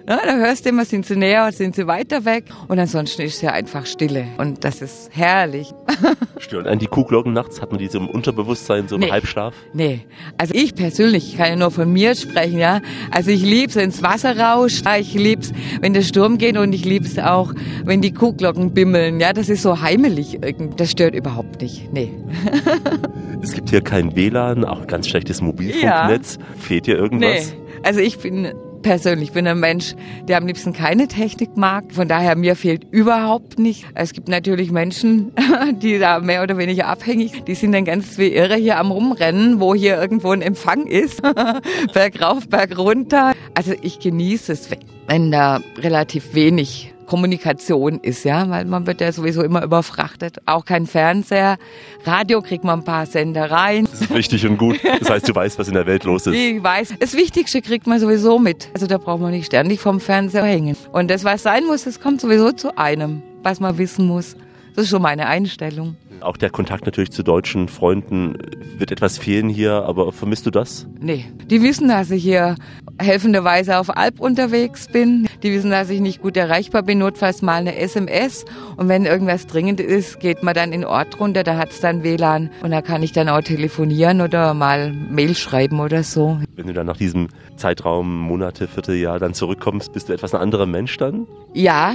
Ja, 0.09 0.21
da 0.25 0.37
hörst 0.37 0.65
du 0.65 0.69
immer, 0.69 0.85
sind 0.85 1.05
sie 1.05 1.17
näher 1.17 1.43
oder 1.43 1.53
sind 1.53 1.75
sie 1.75 1.87
weiter 1.89 2.25
weg. 2.25 2.45
Und 2.69 2.79
ansonsten 2.79 3.23
ist 3.23 3.37
es 3.37 3.43
ja 3.43 3.51
einfach 3.51 3.87
Stille. 3.87 4.27
Und 4.39 4.63
das 4.63 4.81
ist 4.81 5.11
herrlich. 5.13 5.73
Stören 6.39 6.67
einen 6.67 6.79
die 6.79 6.87
Kuhglocken 6.87 7.33
nachts? 7.33 7.61
Hat 7.61 7.71
man 7.73 7.81
die 7.81 7.89
so 7.89 7.99
im 7.99 8.09
Unterbewusstsein, 8.09 8.87
so 8.87 8.95
im 8.95 9.01
Nee. 9.01 9.11
Halbschlaf? 9.11 9.55
Nee, 9.73 10.07
also 10.39 10.55
ich 10.55 10.75
persönlich 10.75 11.33
ich 11.33 11.37
kann 11.37 11.49
ja 11.49 11.57
nur 11.57 11.71
von 11.73 11.93
mir 11.93 12.15
sprechen, 12.15 12.59
ja. 12.59 12.81
Also 13.11 13.31
ich 13.31 13.43
lieb's, 13.43 13.75
wenn's 13.75 14.03
Wasser 14.03 14.39
rauscht, 14.39 14.85
ja, 14.85 14.97
ich 14.97 15.15
lieb's, 15.15 15.53
wenn 15.81 15.93
der 15.93 16.03
Sturm 16.03 16.39
geht 16.39 16.57
und 16.57 16.73
ich 16.73 16.85
lieb's 16.85 17.19
auch, 17.19 17.53
wenn 17.85 18.01
die 18.01 18.13
Kuhglocken 18.13 18.75
bimmeln, 18.75 19.19
ja. 19.19 19.33
Das 19.33 19.49
ist 19.49 19.63
so 19.63 19.81
heimelig. 19.81 20.39
Das 20.77 20.93
stört 20.93 21.15
überhaupt 21.17 21.63
nicht, 21.63 21.93
nee. 21.93 22.13
Es 23.43 23.53
gibt 23.53 23.71
hier 23.71 23.81
kein 23.81 24.17
WLAN, 24.17 24.65
auch 24.65 24.87
ganz 24.87 25.09
schlechtes 25.09 25.41
Mobilfunknetz. 25.41 26.39
Fehlt 26.59 26.87
dir 26.87 26.97
irgendwas? 26.97 27.53
Nee, 27.53 27.79
also 27.83 28.01
ich 28.01 28.19
bin 28.19 28.53
persönlich 28.87 29.33
bin 29.33 29.49
ein 29.49 29.59
Mensch, 29.59 29.97
der 30.29 30.37
am 30.37 30.47
liebsten 30.47 30.73
keine 30.73 31.09
Technik 31.09 31.57
mag. 31.57 31.93
Von 31.93 32.07
daher 32.07 32.37
mir 32.37 32.55
fehlt 32.55 32.85
überhaupt 32.93 33.59
nicht. 33.59 33.85
Es 33.95 34.13
gibt 34.13 34.29
natürlich 34.29 34.71
Menschen, 34.71 35.33
die 35.83 35.99
da 35.99 36.21
mehr 36.21 36.45
oder 36.45 36.57
weniger 36.57 36.87
abhängig, 36.87 37.43
die 37.47 37.57
sind 37.57 37.73
dann 37.73 37.85
ganz 37.85 38.17
wie 38.17 38.29
irre 38.29 38.55
hier 38.55 38.79
am 38.79 38.93
rumrennen, 38.93 39.59
wo 39.59 39.75
hier 39.75 40.01
irgendwo 40.01 40.31
ein 40.31 40.41
Empfang 40.41 40.87
ist. 40.87 41.21
berg 41.95 42.23
rauf, 42.23 42.49
berg 42.49 42.79
runter. 42.79 43.33
Also 43.55 43.73
ich 43.83 43.99
genieße 43.99 44.53
es, 44.53 44.71
wenn 45.09 45.33
da 45.33 45.61
relativ 45.79 46.35
wenig 46.35 46.95
Kommunikation 47.07 48.01
ist, 48.01 48.25
ja, 48.25 48.49
weil 48.51 48.65
man 48.65 48.87
wird 48.87 49.01
ja 49.01 49.13
sowieso 49.13 49.43
immer 49.43 49.63
überfrachtet. 49.63 50.39
Auch 50.47 50.65
kein 50.65 50.87
Fernseher. 50.87 51.57
Radio 52.05 52.43
kriegt 52.43 52.65
man 52.65 52.81
ein 52.81 52.85
paar 52.85 53.07
Sender 53.07 53.51
rein. 53.51 53.87
Das 53.91 54.03
ist 54.03 54.15
wichtig 54.15 54.47
und 54.47 54.59
gut. 54.59 54.79
Das 55.01 55.11
heißt, 55.11 55.29
du 55.29 55.35
weißt, 55.35 55.59
was 55.59 55.69
in 55.69 55.75
der 55.75 55.87
Welt 55.87 56.05
los 56.05 56.27
ist. 56.27 56.35
Ich 56.35 56.63
weiß, 56.63 56.95
das 56.99 57.15
Wichtigste 57.15 57.63
kriegt 57.63 57.87
man 57.87 58.01
sowieso 58.01 58.39
mit. 58.39 58.69
Also 58.75 58.87
da 58.87 58.99
braucht 58.99 59.21
man 59.21 59.31
nicht 59.31 59.47
ständig 59.47 59.81
vom 59.81 60.01
Fernseher 60.01 60.45
hängen. 60.45 60.77
Und 60.93 61.11
das, 61.11 61.25
was 61.25 61.43
sein 61.43 61.65
muss, 61.67 61.85
das 61.85 62.01
kommt 62.01 62.21
sowieso 62.21 62.53
zu 62.53 62.77
einem, 62.77 63.23
was 63.43 63.61
man 63.61 63.79
wissen 63.79 64.07
muss. 64.07 64.37
Das 64.77 64.85
ist 64.85 64.91
schon 64.91 65.01
meine 65.01 65.27
Einstellung. 65.27 65.97
Auch 66.21 66.37
der 66.37 66.51
Kontakt 66.51 66.85
natürlich 66.85 67.11
zu 67.11 67.23
deutschen 67.23 67.69
Freunden 67.69 68.37
wird 68.77 68.93
etwas 68.93 69.17
fehlen 69.17 69.49
hier, 69.49 69.73
aber 69.73 70.13
vermisst 70.13 70.45
du 70.45 70.51
das? 70.51 70.87
Nee, 71.01 71.25
die 71.47 71.63
wissen, 71.63 71.89
dass 71.89 72.11
ich 72.11 72.23
hier 72.23 72.57
helfenderweise 72.99 73.79
auf 73.79 73.97
Alp 73.97 74.21
unterwegs 74.21 74.89
bin. 74.89 75.29
Die 75.43 75.51
wissen, 75.51 75.71
dass 75.71 75.89
ich 75.89 76.01
nicht 76.01 76.21
gut 76.21 76.37
erreichbar 76.37 76.83
bin, 76.83 76.99
notfalls 76.99 77.41
mal 77.41 77.55
eine 77.55 77.77
SMS. 77.77 78.45
Und 78.77 78.89
wenn 78.89 79.07
irgendwas 79.07 79.47
dringend 79.47 79.81
ist, 79.81 80.21
geht 80.21 80.43
man 80.43 80.53
dann 80.53 80.73
in 80.73 80.83
den 80.83 80.85
Ort 80.85 81.21
runter, 81.21 81.43
da 81.43 81.57
hat's 81.57 81.81
dann 81.81 82.03
WLAN. 82.03 82.51
Und 82.63 82.71
da 82.71 82.83
kann 82.83 83.03
ich 83.03 83.13
dann 83.13 83.31
auch 83.31 83.41
telefonieren 83.41 84.21
oder 84.21 84.53
mal 84.53 84.93
Mail 84.93 85.35
schreiben 85.35 85.81
oder 85.81 86.03
so. 86.03 86.39
Wenn 86.55 86.67
du 86.67 86.75
dann 86.75 86.87
nach 86.87 86.99
diesem 86.99 87.29
Zeitraum, 87.57 88.21
Monate, 88.21 88.69
Vierteljahr 88.69 89.19
dann 89.19 89.33
zurückkommst, 89.33 89.95
bist 89.95 90.11
du 90.11 90.13
etwas 90.13 90.35
ein 90.35 90.41
anderer 90.43 90.67
Mensch 90.67 90.99
dann? 90.99 91.27
Ja, 91.55 91.95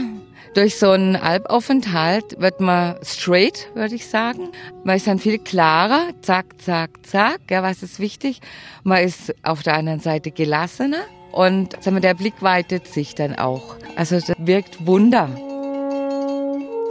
durch 0.53 0.77
so 0.77 0.91
einen 0.91 1.15
Albaufenthalt 1.15 2.39
wird 2.39 2.59
man 2.59 2.95
straight, 3.03 3.69
würde 3.73 3.95
ich 3.95 4.07
sagen. 4.07 4.49
Man 4.83 4.97
ist 4.97 5.07
dann 5.07 5.19
viel 5.19 5.39
klarer, 5.39 6.09
zack, 6.21 6.61
zack, 6.61 7.05
zack. 7.05 7.39
Ja, 7.49 7.63
was 7.63 7.83
ist 7.83 7.99
wichtig? 7.99 8.41
Man 8.83 9.03
ist 9.03 9.33
auf 9.43 9.63
der 9.63 9.75
anderen 9.75 9.99
Seite 9.99 10.31
gelassener 10.31 11.03
und 11.31 11.81
sagen 11.81 11.95
wir, 11.95 12.01
der 12.01 12.15
Blick 12.15 12.41
weitet 12.41 12.87
sich 12.87 13.15
dann 13.15 13.35
auch. 13.35 13.75
Also 13.95 14.15
das 14.15 14.33
wirkt 14.37 14.85
Wunder. 14.85 15.29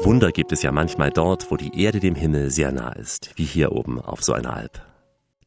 Wunder 0.03 0.33
gibt 0.33 0.53
es 0.53 0.63
ja 0.63 0.73
manchmal 0.73 1.11
dort, 1.11 1.51
wo 1.51 1.57
die 1.57 1.83
Erde 1.83 2.01
dem 2.01 2.15
Himmel 2.15 2.51
sehr 2.51 2.73
nah 2.73 2.93
ist, 2.93 3.33
wie 3.37 3.45
hier 3.45 3.73
oben 3.73 4.01
auf 4.01 4.23
so 4.23 4.33
einer 4.33 4.55
Alp. 4.55 4.90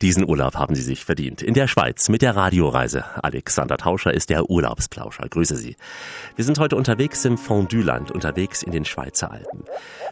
Diesen 0.03 0.27
Urlaub 0.27 0.55
haben 0.55 0.75
Sie 0.75 0.81
sich 0.81 1.05
verdient. 1.05 1.41
In 1.41 1.53
der 1.53 1.69
Schweiz 1.69 2.09
mit 2.09 2.21
der 2.21 2.35
Radioreise. 2.35 3.05
Alexander 3.23 3.77
Tauscher 3.77 4.13
ist 4.13 4.29
der 4.29 4.49
Urlaubsplauscher. 4.49 5.29
Grüße 5.29 5.55
Sie. 5.55 5.77
Wir 6.35 6.43
sind 6.43 6.59
heute 6.59 6.75
unterwegs 6.75 7.23
im 7.23 7.37
Fondue-Land, 7.37 8.11
unterwegs 8.11 8.63
in 8.63 8.73
den 8.73 8.83
Schweizer 8.83 9.31
Alpen. 9.31 9.63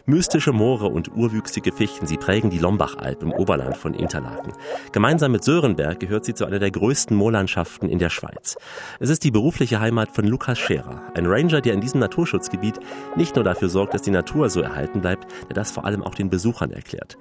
Mystische 0.04 0.52
Moore 0.52 0.86
und 0.86 1.14
urwüchsige 1.14 1.70
Fichten, 1.70 2.08
sie 2.08 2.16
prägen 2.16 2.50
die 2.50 2.58
Lombachalp 2.58 3.22
im 3.22 3.30
Oberland 3.30 3.76
von 3.76 3.94
Interlaken. 3.94 4.52
Gemeinsam 4.90 5.30
mit 5.30 5.44
Sörenberg 5.44 6.00
gehört 6.00 6.24
sie 6.24 6.34
zu 6.34 6.44
einer 6.44 6.58
der 6.58 6.72
größten 6.72 7.16
Moorlandschaften 7.16 7.88
in 7.88 8.00
der 8.00 8.10
Schweiz. 8.10 8.56
Es 8.98 9.10
ist 9.10 9.22
die 9.22 9.30
berufliche 9.30 9.78
Heimat 9.78 10.10
von 10.10 10.26
Lukas 10.26 10.58
Scherer, 10.58 11.02
ein 11.14 11.26
Ranger, 11.26 11.60
der 11.60 11.74
in 11.74 11.80
diesem 11.80 12.00
Naturschutzgebiet 12.00 12.80
nicht 13.14 13.36
nur 13.36 13.44
dafür 13.44 13.68
sorgt, 13.68 13.94
dass 13.94 14.02
die 14.02 14.10
Natur 14.10 14.50
so 14.50 14.60
erhalten 14.60 15.02
bleibt, 15.02 15.30
der 15.48 15.54
das 15.54 15.70
vor 15.70 15.84
allem 15.84 16.02
auch 16.02 16.16
den 16.16 16.30
Besuchern 16.30 16.72
erklärt. 16.72 17.16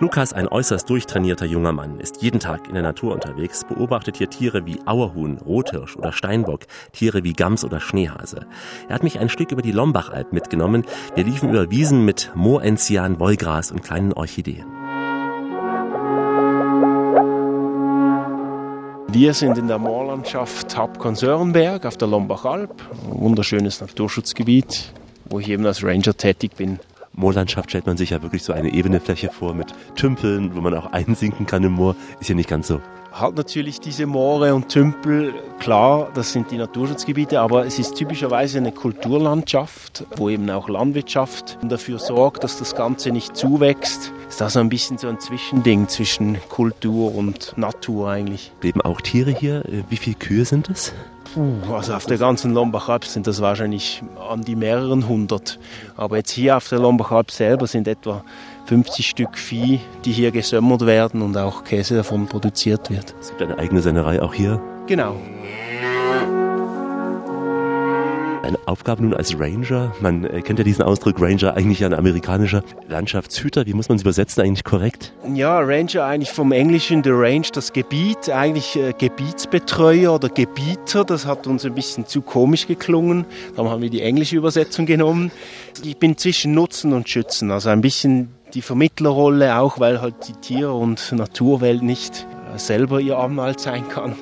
Lukas, 0.00 0.32
ein 0.32 0.48
äußerst 0.48 0.88
durchtrainierter 0.88 1.44
junger 1.44 1.72
Mann, 1.72 2.00
ist 2.00 2.22
jeden 2.22 2.40
Tag 2.40 2.66
in 2.66 2.72
der 2.72 2.82
Natur 2.82 3.12
unterwegs, 3.12 3.64
beobachtet 3.64 4.16
hier 4.16 4.30
Tiere 4.30 4.64
wie 4.64 4.80
Auerhuhn, 4.86 5.36
Rothirsch 5.36 5.96
oder 5.96 6.12
Steinbock, 6.12 6.62
Tiere 6.92 7.24
wie 7.24 7.34
Gams 7.34 7.62
oder 7.62 7.78
Schneehase. 7.78 8.46
Er 8.88 8.94
hat 8.94 9.02
mich 9.02 9.18
ein 9.18 9.28
Stück 9.28 9.52
über 9.52 9.60
die 9.60 9.72
Lombachalp 9.72 10.32
mitgenommen. 10.32 10.86
Wir 11.14 11.24
liefen 11.24 11.50
über 11.50 11.70
Wiesen 11.70 12.06
mit 12.06 12.21
Moorenzian, 12.34 13.18
Wollgras 13.18 13.70
und 13.70 13.82
kleinen 13.82 14.12
Orchideen. 14.12 14.64
Wir 19.08 19.34
sind 19.34 19.58
in 19.58 19.68
der 19.68 19.78
Moorlandschaft 19.78 20.74
Hauptkonsörnberg 20.76 21.84
auf 21.84 21.98
der 21.98 22.08
Lombachalp, 22.08 22.82
ein 23.10 23.20
wunderschönes 23.20 23.80
Naturschutzgebiet, 23.80 24.92
wo 25.26 25.38
ich 25.38 25.48
eben 25.50 25.66
als 25.66 25.84
Ranger 25.84 26.16
tätig 26.16 26.56
bin. 26.56 26.78
Moorlandschaft 27.14 27.70
stellt 27.70 27.86
man 27.86 27.96
sich 27.96 28.10
ja 28.10 28.22
wirklich 28.22 28.42
so 28.42 28.52
eine 28.52 28.72
ebene 28.72 29.00
Fläche 29.00 29.30
vor 29.30 29.54
mit 29.54 29.74
Tümpeln, 29.96 30.54
wo 30.54 30.60
man 30.60 30.74
auch 30.74 30.92
einsinken 30.92 31.46
kann 31.46 31.62
im 31.62 31.72
Moor. 31.72 31.94
Ist 32.20 32.28
ja 32.28 32.34
nicht 32.34 32.48
ganz 32.48 32.68
so. 32.68 32.80
Hat 33.12 33.34
natürlich 33.36 33.78
diese 33.78 34.06
Moore 34.06 34.54
und 34.54 34.70
Tümpel, 34.70 35.34
klar, 35.58 36.10
das 36.14 36.32
sind 36.32 36.50
die 36.50 36.56
Naturschutzgebiete, 36.56 37.40
aber 37.40 37.66
es 37.66 37.78
ist 37.78 37.94
typischerweise 37.94 38.56
eine 38.56 38.72
Kulturlandschaft, 38.72 40.06
wo 40.16 40.30
eben 40.30 40.48
auch 40.48 40.70
Landwirtschaft 40.70 41.58
dafür 41.62 41.98
sorgt, 41.98 42.42
dass 42.42 42.58
das 42.58 42.74
Ganze 42.74 43.10
nicht 43.10 43.36
zuwächst. 43.36 44.12
Ist 44.30 44.40
da 44.40 44.48
so 44.48 44.60
ein 44.60 44.70
bisschen 44.70 44.96
so 44.96 45.08
ein 45.08 45.20
Zwischending 45.20 45.88
zwischen 45.88 46.38
Kultur 46.48 47.14
und 47.14 47.52
Natur 47.58 48.08
eigentlich. 48.08 48.50
Leben 48.62 48.80
auch 48.80 49.02
Tiere 49.02 49.30
hier? 49.30 49.62
Wie 49.90 49.98
viele 49.98 50.16
Kühe 50.16 50.46
sind 50.46 50.70
es? 50.70 50.94
Puh, 51.34 51.74
also 51.74 51.94
auf 51.94 52.06
der 52.06 52.18
ganzen 52.18 52.52
Lombachalp 52.52 53.04
sind 53.04 53.26
das 53.26 53.40
wahrscheinlich 53.40 54.02
an 54.30 54.42
die 54.42 54.54
mehreren 54.54 55.08
hundert. 55.08 55.58
Aber 55.96 56.16
jetzt 56.18 56.30
hier 56.30 56.56
auf 56.56 56.68
der 56.68 56.78
Lombachalp 56.78 57.30
selber 57.30 57.66
sind 57.66 57.88
etwa 57.88 58.22
50 58.66 59.08
Stück 59.08 59.38
Vieh, 59.38 59.80
die 60.04 60.12
hier 60.12 60.30
gesömmert 60.30 60.84
werden 60.84 61.22
und 61.22 61.36
auch 61.36 61.64
Käse 61.64 61.96
davon 61.96 62.26
produziert 62.26 62.90
wird. 62.90 63.14
Es 63.20 63.28
gibt 63.28 63.42
eine 63.42 63.58
eigene 63.58 63.80
Sennerei 63.80 64.20
auch 64.20 64.34
hier. 64.34 64.60
Genau. 64.86 65.16
Eine 68.42 68.58
Aufgabe 68.66 69.04
nun 69.04 69.14
als 69.14 69.38
Ranger, 69.38 69.94
man 70.00 70.24
äh, 70.24 70.42
kennt 70.42 70.58
ja 70.58 70.64
diesen 70.64 70.82
Ausdruck 70.82 71.20
Ranger, 71.20 71.56
eigentlich 71.56 71.84
ein 71.84 71.94
amerikanischer 71.94 72.64
Landschaftshüter. 72.88 73.66
Wie 73.66 73.72
muss 73.72 73.88
man 73.88 73.96
es 73.96 74.02
übersetzen 74.02 74.42
eigentlich 74.42 74.64
korrekt? 74.64 75.12
Ja, 75.32 75.60
Ranger 75.60 76.04
eigentlich 76.04 76.32
vom 76.32 76.50
Englischen 76.50 77.04
the 77.04 77.10
Range, 77.12 77.46
das 77.52 77.72
Gebiet, 77.72 78.30
eigentlich 78.30 78.74
äh, 78.74 78.94
Gebietsbetreuer 78.98 80.12
oder 80.16 80.28
Gebieter. 80.28 81.04
Das 81.04 81.24
hat 81.24 81.46
uns 81.46 81.64
ein 81.64 81.74
bisschen 81.74 82.06
zu 82.08 82.20
komisch 82.20 82.66
geklungen. 82.66 83.26
Darum 83.54 83.70
haben 83.70 83.80
wir 83.80 83.90
die 83.90 84.02
englische 84.02 84.34
Übersetzung 84.34 84.86
genommen. 84.86 85.30
Ich 85.84 85.98
bin 85.98 86.18
zwischen 86.18 86.52
Nutzen 86.52 86.92
und 86.92 87.08
Schützen, 87.08 87.52
also 87.52 87.68
ein 87.68 87.80
bisschen 87.80 88.30
die 88.54 88.62
Vermittlerrolle 88.62 89.56
auch, 89.56 89.78
weil 89.78 90.00
halt 90.00 90.16
die 90.26 90.32
Tier- 90.32 90.72
und 90.72 91.12
Naturwelt 91.12 91.82
nicht 91.82 92.26
äh, 92.52 92.58
selber 92.58 92.98
ihr 92.98 93.18
Anwalt 93.18 93.60
sein 93.60 93.88
kann. 93.88 94.16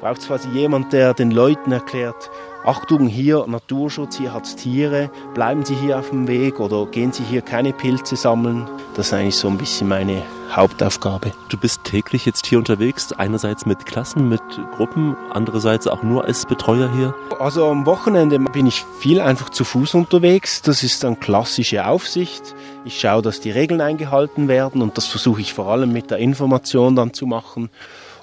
Braucht 0.00 0.20
quasi 0.24 0.48
jemand, 0.50 0.92
der 0.92 1.12
den 1.12 1.32
Leuten 1.32 1.72
erklärt, 1.72 2.30
Achtung, 2.66 3.08
hier 3.08 3.44
Naturschutz, 3.46 4.16
hier 4.16 4.32
hat 4.32 4.46
es 4.46 4.56
Tiere, 4.56 5.10
bleiben 5.34 5.66
Sie 5.66 5.74
hier 5.74 5.98
auf 5.98 6.08
dem 6.08 6.26
Weg 6.26 6.60
oder 6.60 6.86
gehen 6.86 7.12
Sie 7.12 7.22
hier 7.22 7.42
keine 7.42 7.74
Pilze 7.74 8.16
sammeln. 8.16 8.66
Das 8.94 9.08
ist 9.08 9.12
eigentlich 9.12 9.36
so 9.36 9.48
ein 9.48 9.58
bisschen 9.58 9.86
meine 9.86 10.22
Hauptaufgabe. 10.50 11.32
Du 11.50 11.58
bist 11.58 11.84
täglich 11.84 12.24
jetzt 12.24 12.46
hier 12.46 12.56
unterwegs, 12.56 13.12
einerseits 13.12 13.66
mit 13.66 13.84
Klassen, 13.84 14.30
mit 14.30 14.40
Gruppen, 14.76 15.14
andererseits 15.30 15.86
auch 15.86 16.02
nur 16.02 16.24
als 16.24 16.46
Betreuer 16.46 16.90
hier? 16.96 17.14
Also 17.38 17.66
am 17.66 17.84
Wochenende 17.84 18.38
bin 18.38 18.66
ich 18.66 18.82
viel 18.98 19.20
einfach 19.20 19.50
zu 19.50 19.64
Fuß 19.64 19.92
unterwegs. 19.92 20.62
Das 20.62 20.82
ist 20.82 21.04
dann 21.04 21.20
klassische 21.20 21.86
Aufsicht. 21.86 22.54
Ich 22.86 22.98
schaue, 22.98 23.20
dass 23.20 23.40
die 23.40 23.50
Regeln 23.50 23.82
eingehalten 23.82 24.48
werden 24.48 24.80
und 24.80 24.96
das 24.96 25.04
versuche 25.04 25.42
ich 25.42 25.52
vor 25.52 25.68
allem 25.68 25.92
mit 25.92 26.10
der 26.10 26.16
Information 26.16 26.96
dann 26.96 27.12
zu 27.12 27.26
machen. 27.26 27.68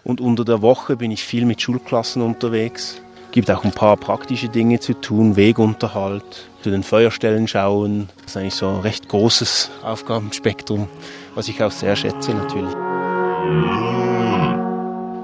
Und 0.04 0.20
unter 0.20 0.46
der 0.46 0.64
Woche 0.64 0.98
bin 0.98 1.12
ich 1.12 1.24
viel 1.24 1.46
mit 1.46 1.62
Schulklassen 1.62 2.24
unterwegs 2.24 3.00
gibt 3.32 3.50
auch 3.50 3.63
ein 3.63 3.72
paar 3.72 3.98
praktische 3.98 4.50
Dinge 4.50 4.80
zu 4.80 4.94
tun, 4.94 5.36
Wegunterhalt, 5.36 6.50
zu 6.62 6.70
den 6.70 6.84
Feuerstellen 6.84 7.48
schauen. 7.48 8.10
Das 8.22 8.32
ist 8.32 8.38
eigentlich 8.38 8.56
so 8.56 8.67
ein 8.67 8.80
recht 8.82 9.08
großes 9.08 9.72
Aufgabenspektrum, 9.84 10.88
was 11.36 11.48
ich 11.48 11.63
auch 11.63 11.72
sehr 11.72 11.96
schätze 11.96 12.34
natürlich. 12.34 12.74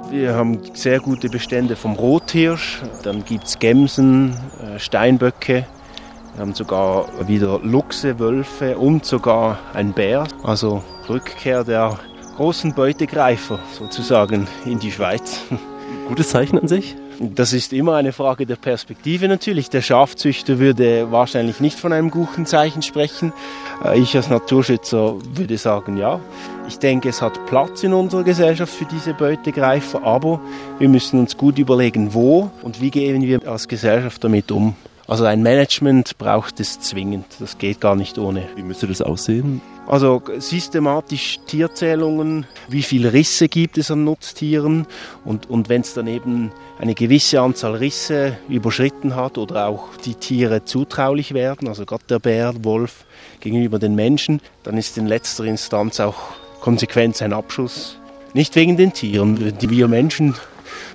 Wir 0.10 0.34
haben 0.34 0.60
sehr 0.74 1.00
gute 1.00 1.30
Bestände 1.30 1.76
vom 1.76 1.94
Rothirsch, 1.94 2.82
dann 3.04 3.26
gibt 3.26 3.44
es 3.44 3.60
Gämsen, 3.60 4.36
äh, 4.64 4.80
Steinböcke, 4.80 5.66
wir 6.38 6.42
haben 6.42 6.54
sogar 6.54 7.08
wieder 7.28 7.60
Luchse, 7.64 8.20
Wölfe 8.20 8.78
und 8.78 9.06
sogar 9.06 9.58
ein 9.74 9.92
Bär. 9.92 10.28
Also 10.44 10.84
Rückkehr 11.10 11.64
der 11.64 11.98
großen 12.36 12.76
Beutegreifer 12.76 13.58
sozusagen 13.72 14.48
in 14.64 14.78
die 14.78 14.92
Schweiz. 14.92 15.42
Gutes 16.08 16.30
Zeichen 16.30 16.60
an 16.60 16.68
sich? 16.68 16.96
Das 17.20 17.52
ist 17.52 17.74
immer 17.74 17.96
eine 17.96 18.14
Frage 18.14 18.46
der 18.46 18.58
Perspektive 18.58 19.28
natürlich. 19.28 19.70
Der 19.70 19.82
Schafzüchter 19.82 20.60
würde 20.60 21.12
wahrscheinlich 21.12 21.60
nicht 21.60 21.80
von 21.80 21.92
einem 21.92 22.12
guten 22.12 22.46
Zeichen 22.46 22.84
sprechen. 22.84 23.34
Äh, 23.84 24.00
ich 24.00 24.16
als 24.16 24.30
Naturschützer 24.30 25.16
würde 25.34 25.58
sagen, 25.58 25.98
ja. 25.98 26.20
Ich 26.68 26.80
denke, 26.80 27.10
es 27.10 27.22
hat 27.22 27.46
Platz 27.48 27.84
in 27.84 27.94
unserer 27.94 28.24
Gesellschaft 28.24 28.74
für 28.74 28.86
diese 28.86 29.14
Beutegreifer, 29.14 30.04
aber 30.04 30.40
wir 30.80 30.90
müssen 30.90 31.20
uns 31.20 31.38
gut 31.38 31.58
überlegen, 31.58 32.14
wo 32.14 32.52
und 32.62 32.82
wie 32.82 32.92
gehen 32.92 33.22
wir 33.24 33.48
als 33.48 33.68
Gesellschaft 33.68 34.24
damit 34.24 34.52
um. 34.52 34.76
Also 35.08 35.24
ein 35.24 35.42
Management 35.42 36.18
braucht 36.18 36.60
es 36.60 36.80
zwingend. 36.82 37.26
Das 37.40 37.58
geht 37.58 37.80
gar 37.80 37.96
nicht 37.96 38.18
ohne. 38.18 38.44
Wie 38.56 38.64
müsste 38.64 38.88
das 38.88 39.02
aussehen? 39.02 39.62
Also 39.88 40.22
systematisch 40.38 41.40
Tierzählungen, 41.48 42.46
wie 42.68 42.84
viele 42.84 43.14
Risse 43.14 43.48
gibt 43.48 43.78
es 43.78 43.90
an 43.90 44.04
Nutztieren 44.04 44.86
und, 45.24 45.50
und 45.50 45.70
wenn 45.70 45.80
es 45.80 45.94
dann 45.94 46.08
eben 46.08 46.52
eine 46.78 46.94
gewisse 46.94 47.40
Anzahl 47.40 47.76
Risse 47.76 48.38
überschritten 48.50 49.16
hat 49.16 49.38
oder 49.38 49.68
auch 49.68 49.96
die 50.04 50.16
Tiere 50.16 50.66
zutraulich 50.66 51.34
werden, 51.34 51.70
also 51.70 51.86
gerade 51.86 52.04
der 52.10 52.20
Bär, 52.20 52.54
Wolf 52.66 53.06
gegenüber 53.40 53.80
den 53.80 53.96
Menschen, 53.96 54.42
dann 54.64 54.78
ist 54.78 54.98
in 54.98 55.08
letzter 55.08 55.46
Instanz 55.46 56.02
auch 56.02 56.18
Konsequenz 56.60 57.22
ein 57.22 57.32
Abschuss. 57.32 57.98
Nicht 58.34 58.58
wegen 58.58 58.76
den 58.76 58.92
Tieren, 58.92 59.58
die 59.58 59.70
wir 59.70 59.88
Menschen 59.88 60.36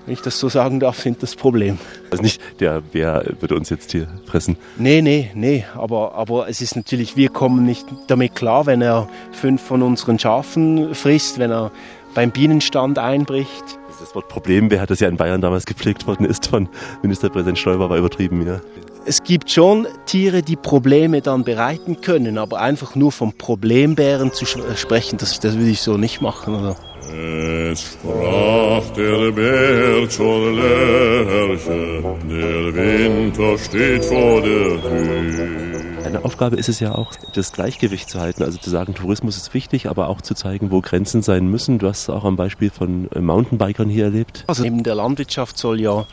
wenn 0.06 0.14
ich 0.14 0.20
das 0.20 0.38
so 0.38 0.48
sagen 0.48 0.80
darf, 0.80 1.00
sind 1.00 1.22
das 1.22 1.36
Problem. 1.36 1.78
Also 2.10 2.22
nicht 2.22 2.40
der 2.60 2.80
Bär 2.80 3.24
würde 3.40 3.56
uns 3.56 3.70
jetzt 3.70 3.92
hier 3.92 4.08
fressen. 4.26 4.56
Nee, 4.76 5.02
nee, 5.02 5.30
nee. 5.34 5.64
Aber, 5.74 6.14
aber 6.14 6.48
es 6.48 6.60
ist 6.60 6.76
natürlich, 6.76 7.16
wir 7.16 7.28
kommen 7.28 7.64
nicht 7.64 7.86
damit 8.08 8.34
klar, 8.34 8.66
wenn 8.66 8.82
er 8.82 9.08
fünf 9.32 9.62
von 9.62 9.82
unseren 9.82 10.18
Schafen 10.18 10.94
frisst, 10.94 11.38
wenn 11.38 11.50
er 11.50 11.70
beim 12.14 12.30
Bienenstand 12.30 12.98
einbricht. 12.98 13.78
Das 14.00 14.14
Wort 14.14 14.28
Problembär 14.28 14.80
hat 14.80 14.90
das 14.90 15.00
ja 15.00 15.08
in 15.08 15.16
Bayern 15.16 15.40
damals 15.40 15.64
gepflegt 15.64 16.06
worden 16.06 16.26
ist 16.26 16.48
von 16.48 16.68
Ministerpräsident 17.02 17.56
Stoiber, 17.56 17.88
war 17.88 17.96
übertrieben, 17.96 18.44
ja. 18.44 18.60
Es 19.04 19.22
gibt 19.22 19.50
schon 19.50 19.86
Tiere, 20.06 20.42
die 20.42 20.56
Probleme 20.56 21.22
dann 21.22 21.44
bereiten 21.44 22.00
können, 22.00 22.38
aber 22.38 22.60
einfach 22.60 22.94
nur 22.94 23.10
vom 23.10 23.32
Problembären 23.32 24.32
zu 24.32 24.44
sprechen, 24.44 25.18
das, 25.18 25.40
das 25.40 25.56
würde 25.56 25.70
ich 25.70 25.80
so 25.80 25.96
nicht 25.96 26.20
machen. 26.20 26.54
Oder? 26.54 26.76
Es 27.12 27.82
sprach 27.82 28.88
der 28.96 29.32
Bär 29.32 30.08
zur 30.08 30.52
Lerche, 30.52 32.02
der 32.28 32.74
Winter 32.74 33.58
steht 33.58 34.04
vor 34.04 34.40
der 34.40 34.80
Tür. 34.80 35.72
Eine 36.04 36.24
Aufgabe 36.24 36.56
ist 36.56 36.68
es 36.68 36.80
ja 36.80 36.94
auch, 36.94 37.12
das 37.34 37.52
Gleichgewicht 37.52 38.10
zu 38.10 38.20
halten. 38.20 38.42
Also 38.42 38.58
zu 38.58 38.70
sagen, 38.70 38.94
Tourismus 38.94 39.36
ist 39.36 39.54
wichtig, 39.54 39.88
aber 39.88 40.08
auch 40.08 40.20
zu 40.20 40.34
zeigen, 40.34 40.70
wo 40.70 40.80
Grenzen 40.80 41.22
sein 41.22 41.46
müssen. 41.48 41.78
Du 41.78 41.88
hast 41.88 42.08
auch 42.10 42.24
am 42.24 42.36
Beispiel 42.36 42.70
von 42.70 43.08
Mountainbikern 43.18 43.88
hier 43.88 44.04
erlebt. 44.04 44.44
Also 44.46 44.62
neben 44.62 44.82
der 44.82 44.94
Landwirtschaft 44.94 45.58
soll 45.58 45.80
ja 45.80 46.06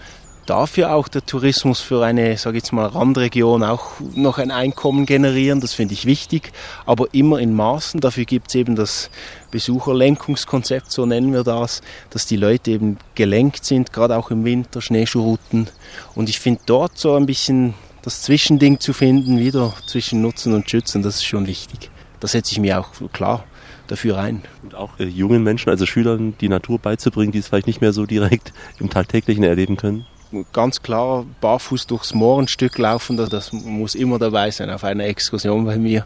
dafür 0.46 0.94
auch 0.94 1.08
der 1.08 1.26
Tourismus 1.26 1.80
für 1.80 2.04
eine, 2.04 2.38
sage 2.38 2.58
ich 2.58 2.64
jetzt 2.64 2.74
mal, 2.74 2.88
Randregion 2.88 3.64
auch 3.64 3.92
noch 4.16 4.38
ein 4.38 4.52
Einkommen 4.52 5.06
generieren. 5.06 5.62
Das 5.62 5.74
finde 5.74 5.94
ich 5.94 6.06
wichtig, 6.06 6.52
aber 6.86 7.08
immer 7.14 7.40
in 7.40 7.54
Maßen. 7.54 8.00
Dafür 8.00 8.26
gibt 8.26 8.50
es 8.50 8.56
eben 8.56 8.76
das 8.76 9.10
Besucherlenkungskonzept, 9.52 10.92
so 10.92 11.06
nennen 11.06 11.34
wir 11.34 11.44
das, 11.44 11.82
dass 12.10 12.26
die 12.26 12.38
Leute 12.38 12.72
eben 12.72 12.98
gelenkt 13.16 13.66
sind, 13.66 13.94
gerade 13.94 14.18
auch 14.18 14.32
im 14.32 14.46
Winter, 14.46 14.82
Schneeschuhrouten. 14.82 15.70
Und 16.16 16.30
ich 16.30 16.40
finde 16.40 16.62
dort 16.66 16.98
so 16.98 17.16
ein 17.16 17.26
bisschen 17.26 17.74
das 18.02 18.22
Zwischending 18.22 18.80
zu 18.80 18.94
finden, 18.94 19.40
wieder 19.40 19.74
zwischen 19.86 20.22
Nutzen 20.22 20.54
und 20.54 20.70
Schützen, 20.70 21.02
das 21.02 21.16
ist 21.16 21.26
schon 21.26 21.48
wichtig. 21.48 21.90
Da 22.20 22.28
setze 22.28 22.54
ich 22.54 22.60
mir 22.60 22.80
auch 22.80 22.90
klar 23.12 23.44
dafür 23.88 24.18
ein. 24.18 24.44
Und 24.64 24.76
auch 24.76 25.00
äh, 25.00 25.06
jungen 25.06 25.44
Menschen, 25.44 25.70
also 25.70 25.86
Schülern, 25.86 26.36
die 26.40 26.50
Natur 26.50 26.80
beizubringen, 26.80 27.32
die 27.32 27.40
es 27.40 27.48
vielleicht 27.48 27.68
nicht 27.68 27.82
mehr 27.82 27.94
so 27.94 28.06
direkt 28.06 28.54
im 28.80 28.90
Tagtäglichen 28.90 29.44
erleben 29.44 29.78
können? 29.78 30.06
Ganz 30.54 30.82
klar 30.82 31.26
barfuß 31.42 31.88
durchs 31.88 32.14
Mohrenstück 32.14 32.78
laufen, 32.78 33.18
das, 33.18 33.52
muss 33.52 33.96
immer 33.96 34.20
dabei 34.20 34.52
sein 34.52 34.70
auf 34.70 34.84
einer 34.84 35.06
Exkursion 35.06 35.66
bei 35.66 35.78
mir. 35.78 36.06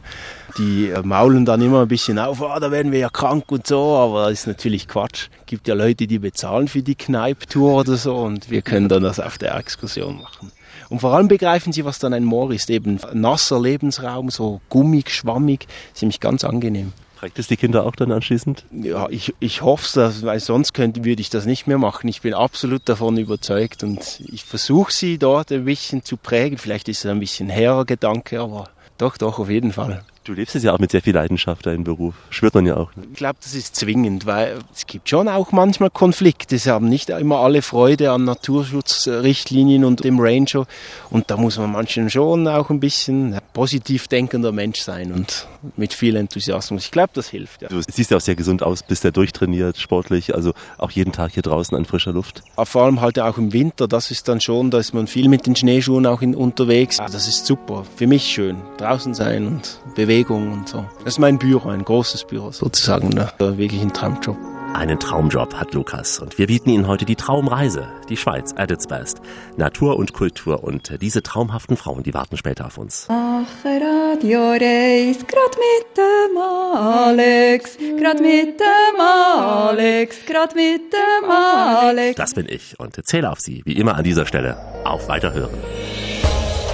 Die 0.57 0.89
äh, 0.89 1.01
maulen 1.01 1.45
dann 1.45 1.61
immer 1.61 1.81
ein 1.81 1.87
bisschen 1.87 2.19
auf, 2.19 2.41
ah, 2.41 2.59
da 2.59 2.71
werden 2.71 2.91
wir 2.91 2.99
ja 2.99 3.09
krank 3.09 3.51
und 3.51 3.67
so, 3.67 3.95
aber 3.95 4.29
das 4.29 4.41
ist 4.41 4.47
natürlich 4.47 4.87
Quatsch. 4.87 5.29
Gibt 5.45 5.67
ja 5.67 5.73
Leute, 5.73 6.07
die 6.07 6.19
bezahlen 6.19 6.67
für 6.67 6.81
die 6.81 6.95
Kneipptour 6.95 7.81
oder 7.81 7.95
so 7.95 8.15
und 8.15 8.49
wir 8.49 8.61
können 8.61 8.87
dann 8.87 9.03
das 9.03 9.19
auf 9.19 9.37
der 9.37 9.55
Exkursion 9.55 10.21
machen. 10.21 10.51
Und 10.89 10.99
vor 10.99 11.13
allem 11.13 11.27
begreifen 11.27 11.73
sie, 11.73 11.85
was 11.85 11.99
dann 11.99 12.13
ein 12.13 12.23
Moor 12.23 12.51
ist, 12.53 12.69
eben 12.69 12.99
nasser 13.13 13.59
Lebensraum, 13.59 14.29
so 14.29 14.61
gummig, 14.69 15.09
schwammig, 15.09 15.67
ziemlich 15.93 16.19
ganz 16.19 16.43
angenehm. 16.43 16.93
Prägt 17.23 17.39
es 17.39 17.47
die 17.47 17.55
Kinder 17.55 17.85
auch 17.85 17.95
dann 17.95 18.11
anschließend? 18.11 18.65
Ja, 18.69 19.07
ich, 19.09 19.33
ich 19.39 19.61
hoffe 19.61 20.01
es, 20.01 20.25
weil 20.25 20.41
sonst 20.41 20.73
könnte, 20.73 21.05
würde 21.05 21.21
ich 21.21 21.29
das 21.29 21.45
nicht 21.45 21.67
mehr 21.67 21.77
machen. 21.77 22.09
Ich 22.09 22.21
bin 22.21 22.33
absolut 22.33 22.81
davon 22.89 23.15
überzeugt 23.15 23.81
und 23.81 24.21
ich 24.29 24.43
versuche 24.43 24.91
sie 24.91 25.17
dort 25.17 25.49
ein 25.53 25.63
bisschen 25.63 26.03
zu 26.03 26.17
prägen. 26.17 26.57
Vielleicht 26.57 26.89
ist 26.89 27.05
es 27.05 27.09
ein 27.09 27.21
bisschen 27.21 27.47
herer 27.47 27.85
Gedanke, 27.85 28.41
aber 28.41 28.67
doch, 28.97 29.15
doch, 29.15 29.39
auf 29.39 29.49
jeden 29.49 29.71
Fall. 29.71 30.03
Du 30.23 30.31
lebst 30.31 30.55
es 30.55 30.63
ja 30.63 30.73
auch 30.73 30.79
mit 30.79 30.91
sehr 30.91 31.01
viel 31.01 31.13
Leidenschaft, 31.13 31.65
deinen 31.65 31.83
Beruf. 31.83 32.15
Spürt 32.29 32.53
man 32.53 32.65
ja 32.65 32.77
auch. 32.77 32.91
Ich 33.11 33.17
glaube, 33.17 33.35
das 33.43 33.53
ist 33.53 33.75
zwingend, 33.75 34.25
weil 34.25 34.59
es 34.73 34.87
gibt 34.87 35.09
schon 35.09 35.27
auch 35.27 35.51
manchmal 35.51 35.89
Konflikte. 35.89 36.57
Sie 36.57 36.69
haben 36.69 36.87
nicht 36.87 37.09
immer 37.09 37.39
alle 37.39 37.61
Freude 37.61 38.09
an 38.11 38.23
Naturschutzrichtlinien 38.23 39.83
und 39.83 40.05
dem 40.05 40.21
Ranger. 40.21 40.65
Und 41.09 41.29
da 41.29 41.35
muss 41.35 41.57
man 41.57 41.73
manchmal 41.73 42.09
schon 42.09 42.47
auch 42.47 42.69
ein 42.69 42.79
bisschen 42.79 43.37
positiv 43.51 44.07
denkender 44.07 44.53
Mensch 44.53 44.79
sein 44.79 45.11
und 45.11 45.45
mit 45.75 45.93
viel 45.93 46.15
Enthusiasmus. 46.15 46.85
Ich 46.85 46.91
glaube, 46.91 47.11
das 47.13 47.27
hilft. 47.27 47.61
Ja. 47.61 47.67
Du 47.67 47.81
siehst 47.81 48.09
ja 48.11 48.17
auch 48.17 48.21
sehr 48.21 48.35
gesund 48.35 48.63
aus, 48.63 48.81
bist 48.81 49.03
ja 49.03 49.11
durchtrainiert, 49.11 49.77
sportlich, 49.77 50.33
also 50.33 50.53
auch 50.77 50.91
jeden 50.91 51.11
Tag 51.11 51.33
hier 51.33 51.43
draußen 51.43 51.75
an 51.75 51.83
frischer 51.83 52.13
Luft. 52.13 52.43
Aber 52.55 52.65
vor 52.65 52.83
allem 52.83 53.01
halt 53.01 53.19
auch 53.19 53.37
im 53.37 53.51
Winter, 53.51 53.89
das 53.89 54.09
ist 54.09 54.29
dann 54.29 54.39
schon, 54.39 54.71
da 54.71 54.77
ist 54.77 54.93
man 54.93 55.07
viel 55.07 55.27
mit 55.27 55.47
den 55.47 55.57
Schneeschuhen 55.57 56.05
auch 56.05 56.21
in, 56.21 56.33
unterwegs. 56.33 56.99
Ah, 56.99 57.09
das 57.11 57.27
ist 57.27 57.45
super. 57.45 57.83
Für 57.97 58.07
mich 58.07 58.23
schön. 58.23 58.55
Draußen 58.77 59.13
sein 59.13 59.47
und 59.47 59.79
bewegen 59.95 60.12
Bewegung 60.13 60.53
und 60.53 60.69
so. 60.69 60.85
Das 60.99 61.13
ist 61.13 61.19
mein 61.19 61.39
Büro, 61.39 61.69
ein 61.69 61.83
großes 61.83 62.25
Büro 62.25 62.51
sozusagen, 62.51 63.09
ne? 63.09 63.31
wirklich 63.39 63.81
ein 63.81 63.93
Traumjob. 63.93 64.37
Einen 64.75 64.99
Traumjob 64.99 65.55
hat 65.55 65.73
Lukas 65.73 66.19
und 66.19 66.37
wir 66.37 66.45
bieten 66.45 66.69
Ihnen 66.69 66.87
heute 66.87 67.05
die 67.05 67.15
Traumreise, 67.15 67.87
die 68.09 68.17
Schweiz 68.17 68.53
at 68.55 68.69
its 68.69 68.85
best. 68.85 69.21
Natur 69.57 69.97
und 69.97 70.13
Kultur 70.13 70.63
und 70.63 71.01
diese 71.01 71.23
traumhaften 71.23 71.77
Frauen, 71.77 72.03
die 72.03 72.13
warten 72.13 72.37
später 72.37 72.67
auf 72.67 72.77
uns. 72.77 73.07
Ach, 73.09 73.47
Radio 73.65 74.51
Reis, 74.51 75.17
grad 75.25 75.57
mit 75.57 75.97
dem 75.97 76.37
Alex, 76.37 77.77
grad 77.99 78.21
mit 78.21 78.59
dem 78.59 78.99
Alex, 78.99 80.17
grad 80.27 80.55
mit 80.55 80.93
dem 80.93 81.29
Alex. 81.29 82.15
Das 82.17 82.35
bin 82.35 82.45
ich 82.47 82.79
und 82.79 83.03
zähle 83.03 83.31
auf 83.31 83.39
Sie, 83.39 83.63
wie 83.65 83.73
immer 83.73 83.95
an 83.95 84.03
dieser 84.03 84.27
Stelle. 84.27 84.57
Auf 84.85 85.07
Weiterhören. 85.07 85.57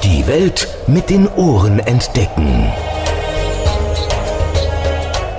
Die 0.04 0.28
Welt 0.28 0.68
mit 0.88 1.10
den 1.10 1.28
Ohren 1.30 1.80
entdecken. 1.80 2.70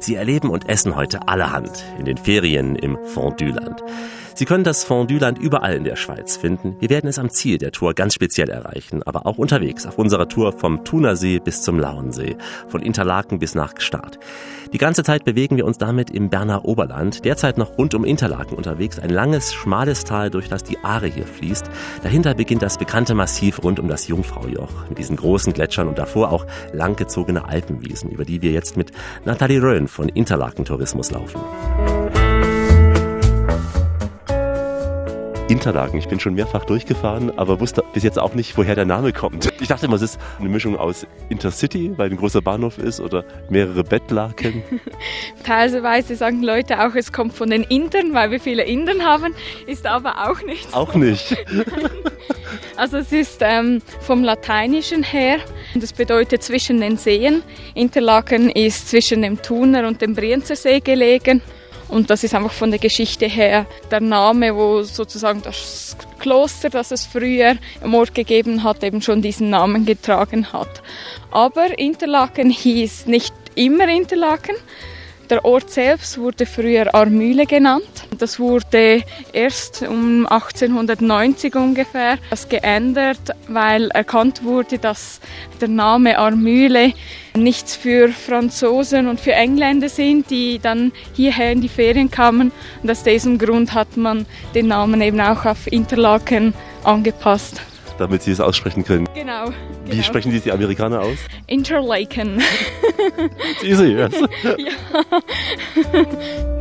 Sie 0.00 0.14
erleben 0.14 0.50
und 0.50 0.68
essen 0.68 0.96
heute 0.96 1.28
allerhand 1.28 1.84
in 1.98 2.04
den 2.04 2.16
Ferien 2.16 2.76
im 2.76 2.98
Fondue-Land. 3.04 3.82
Sie 4.38 4.44
können 4.44 4.62
das 4.62 4.84
Fondue-Land 4.84 5.38
überall 5.38 5.74
in 5.74 5.82
der 5.82 5.96
Schweiz 5.96 6.36
finden. 6.36 6.76
Wir 6.78 6.90
werden 6.90 7.08
es 7.08 7.18
am 7.18 7.28
Ziel 7.28 7.58
der 7.58 7.72
Tour 7.72 7.94
ganz 7.94 8.14
speziell 8.14 8.48
erreichen, 8.48 9.02
aber 9.02 9.26
auch 9.26 9.36
unterwegs 9.36 9.84
auf 9.84 9.98
unserer 9.98 10.28
Tour 10.28 10.52
vom 10.52 10.84
Thunersee 10.84 11.40
bis 11.40 11.62
zum 11.62 11.80
Lauensee, 11.80 12.36
von 12.68 12.80
Interlaken 12.80 13.40
bis 13.40 13.56
nach 13.56 13.74
Gstaad. 13.74 14.20
Die 14.72 14.78
ganze 14.78 15.02
Zeit 15.02 15.24
bewegen 15.24 15.56
wir 15.56 15.64
uns 15.64 15.78
damit 15.78 16.10
im 16.10 16.30
Berner 16.30 16.66
Oberland, 16.66 17.24
derzeit 17.24 17.58
noch 17.58 17.78
rund 17.78 17.94
um 17.94 18.04
Interlaken 18.04 18.54
unterwegs, 18.54 19.00
ein 19.00 19.10
langes, 19.10 19.54
schmales 19.54 20.04
Tal, 20.04 20.30
durch 20.30 20.48
das 20.48 20.62
die 20.62 20.78
Aare 20.84 21.06
hier 21.08 21.26
fließt. 21.26 21.64
Dahinter 22.04 22.34
beginnt 22.34 22.62
das 22.62 22.78
bekannte 22.78 23.14
Massiv 23.14 23.64
rund 23.64 23.80
um 23.80 23.88
das 23.88 24.06
Jungfraujoch 24.06 24.88
mit 24.88 24.98
diesen 24.98 25.16
großen 25.16 25.52
Gletschern 25.52 25.88
und 25.88 25.98
davor 25.98 26.30
auch 26.30 26.46
langgezogene 26.72 27.48
Alpenwiesen, 27.48 28.10
über 28.10 28.24
die 28.24 28.40
wir 28.42 28.52
jetzt 28.52 28.76
mit 28.76 28.92
Nathalie 29.24 29.62
Röhn 29.62 29.87
von 29.88 30.08
Interlaken 30.08 30.64
Tourismus 30.64 31.10
laufen. 31.10 31.40
Interlaken. 35.48 35.98
Ich 35.98 36.08
bin 36.08 36.20
schon 36.20 36.34
mehrfach 36.34 36.66
durchgefahren, 36.66 37.36
aber 37.38 37.58
wusste 37.58 37.82
bis 37.94 38.02
jetzt 38.02 38.18
auch 38.18 38.34
nicht, 38.34 38.56
woher 38.58 38.74
der 38.74 38.84
Name 38.84 39.12
kommt. 39.12 39.50
Ich 39.60 39.68
dachte 39.68 39.86
immer, 39.86 39.96
es 39.96 40.02
ist 40.02 40.20
eine 40.38 40.50
Mischung 40.50 40.76
aus 40.76 41.06
Intercity, 41.30 41.92
weil 41.96 42.10
ein 42.10 42.18
großer 42.18 42.42
Bahnhof 42.42 42.76
ist, 42.76 43.00
oder 43.00 43.24
mehrere 43.48 43.82
Bettlaken. 43.82 44.62
Teilweise 45.44 46.16
sagen 46.16 46.42
Leute 46.42 46.86
auch, 46.86 46.94
es 46.94 47.12
kommt 47.12 47.32
von 47.32 47.48
den 47.48 47.62
Indern, 47.62 48.12
weil 48.12 48.30
wir 48.30 48.40
viele 48.40 48.64
Indern 48.64 49.04
haben, 49.04 49.34
ist 49.66 49.86
aber 49.86 50.28
auch 50.28 50.42
nicht. 50.42 50.74
Auch 50.74 50.94
nicht. 50.94 51.36
also 52.76 52.98
es 52.98 53.10
ist 53.12 53.38
ähm, 53.40 53.80
vom 54.00 54.22
Lateinischen 54.22 55.02
her, 55.02 55.38
das 55.74 55.94
bedeutet 55.94 56.42
zwischen 56.42 56.80
den 56.80 56.98
Seen. 56.98 57.42
Interlaken 57.74 58.50
ist 58.50 58.90
zwischen 58.90 59.22
dem 59.22 59.40
Thuner 59.40 59.88
und 59.88 60.02
dem 60.02 60.14
Brienzer 60.14 60.56
See 60.56 60.80
gelegen. 60.80 61.40
Und 61.88 62.10
das 62.10 62.22
ist 62.22 62.34
einfach 62.34 62.52
von 62.52 62.70
der 62.70 62.78
Geschichte 62.78 63.26
her 63.26 63.66
der 63.90 64.00
Name, 64.00 64.54
wo 64.54 64.82
sozusagen 64.82 65.42
das 65.42 65.96
Kloster, 66.18 66.68
das 66.68 66.90
es 66.90 67.06
früher 67.06 67.56
im 67.82 67.94
Ort 67.94 68.14
gegeben 68.14 68.62
hat, 68.62 68.84
eben 68.84 69.00
schon 69.00 69.22
diesen 69.22 69.50
Namen 69.50 69.86
getragen 69.86 70.52
hat. 70.52 70.82
Aber 71.30 71.78
Interlaken 71.78 72.50
hieß 72.50 73.06
nicht 73.06 73.34
immer 73.54 73.88
Interlaken, 73.88 74.56
der 75.30 75.44
Ort 75.44 75.70
selbst 75.70 76.18
wurde 76.18 76.46
früher 76.46 76.94
Armühle 76.94 77.46
genannt. 77.46 78.06
Das 78.18 78.38
wurde 78.38 79.02
erst 79.32 79.82
um 79.82 80.26
1890 80.26 81.54
ungefähr 81.54 82.18
das 82.30 82.48
geändert, 82.48 83.34
weil 83.48 83.90
erkannt 83.90 84.42
wurde, 84.44 84.78
dass 84.78 85.20
der 85.60 85.68
Name 85.68 86.18
Armühle 86.18 86.92
nichts 87.36 87.76
für 87.76 88.08
Franzosen 88.08 89.06
und 89.06 89.20
für 89.20 89.32
Engländer 89.32 89.88
sind, 89.88 90.30
die 90.30 90.58
dann 90.58 90.92
hierher 91.12 91.52
in 91.52 91.60
die 91.60 91.68
Ferien 91.68 92.10
kamen. 92.10 92.50
Und 92.82 92.90
aus 92.90 93.02
diesem 93.02 93.38
Grund 93.38 93.74
hat 93.74 93.96
man 93.96 94.26
den 94.54 94.68
Namen 94.68 95.00
eben 95.00 95.20
auch 95.20 95.44
auf 95.44 95.70
Interlaken 95.70 96.54
angepasst 96.84 97.60
damit 97.98 98.22
Sie 98.22 98.30
es 98.30 98.40
aussprechen 98.40 98.84
können. 98.84 99.08
Genau. 99.14 99.50
Wie 99.88 99.92
genau. 99.92 100.02
sprechen 100.06 100.30
die 100.32 100.52
Amerikaner 100.52 101.00
aus? 101.00 101.16
Interlaken. 101.46 102.42
It's 103.52 103.64
easy, 103.64 103.94
yes. 103.94 104.12
ja. 104.58 106.52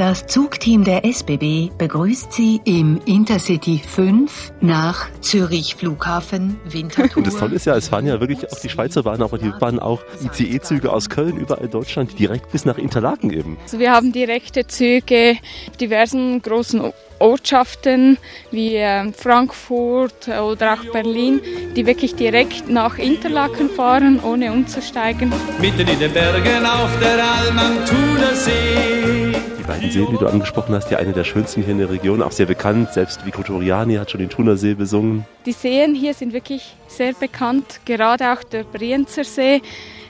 Das 0.00 0.26
Zugteam 0.26 0.82
der 0.82 1.04
SBB 1.04 1.68
begrüßt 1.76 2.32
Sie 2.32 2.58
im 2.64 3.02
Intercity 3.04 3.82
5 3.86 4.50
nach 4.62 5.10
Zürich 5.20 5.74
Flughafen 5.74 6.58
Winterthur. 6.64 7.18
Und 7.18 7.26
das 7.26 7.36
Tolle 7.36 7.56
ist 7.56 7.66
ja, 7.66 7.76
es 7.76 7.88
fahren 7.88 8.06
ja 8.06 8.18
wirklich 8.18 8.50
auch 8.50 8.58
die 8.60 8.70
Schweizer 8.70 9.02
Bahn, 9.02 9.20
aber 9.20 9.36
die 9.36 9.52
fahren 9.60 9.78
auch 9.78 10.00
ICE-Züge 10.24 10.90
aus 10.90 11.10
Köln, 11.10 11.36
überall 11.36 11.66
in 11.66 11.70
Deutschland, 11.70 12.18
direkt 12.18 12.50
bis 12.50 12.64
nach 12.64 12.78
Interlaken 12.78 13.30
eben. 13.30 13.58
Also 13.62 13.78
wir 13.78 13.92
haben 13.92 14.10
direkte 14.10 14.66
Züge 14.66 15.36
diversen 15.78 16.40
großen 16.40 16.80
Ortschaften 17.18 18.16
wie 18.50 18.76
ähm, 18.76 19.12
Frankfurt 19.12 20.28
oder 20.28 20.72
auch 20.72 20.92
Berlin, 20.94 21.42
die 21.76 21.84
wirklich 21.84 22.14
direkt 22.14 22.70
nach 22.70 22.96
Interlaken 22.96 23.68
fahren, 23.68 24.18
ohne 24.24 24.50
umzusteigen. 24.50 25.30
Mitten 25.60 25.86
in 25.86 25.98
den 25.98 26.10
Bergen 26.10 26.64
auf 26.64 26.98
der 26.98 27.22
Alm 27.22 27.58
am 27.58 27.84
Thunersee. 27.84 29.59
Beiden 29.70 29.88
Seen, 29.88 30.08
die 30.10 30.16
du 30.16 30.26
angesprochen 30.26 30.74
hast, 30.74 30.90
ja 30.90 30.98
eine 30.98 31.12
der 31.12 31.22
schönsten 31.22 31.62
hier 31.62 31.70
in 31.70 31.78
der 31.78 31.90
Region, 31.90 32.22
auch 32.22 32.32
sehr 32.32 32.46
bekannt. 32.46 32.92
Selbst 32.92 33.24
Vico 33.24 33.44
Toriani 33.44 33.94
hat 33.94 34.10
schon 34.10 34.18
den 34.18 34.28
Thunersee 34.28 34.74
besungen. 34.74 35.24
Die 35.46 35.52
Seen 35.52 35.94
hier 35.94 36.12
sind 36.12 36.32
wirklich 36.32 36.74
sehr 36.88 37.12
bekannt, 37.12 37.80
gerade 37.84 38.32
auch 38.32 38.42
der 38.42 38.64
Brienzer 38.64 39.22
See 39.22 39.62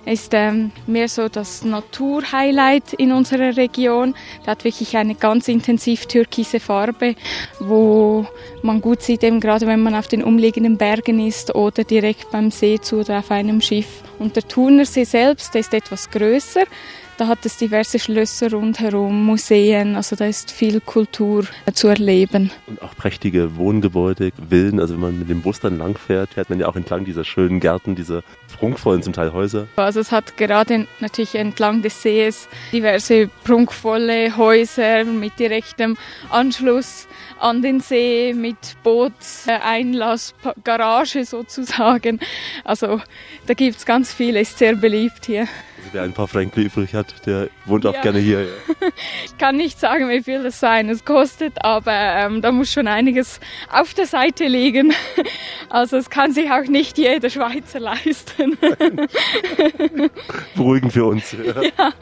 ist 0.06 0.32
ähm, 0.32 0.72
mehr 0.86 1.08
so 1.08 1.28
das 1.28 1.62
Naturhighlight 1.62 2.94
in 2.94 3.12
unserer 3.12 3.54
Region. 3.58 4.14
Der 4.46 4.52
hat 4.52 4.64
wirklich 4.64 4.96
eine 4.96 5.14
ganz 5.14 5.46
intensiv 5.46 6.06
türkise 6.06 6.58
Farbe, 6.58 7.14
wo 7.58 8.26
man 8.62 8.80
gut 8.80 9.02
sieht, 9.02 9.22
eben 9.22 9.40
gerade 9.40 9.66
wenn 9.66 9.82
man 9.82 9.94
auf 9.94 10.08
den 10.08 10.24
umliegenden 10.24 10.78
Bergen 10.78 11.20
ist 11.20 11.54
oder 11.54 11.84
direkt 11.84 12.30
beim 12.30 12.50
See 12.50 12.80
zu 12.80 13.00
oder 13.00 13.18
auf 13.18 13.30
einem 13.30 13.60
Schiff. 13.60 14.02
Und 14.18 14.36
der 14.36 14.48
Thunersee 14.48 15.04
selbst, 15.04 15.52
der 15.52 15.60
ist 15.60 15.74
etwas 15.74 16.10
größer. 16.10 16.64
Da 17.20 17.28
hat 17.28 17.44
es 17.44 17.58
diverse 17.58 17.98
Schlösser 17.98 18.50
rundherum, 18.50 19.26
Museen, 19.26 19.94
also 19.94 20.16
da 20.16 20.24
ist 20.24 20.50
viel 20.50 20.80
Kultur 20.80 21.44
zu 21.74 21.88
erleben. 21.88 22.50
Und 22.66 22.80
auch 22.80 22.96
prächtige 22.96 23.56
Wohngebäude, 23.56 24.32
Villen. 24.48 24.80
Also 24.80 24.94
wenn 24.94 25.02
man 25.02 25.18
mit 25.18 25.28
dem 25.28 25.42
Bus 25.42 25.60
dann 25.60 25.76
langfährt, 25.76 26.32
fährt 26.32 26.48
man 26.48 26.60
ja 26.60 26.66
auch 26.66 26.76
entlang 26.76 27.04
dieser 27.04 27.24
schönen 27.24 27.60
Gärten, 27.60 27.94
dieser 27.94 28.22
prunkvollen 28.60 29.02
zum 29.02 29.12
Teil 29.12 29.32
Häuser. 29.32 29.66
Also 29.76 29.98
es 30.00 30.12
hat 30.12 30.36
gerade 30.36 30.86
natürlich 31.00 31.34
entlang 31.34 31.82
des 31.82 32.02
Sees 32.02 32.48
diverse 32.72 33.28
prunkvolle 33.44 34.36
Häuser 34.36 35.04
mit 35.04 35.38
direktem 35.38 35.96
Anschluss 36.28 37.08
an 37.40 37.62
den 37.62 37.80
See, 37.80 38.34
mit 38.36 38.56
Booteinlass, 38.82 40.34
Garage 40.62 41.24
sozusagen. 41.24 42.20
Also 42.64 43.00
da 43.46 43.54
gibt 43.54 43.78
es 43.78 43.86
ganz 43.86 44.12
viel, 44.12 44.36
ist 44.36 44.58
sehr 44.58 44.76
beliebt 44.76 45.24
hier. 45.26 45.40
Also 45.78 45.88
wer 45.92 46.02
ein 46.02 46.12
paar 46.12 46.28
Fränkli 46.28 46.64
übrig 46.64 46.92
hat, 46.94 47.14
der 47.26 47.48
wohnt 47.64 47.86
auch 47.86 47.94
Ja. 47.94 48.02
gerne 48.02 48.18
hier. 48.18 48.42
Ja. 48.42 48.48
Ich 49.24 49.38
kann 49.38 49.56
nicht 49.56 49.80
sagen, 49.80 50.10
wie 50.10 50.22
viel 50.22 50.42
das 50.42 50.60
sein 50.60 50.90
es 50.90 51.06
kostet, 51.06 51.64
aber 51.64 51.92
ähm, 51.92 52.42
da 52.42 52.52
muss 52.52 52.70
schon 52.70 52.86
einiges 52.86 53.40
auf 53.72 53.94
der 53.94 54.06
Seite 54.06 54.44
liegen. 54.44 54.92
Also 55.70 55.96
es 55.98 56.10
kann 56.10 56.32
sich 56.32 56.50
auch 56.50 56.64
nicht 56.66 56.98
jeder 56.98 57.30
Schweizer 57.30 57.78
leisten. 57.78 58.49
Beruhigend 60.54 60.92
für 60.92 61.04
uns. 61.04 61.32
Ja. 61.32 61.92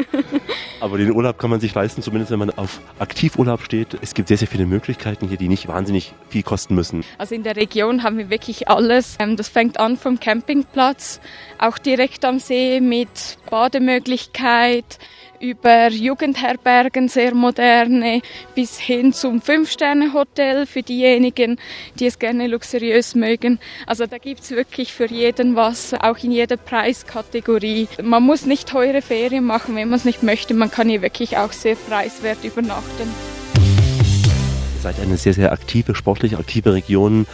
Aber 0.80 0.98
den 0.98 1.10
Urlaub 1.12 1.38
kann 1.38 1.50
man 1.50 1.60
sich 1.60 1.74
leisten, 1.74 2.02
zumindest 2.02 2.30
wenn 2.30 2.38
man 2.38 2.50
auf 2.50 2.80
Aktivurlaub 2.98 3.62
steht. 3.62 3.98
Es 4.00 4.14
gibt 4.14 4.28
sehr, 4.28 4.36
sehr 4.36 4.48
viele 4.48 4.66
Möglichkeiten 4.66 5.28
hier, 5.28 5.36
die 5.36 5.48
nicht 5.48 5.68
wahnsinnig 5.68 6.14
viel 6.28 6.42
kosten 6.42 6.74
müssen. 6.74 7.04
Also 7.18 7.34
in 7.34 7.42
der 7.42 7.56
Region 7.56 8.02
haben 8.02 8.18
wir 8.18 8.30
wirklich 8.30 8.68
alles. 8.68 9.16
Ähm, 9.18 9.36
Das 9.36 9.48
fängt 9.48 9.80
an 9.80 9.96
vom 9.96 10.20
Campingplatz, 10.20 11.20
auch 11.58 11.78
direkt 11.78 12.24
am 12.24 12.38
See 12.38 12.80
mit 12.80 13.38
Bademöglichkeit, 13.50 14.98
über 15.40 15.88
Jugendherbergen, 15.88 17.08
sehr 17.08 17.34
moderne, 17.34 18.22
bis 18.54 18.78
hin 18.78 19.12
zum 19.12 19.40
Fünf-Sterne-Hotel 19.40 20.66
für 20.66 20.82
diejenigen, 20.82 21.58
die 21.98 22.06
es 22.06 22.18
gerne 22.18 22.46
luxuriös 22.46 23.14
mögen. 23.14 23.58
Also 23.86 24.06
da 24.06 24.18
gibt's 24.18 24.50
wirklich 24.50 24.92
für 24.92 25.06
jeden 25.06 25.56
was, 25.56 25.94
auch 25.94 26.18
in 26.18 26.32
jeder 26.32 26.56
Preiskategorie. 26.56 27.88
Man 28.02 28.22
muss 28.22 28.46
nicht 28.46 28.68
teure 28.68 29.02
Ferien 29.02 29.44
machen, 29.44 29.76
wenn 29.76 29.88
man 29.88 29.98
es 29.98 30.04
nicht 30.04 30.22
möchte. 30.22 30.54
Man 30.54 30.70
kann 30.70 30.88
hier 30.88 31.02
wirklich 31.02 31.36
auch 31.36 31.52
sehr 31.52 31.76
preiswert 31.76 32.44
übernachten. 32.44 33.08
Ihr 34.76 34.82
seid 34.82 35.00
eine 35.00 35.16
sehr, 35.16 35.34
sehr 35.34 35.52
aktive, 35.52 35.94
sportlich 35.94 36.36
aktive 36.36 36.72
Region. 36.72 37.26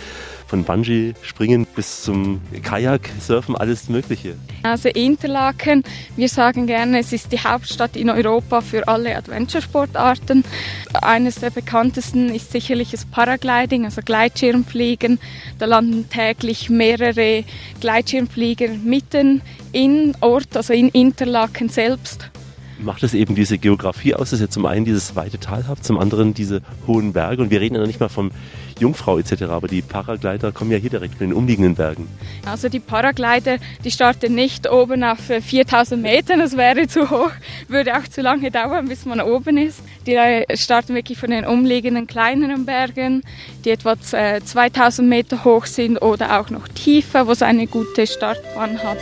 Von 0.47 0.65
Bungee-Springen 0.65 1.67
bis 1.75 2.03
zum 2.03 2.41
Kajak-Surfen, 2.63 3.57
alles 3.57 3.89
Mögliche. 3.89 4.35
Also 4.63 4.89
Interlaken, 4.89 5.83
wir 6.17 6.29
sagen 6.29 6.67
gerne, 6.67 7.01
es 7.01 7.13
ist 7.13 7.33
die 7.33 7.41
Hauptstadt 7.41 7.97
in 7.97 8.11
Europa 8.11 8.61
für 8.61 8.87
alle 8.87 9.17
Adventure-Sportarten. 9.17 10.45
Eines 10.93 11.37
der 11.37 11.51
bekanntesten 11.51 12.29
ist 12.29 12.53
sicherlich 12.53 12.91
das 12.91 13.05
Paragliding, 13.07 13.85
also 13.85 14.01
Gleitschirmfliegen. 14.05 15.19
Da 15.59 15.67
landen 15.67 16.09
täglich 16.09 16.71
mehrere 16.71 17.45
Gleitschirmflieger 17.81 18.69
mitten 18.85 19.41
in 19.73 20.15
Ort, 20.21 20.57
also 20.57 20.73
in 20.73 20.89
Interlaken 20.91 21.69
selbst. 21.69 22.31
Macht 22.79 23.03
es 23.03 23.15
eben 23.15 23.35
diese 23.35 23.57
Geografie 23.59 24.15
aus, 24.15 24.31
dass 24.31 24.41
ihr 24.41 24.51
zum 24.51 24.67
einen 24.67 24.85
dieses 24.85 25.17
weite 25.17 25.39
Tal 25.39 25.67
habt, 25.69 25.85
zum 25.85 25.99
anderen 25.99 26.35
diese 26.35 26.61
hohen 26.87 27.13
Berge. 27.13 27.43
Und 27.43 27.51
wir 27.51 27.61
reden 27.61 27.77
ja 27.77 27.81
noch 27.81 27.87
nicht 27.87 28.01
mal 28.01 28.09
von 28.09 28.31
Jungfrau 28.79 29.19
etc., 29.19 29.43
aber 29.45 29.69
die 29.69 29.83
Paraglider 29.83 30.53
kommen 30.53 30.71
ja 30.71 30.79
hier 30.79 30.91
direkt 30.91 31.15
von 31.15 31.29
den 31.29 31.37
umliegenden 31.37 31.75
Bergen. 31.75 32.09
Also 32.47 32.69
die 32.69 32.81
Paraglider, 32.81 33.59
die 33.85 33.91
starten 33.91 34.35
nicht 34.35 34.71
oben 34.71 35.05
auf 35.05 35.31
äh, 35.31 35.41
4000 35.41 36.01
Metern, 36.01 36.41
das 36.41 36.57
wäre 36.57 36.87
zu 36.87 37.11
hoch, 37.11 37.31
würde 37.69 37.97
auch 37.97 38.09
zu 38.09 38.21
lange 38.21 38.51
dauern, 38.51 38.89
bis 38.89 39.05
man 39.05 39.21
oben 39.21 39.59
ist. 39.59 39.81
Die 40.07 40.15
äh, 40.15 40.57
starten 40.57 40.95
wirklich 40.95 41.19
von 41.19 41.31
den 41.31 41.47
umliegenden 41.47 42.07
kleineren 42.07 42.67
Bergen, 42.67 43.23
die 43.65 43.71
etwa 43.71 43.97
äh, 44.13 44.41
2000 44.43 45.09
Meter 45.09 45.45
hoch 45.45 45.67
sind 45.67 45.99
oder 45.99 46.41
auch 46.41 46.51
noch 46.51 46.69
tiefer, 46.69 47.27
wo 47.27 47.33
es 47.33 47.43
eine 47.43 47.67
gute 47.67 48.07
Startbahn 48.07 48.83
hat. 48.83 48.99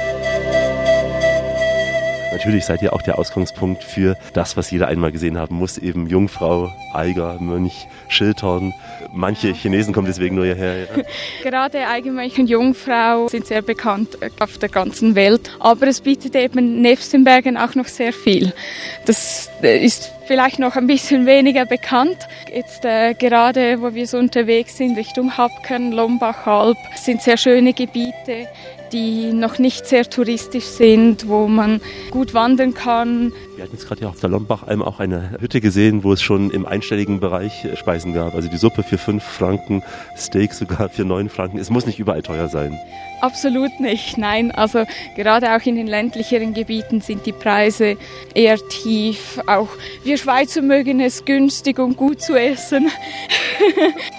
Natürlich 2.43 2.65
seid 2.65 2.83
ihr 2.83 2.93
auch 2.93 3.03
der 3.03 3.21
Ausgangspunkt 3.21 3.85
für 3.85 4.17
das, 4.33 4.57
was 4.57 4.69
jeder 4.73 4.89
einmal 4.89 5.13
gesehen 5.13 5.39
haben 5.39 5.55
muss, 5.55 5.79
eben 5.79 6.09
Jungfrau, 6.09 6.73
Eiger, 6.93 7.37
Mönch, 7.39 7.87
Schildhorn. 8.09 8.75
Manche 9.13 9.53
Chinesen 9.53 9.95
kommen 9.95 10.09
deswegen 10.09 10.35
nur 10.35 10.47
hierher. 10.47 10.81
Ja. 10.81 10.87
Gerade 11.45 11.87
Eigenmönch 11.87 12.41
und 12.41 12.51
Jungfrau 12.51 13.29
sind 13.29 13.47
sehr 13.47 13.63
bekannt 13.63 14.21
äh, 14.21 14.31
auf 14.41 14.59
der 14.59 14.71
ganzen 14.71 15.15
Welt, 15.15 15.53
aber 15.61 15.87
es 15.87 16.01
bietet 16.01 16.35
eben 16.35 16.83
nebst 16.83 17.13
den 17.13 17.23
Bergen 17.23 17.57
auch 17.57 17.77
noch 17.77 17.87
sehr 17.87 18.13
viel. 18.13 18.53
Das 19.07 19.49
äh, 19.63 19.79
ist 19.79 20.11
vielleicht 20.27 20.59
noch 20.59 20.75
ein 20.75 20.89
bisschen 20.89 21.27
weniger 21.27 21.65
bekannt. 21.65 22.27
Jetzt 22.53 22.85
äh, 22.85 23.15
gerade, 23.15 23.81
wo 23.81 23.95
wir 23.95 24.09
so 24.09 24.19
unterwegs 24.19 24.79
sind, 24.79 24.99
Richtung 24.99 25.39
Hapkern, 25.39 25.93
Lombachalb, 25.93 26.77
sind 26.97 27.23
sehr 27.23 27.37
schöne 27.37 27.73
Gebiete 27.73 28.49
die 28.93 29.33
noch 29.33 29.59
nicht 29.59 29.87
sehr 29.87 30.09
touristisch 30.09 30.65
sind, 30.65 31.29
wo 31.29 31.49
man 31.49 31.81
gut 32.11 32.35
wandern 32.35 32.75
kann. 32.75 33.33
Wir 33.57 33.65
hatten 33.65 33.73
jetzt 33.73 33.87
gerade 33.87 34.01
hier 34.01 34.09
auf 34.09 34.21
der 34.21 34.31
Lombachalm 34.31 34.83
auch 34.83 35.01
eine 35.01 35.37
Hütte 35.41 35.61
gesehen, 35.61 36.05
wo 36.05 36.13
es 36.13 36.23
schon 36.23 36.51
im 36.51 36.67
einstelligen 36.67 37.21
Bereich 37.21 37.67
Speisen 37.75 38.13
gab. 38.15 38.35
Also 38.35 38.49
die 38.49 38.57
Suppe 38.57 38.83
für 38.83 38.99
fünf 38.99 39.25
Franken, 39.25 39.83
Steak 40.17 40.53
sogar 40.53 40.89
für 40.89 41.05
neun 41.05 41.29
Franken. 41.29 41.59
Es 41.59 41.71
muss 41.71 41.87
nicht 41.87 41.99
überall 41.99 42.23
teuer 42.23 42.49
sein. 42.49 42.79
Absolut 43.21 43.79
nicht, 43.79 44.19
nein. 44.19 44.51
Also 44.51 44.85
gerade 45.17 45.55
auch 45.55 45.65
in 45.65 45.77
den 45.77 45.87
ländlicheren 45.87 46.55
Gebieten 46.55 47.01
sind 47.01 47.25
die 47.25 47.33
Preise 47.33 47.97
eher 48.35 48.59
tief. 48.69 49.41
Auch 49.47 49.69
wir 50.03 50.19
Schweizer 50.19 50.61
mögen 50.61 51.01
es 51.01 51.25
günstig 51.25 51.79
und 51.79 51.97
gut 51.97 52.21
zu 52.21 52.35
essen. 52.35 52.91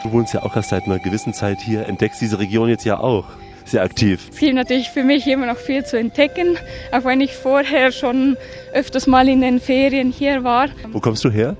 Du 0.04 0.12
wohnst 0.12 0.34
ja 0.34 0.44
auch 0.44 0.56
erst 0.56 0.70
seit 0.70 0.84
einer 0.84 1.00
gewissen 1.00 1.34
Zeit 1.34 1.60
hier, 1.60 1.88
entdeckst 1.88 2.22
diese 2.22 2.40
Region 2.40 2.70
jetzt 2.70 2.86
ja 2.86 3.00
auch 3.00 3.26
sehr 3.66 3.84
aktiv. 3.84 4.30
Es 4.32 4.40
gibt 4.40 4.56
natürlich 4.56 4.90
für 4.90 5.04
mich 5.04 5.28
immer 5.28 5.46
noch 5.46 5.58
viel 5.58 5.86
zu 5.86 5.98
entdecken, 5.98 6.58
auch 6.92 7.06
wenn 7.06 7.22
ich 7.22 7.34
vorher 7.34 7.92
schon 7.92 8.38
öfters 8.74 9.08
mal 9.08 9.30
in 9.30 9.42
den 9.42 9.60
Ferien 9.60 10.12
hier 10.12 10.44
war. 10.44 10.70
Wo 10.92 11.00
kommst 11.00 11.24
du 11.24 11.30
her? 11.30 11.56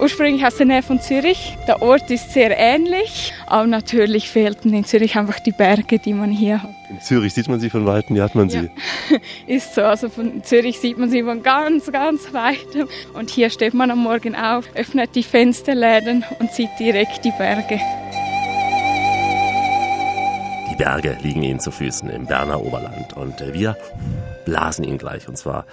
Ursprünglich 0.00 0.44
aus 0.44 0.56
der 0.56 0.66
Nähe 0.66 0.82
von 0.82 1.00
Zürich. 1.00 1.56
Der 1.68 1.82
Ort 1.82 2.10
ist 2.10 2.32
sehr 2.32 2.56
ähnlich, 2.58 3.32
aber 3.46 3.66
natürlich 3.66 4.28
fehlten 4.28 4.72
in 4.74 4.84
Zürich 4.84 5.16
einfach 5.16 5.38
die 5.40 5.52
Berge, 5.52 5.98
die 5.98 6.14
man 6.14 6.30
hier 6.30 6.62
hat. 6.62 6.70
In 6.90 7.00
Zürich 7.00 7.32
sieht 7.32 7.48
man 7.48 7.60
sie 7.60 7.70
von 7.70 7.86
Weitem, 7.86 8.16
hier 8.16 8.24
hat 8.24 8.34
man 8.34 8.50
sie. 8.50 8.70
Ist 9.46 9.74
so, 9.74 9.82
also 9.82 10.08
von 10.08 10.42
Zürich 10.44 10.78
sieht 10.78 10.98
man 10.98 11.10
sie 11.10 11.22
von 11.22 11.42
ganz, 11.42 11.90
ganz 11.90 12.32
weitem. 12.32 12.88
Und 13.14 13.30
hier 13.30 13.50
steht 13.50 13.74
man 13.74 13.90
am 13.90 13.98
Morgen 14.00 14.34
auf, 14.34 14.64
öffnet 14.74 15.14
die 15.14 15.22
Fensterläden 15.22 16.24
und 16.38 16.52
sieht 16.52 16.70
direkt 16.78 17.24
die 17.24 17.32
Berge. 17.38 17.80
Die 20.74 20.82
Berge 20.82 21.16
liegen 21.22 21.44
Ihnen 21.44 21.60
zu 21.60 21.70
Füßen 21.70 22.10
im 22.10 22.26
Berner 22.26 22.60
Oberland 22.60 23.12
und 23.12 23.40
äh, 23.40 23.54
wir 23.54 23.76
blasen 24.44 24.82
Ihnen 24.82 24.98
gleich. 24.98 25.28
Und 25.28 25.38
zwar, 25.38 25.66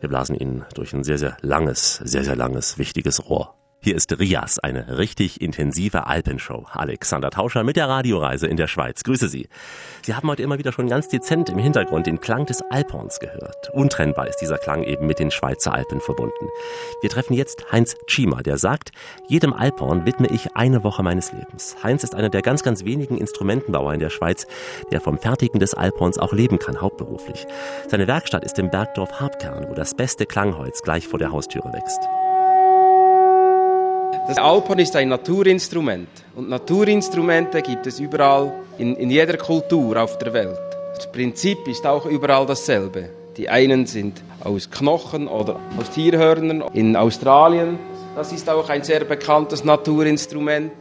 wir 0.00 0.08
blasen 0.08 0.34
Ihnen 0.34 0.64
durch 0.74 0.92
ein 0.92 1.04
sehr, 1.04 1.16
sehr 1.16 1.36
langes, 1.42 1.98
sehr, 1.98 2.24
sehr 2.24 2.34
langes, 2.34 2.76
wichtiges 2.76 3.28
Rohr. 3.28 3.54
Hier 3.80 3.94
ist 3.94 4.18
Rias, 4.18 4.58
eine 4.58 4.98
richtig 4.98 5.40
intensive 5.40 6.08
Alpenshow. 6.08 6.66
Alexander 6.72 7.30
Tauscher 7.30 7.62
mit 7.62 7.76
der 7.76 7.88
Radioreise 7.88 8.48
in 8.48 8.56
der 8.56 8.66
Schweiz. 8.66 9.04
Grüße 9.04 9.28
Sie. 9.28 9.48
Sie 10.02 10.14
haben 10.14 10.28
heute 10.28 10.42
immer 10.42 10.58
wieder 10.58 10.72
schon 10.72 10.88
ganz 10.88 11.06
dezent 11.06 11.48
im 11.48 11.58
Hintergrund 11.58 12.08
den 12.08 12.20
Klang 12.20 12.44
des 12.44 12.60
Alphorns 12.70 13.20
gehört. 13.20 13.70
Untrennbar 13.72 14.26
ist 14.26 14.38
dieser 14.38 14.58
Klang 14.58 14.82
eben 14.82 15.06
mit 15.06 15.20
den 15.20 15.30
Schweizer 15.30 15.72
Alpen 15.72 16.00
verbunden. 16.00 16.48
Wir 17.02 17.08
treffen 17.08 17.34
jetzt 17.34 17.70
Heinz 17.70 17.94
Schiemer, 18.08 18.42
der 18.42 18.58
sagt, 18.58 18.90
jedem 19.28 19.52
Alphorn 19.52 20.04
widme 20.04 20.26
ich 20.26 20.56
eine 20.56 20.82
Woche 20.82 21.04
meines 21.04 21.32
Lebens. 21.32 21.76
Heinz 21.80 22.02
ist 22.02 22.16
einer 22.16 22.30
der 22.30 22.42
ganz, 22.42 22.64
ganz 22.64 22.84
wenigen 22.84 23.16
Instrumentenbauer 23.16 23.94
in 23.94 24.00
der 24.00 24.10
Schweiz, 24.10 24.48
der 24.90 25.00
vom 25.00 25.18
Fertigen 25.18 25.60
des 25.60 25.74
Alphorns 25.74 26.18
auch 26.18 26.32
leben 26.32 26.58
kann, 26.58 26.80
hauptberuflich. 26.80 27.46
Seine 27.86 28.08
Werkstatt 28.08 28.44
ist 28.44 28.58
im 28.58 28.70
Bergdorf 28.70 29.20
Harpkern, 29.20 29.66
wo 29.68 29.74
das 29.74 29.94
beste 29.94 30.26
Klangholz 30.26 30.82
gleich 30.82 31.06
vor 31.06 31.20
der 31.20 31.30
Haustüre 31.30 31.72
wächst. 31.72 32.00
Das 34.28 34.38
Alphorn 34.38 34.78
ist 34.78 34.94
ein 34.96 35.08
Naturinstrument 35.08 36.08
und 36.34 36.48
Naturinstrumente 36.48 37.62
gibt 37.62 37.86
es 37.86 37.98
überall 37.98 38.52
in, 38.78 38.94
in 38.96 39.10
jeder 39.10 39.36
Kultur 39.36 40.02
auf 40.02 40.18
der 40.18 40.32
Welt. 40.32 40.58
Das 40.94 41.10
Prinzip 41.10 41.66
ist 41.66 41.86
auch 41.86 42.06
überall 42.06 42.44
dasselbe. 42.46 43.10
Die 43.36 43.48
einen 43.48 43.86
sind 43.86 44.22
aus 44.42 44.70
Knochen 44.70 45.28
oder 45.28 45.60
aus 45.78 45.90
Tierhörnern. 45.90 46.64
In 46.72 46.96
Australien, 46.96 47.78
das 48.16 48.32
ist 48.32 48.48
auch 48.50 48.68
ein 48.68 48.82
sehr 48.82 49.04
bekanntes 49.04 49.64
Naturinstrument. 49.64 50.72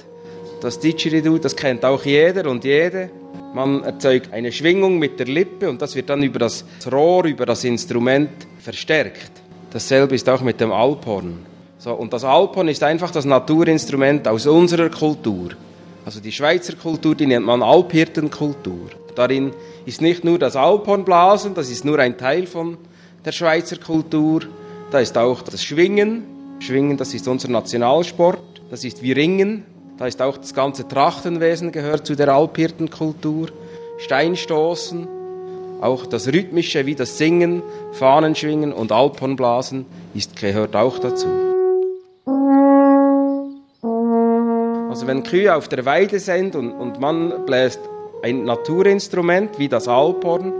Das 0.61 0.79
Didgeridoo, 0.79 1.37
das 1.37 1.55
kennt 1.55 1.85
auch 1.85 2.03
jeder 2.03 2.49
und 2.49 2.63
jede. 2.63 3.09
Man 3.53 3.83
erzeugt 3.83 4.33
eine 4.33 4.51
Schwingung 4.51 4.99
mit 4.99 5.19
der 5.19 5.27
Lippe 5.27 5.69
und 5.69 5.81
das 5.81 5.95
wird 5.95 6.09
dann 6.09 6.23
über 6.23 6.39
das 6.39 6.65
Rohr, 6.91 7.25
über 7.25 7.45
das 7.45 7.63
Instrument 7.63 8.29
verstärkt. 8.59 9.31
Dasselbe 9.71 10.15
ist 10.15 10.27
auch 10.29 10.41
mit 10.41 10.59
dem 10.59 10.71
Alphorn. 10.71 11.45
So, 11.87 11.93
und 11.93 12.11
das 12.11 12.25
Alphorn 12.25 12.67
ist 12.67 12.83
einfach 12.83 13.11
das 13.11 13.23
Naturinstrument 13.23 14.27
aus 14.27 14.45
unserer 14.45 14.89
Kultur. 14.89 15.51
Also 16.03 16.19
die 16.19 16.33
Schweizer 16.33 16.75
Kultur, 16.75 17.15
die 17.15 17.25
nennt 17.25 17.45
man 17.45 17.63
Alphirtenkultur. 17.63 18.89
Darin 19.15 19.53
ist 19.85 20.01
nicht 20.01 20.25
nur 20.25 20.37
das 20.37 20.57
Alphornblasen, 20.57 21.53
das 21.53 21.69
ist 21.69 21.85
nur 21.85 21.97
ein 21.99 22.17
Teil 22.17 22.45
von 22.45 22.77
der 23.23 23.31
Schweizer 23.31 23.77
Kultur. 23.77 24.41
Da 24.91 24.99
ist 24.99 25.17
auch 25.17 25.41
das 25.43 25.63
Schwingen. 25.63 26.23
Schwingen, 26.59 26.97
das 26.97 27.13
ist 27.13 27.25
unser 27.25 27.47
Nationalsport. 27.47 28.41
Das 28.69 28.83
ist 28.83 29.01
wie 29.01 29.13
Ringen. 29.13 29.63
Da 29.97 30.07
ist 30.07 30.21
auch 30.21 30.35
das 30.35 30.53
ganze 30.53 30.89
Trachtenwesen 30.89 31.71
gehört 31.71 32.05
zu 32.05 32.17
der 32.17 32.27
Alphirtenkultur. 32.35 33.47
Steinstoßen, 33.99 35.07
auch 35.79 36.05
das 36.05 36.27
Rhythmische 36.27 36.85
wie 36.85 36.95
das 36.95 37.17
Singen, 37.17 37.63
Fahnenschwingen 37.93 38.73
und 38.73 38.91
Alphornblasen 38.91 39.85
ist, 40.13 40.35
gehört 40.35 40.75
auch 40.75 40.99
dazu. 40.99 41.46
Also 44.89 45.07
wenn 45.07 45.23
Kühe 45.23 45.55
auf 45.55 45.67
der 45.67 45.85
Weide 45.85 46.19
sind 46.19 46.55
und, 46.55 46.71
und 46.71 46.99
man 46.99 47.45
bläst 47.45 47.79
ein 48.23 48.43
Naturinstrument 48.43 49.57
wie 49.59 49.69
das 49.69 49.87
Alphorn, 49.87 50.51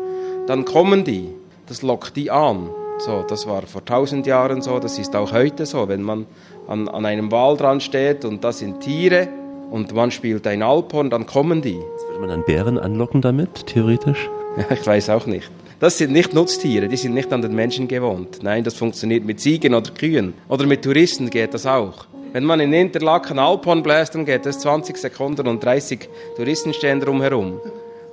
dann 0.45 0.63
kommen 0.63 1.03
die. 1.03 1.33
Das 1.67 1.81
lockt 1.81 2.15
die 2.15 2.31
an. 2.31 2.69
So, 2.99 3.23
das 3.27 3.47
war 3.47 3.63
vor 3.63 3.83
tausend 3.83 4.25
Jahren 4.25 4.61
so, 4.61 4.79
das 4.79 4.97
ist 4.97 5.15
auch 5.15 5.31
heute 5.31 5.65
so. 5.65 5.87
Wenn 5.87 6.01
man 6.01 6.25
an, 6.67 6.87
an 6.87 7.05
einem 7.05 7.31
Waldrand 7.31 7.83
steht 7.83 8.25
und 8.25 8.43
das 8.43 8.59
sind 8.59 8.79
Tiere 8.79 9.27
und 9.69 9.93
man 9.93 10.11
spielt 10.11 10.47
ein 10.47 10.63
Alphorn, 10.63 11.09
dann 11.09 11.25
kommen 11.25 11.61
die. 11.61 11.79
Würde 12.07 12.19
man 12.19 12.29
dann 12.29 12.45
Bären 12.45 12.77
anlocken 12.77 13.21
damit, 13.21 13.67
theoretisch? 13.67 14.29
Ja, 14.57 14.65
ich 14.71 14.87
weiß 14.87 15.09
auch 15.09 15.25
nicht. 15.25 15.51
Das 15.79 15.97
sind 15.99 16.11
nicht 16.11 16.33
Nutztiere, 16.33 16.87
die 16.87 16.97
sind 16.97 17.13
nicht 17.13 17.31
an 17.31 17.43
den 17.43 17.53
Menschen 17.53 17.87
gewohnt. 17.87 18.39
Nein, 18.41 18.63
das 18.63 18.73
funktioniert 18.73 19.23
mit 19.23 19.39
Ziegen 19.39 19.75
oder 19.75 19.91
Kühen. 19.91 20.33
Oder 20.49 20.65
mit 20.65 20.83
Touristen 20.83 21.29
geht 21.29 21.53
das 21.53 21.67
auch. 21.67 22.07
Wenn 22.33 22.45
man 22.45 22.59
in 22.59 22.73
Interlaken 22.73 23.37
Alphorn 23.37 23.83
bläst, 23.83 24.15
dann 24.15 24.25
geht 24.25 24.45
es 24.47 24.59
20 24.59 24.97
Sekunden 24.97 25.47
und 25.47 25.63
30 25.63 26.09
Touristen 26.35 26.73
stehen 26.73 26.99
drumherum. 26.99 27.61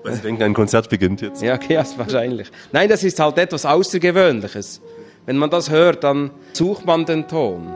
Weil 0.02 0.14
Sie 0.14 0.20
denken, 0.20 0.42
ein 0.42 0.52
Konzert 0.52 0.90
beginnt 0.90 1.22
jetzt. 1.22 1.42
Ja, 1.42 1.58
ja, 1.68 1.84
wahrscheinlich. 1.96 2.48
Nein, 2.70 2.90
das 2.90 3.02
ist 3.02 3.18
halt 3.18 3.38
etwas 3.38 3.64
Außergewöhnliches. 3.64 4.82
Wenn 5.24 5.38
man 5.38 5.48
das 5.48 5.70
hört, 5.70 6.04
dann 6.04 6.32
sucht 6.52 6.84
man 6.84 7.06
den 7.06 7.26
Ton. 7.26 7.66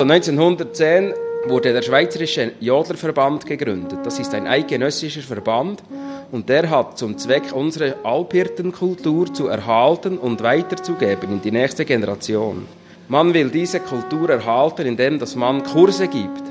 1910 0.00 1.14
wurde 1.46 1.72
der 1.72 1.82
Schweizerische 1.82 2.52
Jodlerverband 2.60 3.46
gegründet. 3.46 3.98
Das 4.04 4.18
ist 4.18 4.34
ein 4.34 4.46
eidgenössischer 4.46 5.22
Verband 5.22 5.82
und 6.30 6.48
der 6.48 6.70
hat 6.70 6.98
zum 6.98 7.18
Zweck, 7.18 7.52
unsere 7.52 7.96
Alphirtenkultur 8.04 9.32
zu 9.32 9.48
erhalten 9.48 10.18
und 10.18 10.42
weiterzugeben 10.42 11.32
in 11.32 11.42
die 11.42 11.50
nächste 11.50 11.84
Generation. 11.84 12.66
Man 13.08 13.34
will 13.34 13.50
diese 13.50 13.80
Kultur 13.80 14.30
erhalten, 14.30 14.86
indem 14.86 15.18
dass 15.18 15.36
man 15.36 15.62
Kurse 15.62 16.08
gibt. 16.08 16.42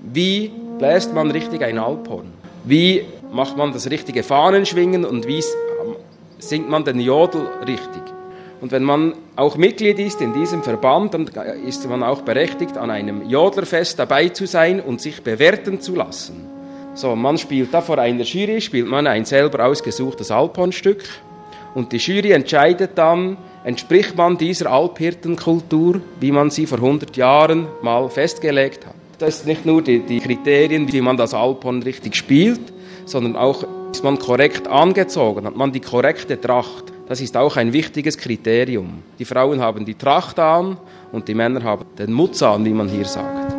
Wie 0.00 0.50
bläst 0.78 1.14
man 1.14 1.30
richtig 1.30 1.62
ein 1.62 1.78
Alphorn? 1.78 2.32
Wie 2.64 3.04
macht 3.32 3.56
man 3.56 3.72
das 3.72 3.88
richtige 3.88 4.22
Fahnenschwingen 4.22 5.04
und 5.04 5.26
wie 5.26 5.42
singt 6.38 6.68
man 6.68 6.84
den 6.84 7.00
Jodel 7.00 7.46
richtig? 7.66 8.19
Und 8.60 8.72
wenn 8.72 8.84
man 8.84 9.14
auch 9.36 9.56
Mitglied 9.56 9.98
ist 9.98 10.20
in 10.20 10.34
diesem 10.34 10.62
Verband, 10.62 11.14
dann 11.14 11.26
ist 11.66 11.88
man 11.88 12.02
auch 12.02 12.22
berechtigt, 12.22 12.76
an 12.76 12.90
einem 12.90 13.28
Jodlerfest 13.28 13.98
dabei 13.98 14.28
zu 14.28 14.46
sein 14.46 14.80
und 14.80 15.00
sich 15.00 15.22
bewerten 15.22 15.80
zu 15.80 15.94
lassen. 15.94 16.46
So, 16.94 17.16
man 17.16 17.38
spielt 17.38 17.72
da 17.72 17.80
vor 17.80 17.98
einer 17.98 18.24
Jury, 18.24 18.60
spielt 18.60 18.86
man 18.86 19.06
ein 19.06 19.24
selber 19.24 19.64
ausgesuchtes 19.64 20.30
Alphornstück 20.30 21.02
und 21.74 21.92
die 21.92 21.98
Jury 21.98 22.32
entscheidet 22.32 22.90
dann, 22.96 23.38
entspricht 23.64 24.16
man 24.16 24.36
dieser 24.36 24.70
Alphirtenkultur, 24.70 26.00
wie 26.18 26.32
man 26.32 26.50
sie 26.50 26.66
vor 26.66 26.78
100 26.78 27.16
Jahren 27.16 27.68
mal 27.82 28.08
festgelegt 28.08 28.86
hat. 28.86 28.94
Das 29.18 29.36
ist 29.36 29.46
nicht 29.46 29.64
nur 29.66 29.82
die, 29.82 30.00
die 30.00 30.18
Kriterien, 30.18 30.90
wie 30.92 31.00
man 31.00 31.16
das 31.16 31.32
Alphorn 31.32 31.82
richtig 31.82 32.16
spielt, 32.16 32.60
sondern 33.04 33.36
auch, 33.36 33.64
ist 33.92 34.02
man 34.02 34.18
korrekt 34.18 34.66
angezogen, 34.66 35.46
hat 35.46 35.56
man 35.56 35.72
die 35.72 35.80
korrekte 35.80 36.40
Tracht. 36.40 36.89
Das 37.10 37.20
ist 37.20 37.36
auch 37.36 37.56
ein 37.56 37.72
wichtiges 37.72 38.16
Kriterium. 38.16 39.02
Die 39.18 39.24
Frauen 39.24 39.60
haben 39.60 39.84
die 39.84 39.96
Tracht 39.96 40.38
an 40.38 40.76
und 41.10 41.26
die 41.26 41.34
Männer 41.34 41.60
haben 41.64 41.84
den 41.98 42.12
Mutz 42.12 42.40
an, 42.40 42.64
wie 42.64 42.70
man 42.70 42.88
hier 42.88 43.04
sagt. 43.04 43.52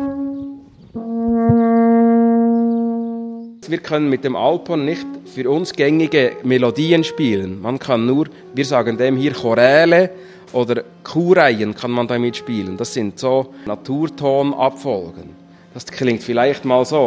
Wir 3.68 3.78
können 3.78 4.08
mit 4.08 4.24
dem 4.24 4.36
Alphorn 4.36 4.86
nicht 4.86 5.06
für 5.26 5.50
uns 5.50 5.74
gängige 5.74 6.36
Melodien 6.44 7.04
spielen. 7.04 7.60
Man 7.60 7.78
kann 7.78 8.06
nur, 8.06 8.28
wir 8.54 8.64
sagen 8.64 8.96
dem 8.96 9.18
hier 9.18 9.34
Choräle 9.34 10.08
oder 10.54 10.82
Kureihen 11.04 11.74
kann 11.74 11.90
man 11.90 12.08
damit 12.08 12.38
spielen. 12.38 12.78
Das 12.78 12.94
sind 12.94 13.18
so 13.18 13.52
Naturtonabfolgen. 13.66 15.28
Das 15.74 15.84
klingt 15.84 16.22
vielleicht 16.22 16.64
mal 16.64 16.86
so, 16.86 17.00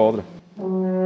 oder? 0.59 1.04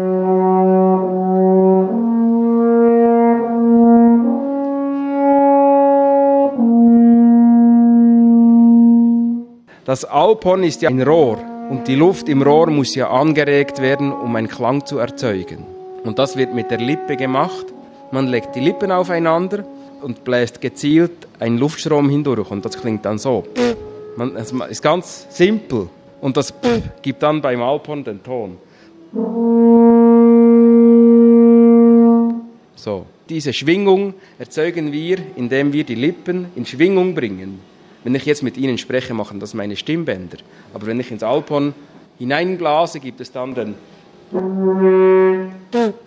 Das 9.90 10.06
Alphorn 10.06 10.62
ist 10.62 10.84
ja 10.84 10.90
ein 10.92 11.02
Rohr 11.02 11.40
und 11.72 11.88
die 11.88 11.96
Luft 11.96 12.30
im 12.30 12.44
Rohr 12.44 12.70
muss 12.70 12.94
ja 12.94 13.10
angeregt 13.10 13.82
werden, 13.82 14.12
um 14.12 14.36
einen 14.36 14.48
Klang 14.48 14.86
zu 14.86 15.00
erzeugen. 15.00 15.66
Und 16.04 16.20
das 16.20 16.38
wird 16.38 16.54
mit 16.54 16.70
der 16.70 16.78
Lippe 16.78 17.18
gemacht. 17.18 17.66
Man 18.12 18.28
legt 18.28 18.56
die 18.56 18.60
Lippen 18.60 18.92
aufeinander 18.92 19.66
und 20.04 20.24
bläst 20.24 20.62
gezielt 20.62 21.28
einen 21.40 21.58
Luftstrom 21.58 22.08
hindurch 22.08 22.52
und 22.52 22.64
das 22.64 22.80
klingt 22.80 23.04
dann 23.04 23.18
so. 23.18 23.46
Man, 24.16 24.36
es 24.36 24.52
ist 24.52 24.84
ganz 24.84 25.26
simpel 25.32 25.90
und 26.22 26.38
das 26.38 26.54
gibt 27.02 27.24
dann 27.24 27.42
beim 27.42 27.60
Alphorn 27.64 28.04
den 28.04 28.22
Ton. 28.22 28.60
So, 32.76 33.08
diese 33.28 33.54
Schwingung 33.54 34.14
erzeugen 34.38 34.92
wir, 34.92 35.18
indem 35.36 35.74
wir 35.74 35.84
die 35.84 35.96
Lippen 35.96 36.46
in 36.56 36.68
Schwingung 36.68 37.16
bringen. 37.16 37.69
Wenn 38.04 38.16
ich 38.16 38.26
jetzt 38.26 38.44
mit 38.44 38.58
Ihnen 38.58 38.78
spreche, 38.78 39.14
machen 39.14 39.40
das 39.40 39.54
meine 39.54 39.76
Stimmbänder. 39.76 40.38
Aber 40.74 40.88
wenn 40.88 41.00
ich 41.00 41.12
ins 41.12 41.24
Alphorn 41.24 41.74
hineinglase, 42.18 43.00
gibt 43.00 43.20
es 43.22 43.32
dann 43.32 43.56
den 43.56 43.76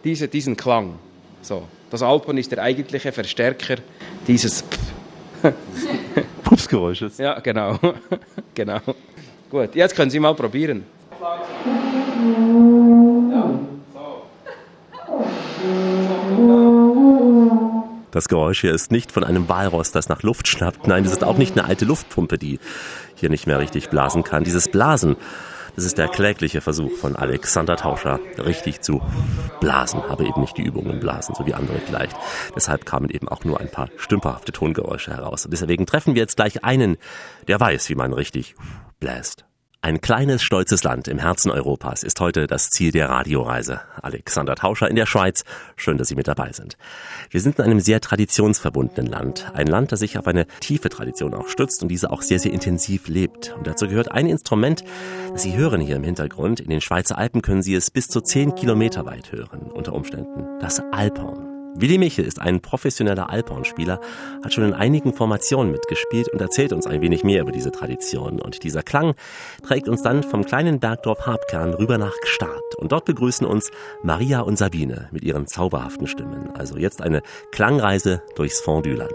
diese, 0.04 0.28
diesen 0.28 0.56
Klang. 0.56 0.94
So, 1.42 1.64
das 1.90 2.02
Alphorn 2.02 2.38
ist 2.38 2.50
der 2.52 2.62
eigentliche 2.62 3.12
Verstärker 3.12 3.76
dieses 4.26 4.64
Pupsgeräusches. 6.44 7.18
Ja, 7.18 7.38
genau. 7.40 7.78
genau. 8.54 8.80
Gut, 9.50 9.74
jetzt 9.74 9.94
können 9.94 10.10
Sie 10.10 10.20
mal 10.20 10.34
probieren. 10.34 10.84
Das 18.12 18.28
Geräusch 18.28 18.60
hier 18.60 18.74
ist 18.74 18.92
nicht 18.92 19.10
von 19.10 19.24
einem 19.24 19.48
Walross, 19.48 19.90
das 19.90 20.08
nach 20.10 20.22
Luft 20.22 20.46
schnappt. 20.46 20.86
Nein, 20.86 21.02
das 21.02 21.14
ist 21.14 21.24
auch 21.24 21.38
nicht 21.38 21.58
eine 21.58 21.66
alte 21.66 21.86
Luftpumpe, 21.86 22.38
die 22.38 22.60
hier 23.14 23.30
nicht 23.30 23.46
mehr 23.46 23.58
richtig 23.58 23.88
blasen 23.88 24.22
kann. 24.22 24.44
Dieses 24.44 24.68
Blasen, 24.68 25.16
das 25.76 25.86
ist 25.86 25.96
der 25.96 26.08
klägliche 26.08 26.60
Versuch 26.60 26.92
von 26.92 27.16
Alexander 27.16 27.76
Tauscher, 27.76 28.20
richtig 28.36 28.82
zu 28.82 29.00
blasen, 29.60 30.02
aber 30.02 30.24
eben 30.24 30.42
nicht 30.42 30.58
die 30.58 30.62
Übungen 30.62 31.00
blasen, 31.00 31.34
so 31.34 31.46
wie 31.46 31.54
andere 31.54 31.78
vielleicht. 31.78 32.14
Deshalb 32.54 32.84
kamen 32.84 33.08
eben 33.08 33.28
auch 33.28 33.44
nur 33.44 33.60
ein 33.60 33.70
paar 33.70 33.88
stümperhafte 33.96 34.52
Tongeräusche 34.52 35.12
heraus. 35.12 35.46
Und 35.46 35.52
deswegen 35.52 35.86
treffen 35.86 36.14
wir 36.14 36.20
jetzt 36.20 36.36
gleich 36.36 36.64
einen, 36.64 36.98
der 37.48 37.58
weiß, 37.58 37.88
wie 37.88 37.94
man 37.94 38.12
richtig 38.12 38.54
bläst. 39.00 39.46
Ein 39.84 40.00
kleines, 40.00 40.44
stolzes 40.44 40.84
Land 40.84 41.08
im 41.08 41.18
Herzen 41.18 41.50
Europas 41.50 42.04
ist 42.04 42.20
heute 42.20 42.46
das 42.46 42.70
Ziel 42.70 42.92
der 42.92 43.10
Radioreise. 43.10 43.80
Alexander 44.00 44.54
Tauscher 44.54 44.88
in 44.88 44.94
der 44.94 45.06
Schweiz. 45.06 45.42
Schön, 45.74 45.98
dass 45.98 46.06
Sie 46.06 46.14
mit 46.14 46.28
dabei 46.28 46.52
sind. 46.52 46.76
Wir 47.30 47.40
sind 47.40 47.58
in 47.58 47.64
einem 47.64 47.80
sehr 47.80 48.00
traditionsverbundenen 48.00 49.10
Land. 49.10 49.50
Ein 49.54 49.66
Land, 49.66 49.90
das 49.90 49.98
sich 49.98 50.16
auf 50.18 50.28
eine 50.28 50.46
tiefe 50.60 50.88
Tradition 50.88 51.34
auch 51.34 51.48
stützt 51.48 51.82
und 51.82 51.88
diese 51.88 52.12
auch 52.12 52.22
sehr, 52.22 52.38
sehr 52.38 52.52
intensiv 52.52 53.08
lebt. 53.08 53.56
Und 53.58 53.66
dazu 53.66 53.88
gehört 53.88 54.12
ein 54.12 54.28
Instrument, 54.28 54.84
das 55.32 55.42
Sie 55.42 55.56
hören 55.56 55.80
hier 55.80 55.96
im 55.96 56.04
Hintergrund. 56.04 56.60
In 56.60 56.70
den 56.70 56.80
Schweizer 56.80 57.18
Alpen 57.18 57.42
können 57.42 57.62
Sie 57.62 57.74
es 57.74 57.90
bis 57.90 58.06
zu 58.06 58.20
zehn 58.20 58.54
Kilometer 58.54 59.04
weit 59.04 59.32
hören, 59.32 59.62
unter 59.62 59.94
Umständen. 59.94 60.44
Das 60.60 60.80
Alphorn. 60.92 61.41
Willi 61.74 61.96
Michel 61.96 62.26
ist 62.26 62.40
ein 62.40 62.60
professioneller 62.60 63.30
Alphornspieler, 63.30 64.00
hat 64.44 64.52
schon 64.52 64.64
in 64.64 64.74
einigen 64.74 65.14
Formationen 65.14 65.72
mitgespielt 65.72 66.28
und 66.28 66.40
erzählt 66.40 66.72
uns 66.72 66.86
ein 66.86 67.00
wenig 67.00 67.24
mehr 67.24 67.42
über 67.42 67.52
diese 67.52 67.72
Tradition. 67.72 68.40
Und 68.40 68.62
dieser 68.62 68.82
Klang 68.82 69.14
trägt 69.66 69.88
uns 69.88 70.02
dann 70.02 70.22
vom 70.22 70.44
kleinen 70.44 70.80
Bergdorf 70.80 71.26
Habkern 71.26 71.74
rüber 71.74 71.96
nach 71.96 72.14
Gstaad. 72.22 72.74
Und 72.76 72.92
dort 72.92 73.06
begrüßen 73.06 73.46
uns 73.46 73.70
Maria 74.02 74.40
und 74.40 74.58
Sabine 74.58 75.08
mit 75.12 75.24
ihren 75.24 75.46
zauberhaften 75.46 76.06
Stimmen. 76.06 76.50
Also 76.54 76.76
jetzt 76.76 77.00
eine 77.00 77.22
Klangreise 77.52 78.22
durchs 78.36 78.60
Fondue-Land. 78.60 79.12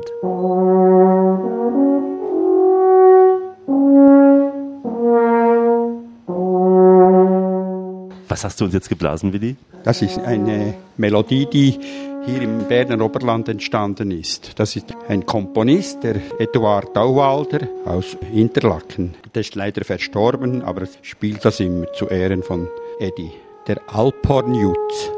Was 8.29 8.43
hast 8.43 8.59
du 8.59 8.65
uns 8.65 8.73
jetzt 8.73 8.89
geblasen, 8.89 9.31
Willi? 9.31 9.55
Das 9.83 10.01
ist 10.01 10.19
eine 10.19 10.73
Melodie, 10.97 11.45
die 11.45 11.79
hier 12.27 12.41
im 12.41 12.67
Berner 12.67 13.03
Oberland 13.03 13.47
entstanden 13.47 14.11
ist. 14.11 14.59
Das 14.59 14.75
ist 14.75 14.93
ein 15.07 15.25
Komponist, 15.25 16.03
der 16.03 16.17
Eduard 16.39 16.95
Dauwalder 16.95 17.69
aus 17.85 18.17
Interlaken. 18.33 19.15
Der 19.33 19.41
ist 19.41 19.55
leider 19.55 19.85
verstorben, 19.85 20.61
aber 20.61 20.87
spielt 21.01 21.45
das 21.45 21.61
immer 21.61 21.91
zu 21.93 22.07
Ehren 22.07 22.43
von 22.43 22.67
Eddie. 22.99 23.31
Der 23.67 23.77
Alphorn 23.87 24.53
Jutz. 24.55 25.11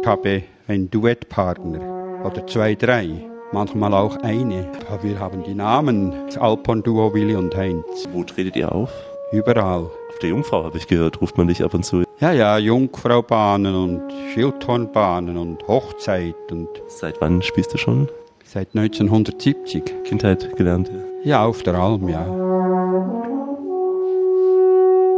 Ich 0.00 0.06
habe 0.06 0.42
einen 0.68 0.90
Duettpartner 0.90 2.24
oder 2.24 2.46
zwei, 2.46 2.76
drei, 2.76 3.28
manchmal 3.52 3.92
auch 3.92 4.16
eine. 4.18 4.70
Wir 5.02 5.20
haben 5.20 5.42
die 5.42 5.54
Namen 5.54 6.14
Alpon-Duo 6.38 7.12
Willi 7.12 7.34
und 7.34 7.54
Heinz. 7.54 8.08
Wo 8.12 8.24
tretet 8.24 8.56
ihr 8.56 8.72
auf? 8.72 8.90
Überall. 9.36 9.90
Auf 10.08 10.18
der 10.22 10.30
Jungfrau 10.30 10.64
habe 10.64 10.78
ich 10.78 10.86
gehört, 10.86 11.20
ruft 11.20 11.36
man 11.36 11.48
dich 11.48 11.62
ab 11.62 11.74
und 11.74 11.84
zu. 11.84 12.04
Ja, 12.20 12.32
ja, 12.32 12.56
Jungfraubahnen 12.56 13.74
und 13.74 14.02
Schildhornbahnen 14.32 15.36
und 15.36 15.68
Hochzeit 15.68 16.34
und. 16.50 16.68
Seit 16.88 17.20
wann 17.20 17.42
spielst 17.42 17.74
du 17.74 17.76
schon? 17.76 18.08
Seit 18.44 18.68
1970. 18.74 19.82
Kindheit 20.04 20.56
gelernt? 20.56 20.90
Ja, 21.22 21.44
auf 21.44 21.62
der 21.62 21.74
Alm, 21.74 22.08
ja. 22.08 22.20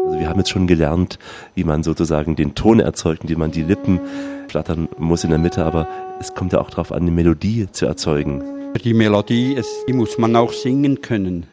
Also 0.05 0.19
wir 0.19 0.29
haben 0.29 0.39
jetzt 0.39 0.51
schon 0.51 0.67
gelernt, 0.67 1.21
wie 1.55 1.63
man 1.63 1.85
sozusagen 1.85 2.35
den 2.35 2.57
Ton 2.57 2.81
erzeugt, 2.81 3.23
indem 3.23 3.39
man 3.39 3.53
die 3.53 3.63
Lippen 3.63 4.01
flattern 4.49 4.89
muss 4.99 5.23
in 5.23 5.31
der 5.31 5.39
Mitte, 5.39 5.65
aber 5.65 5.87
es 6.19 6.35
kommt 6.35 6.53
ja 6.53 6.61
auch 6.61 6.71
darauf 6.71 6.91
an, 6.91 7.03
eine 7.03 7.13
Melodie 7.13 7.69
zu 7.71 7.87
erzeugen. 7.87 8.43
Die 8.83 8.95
Melodie, 8.95 9.55
es, 9.57 9.85
die 9.87 9.93
muss 9.93 10.19
man 10.19 10.35
auch 10.35 10.53
singen 10.53 11.03
können. 11.03 11.47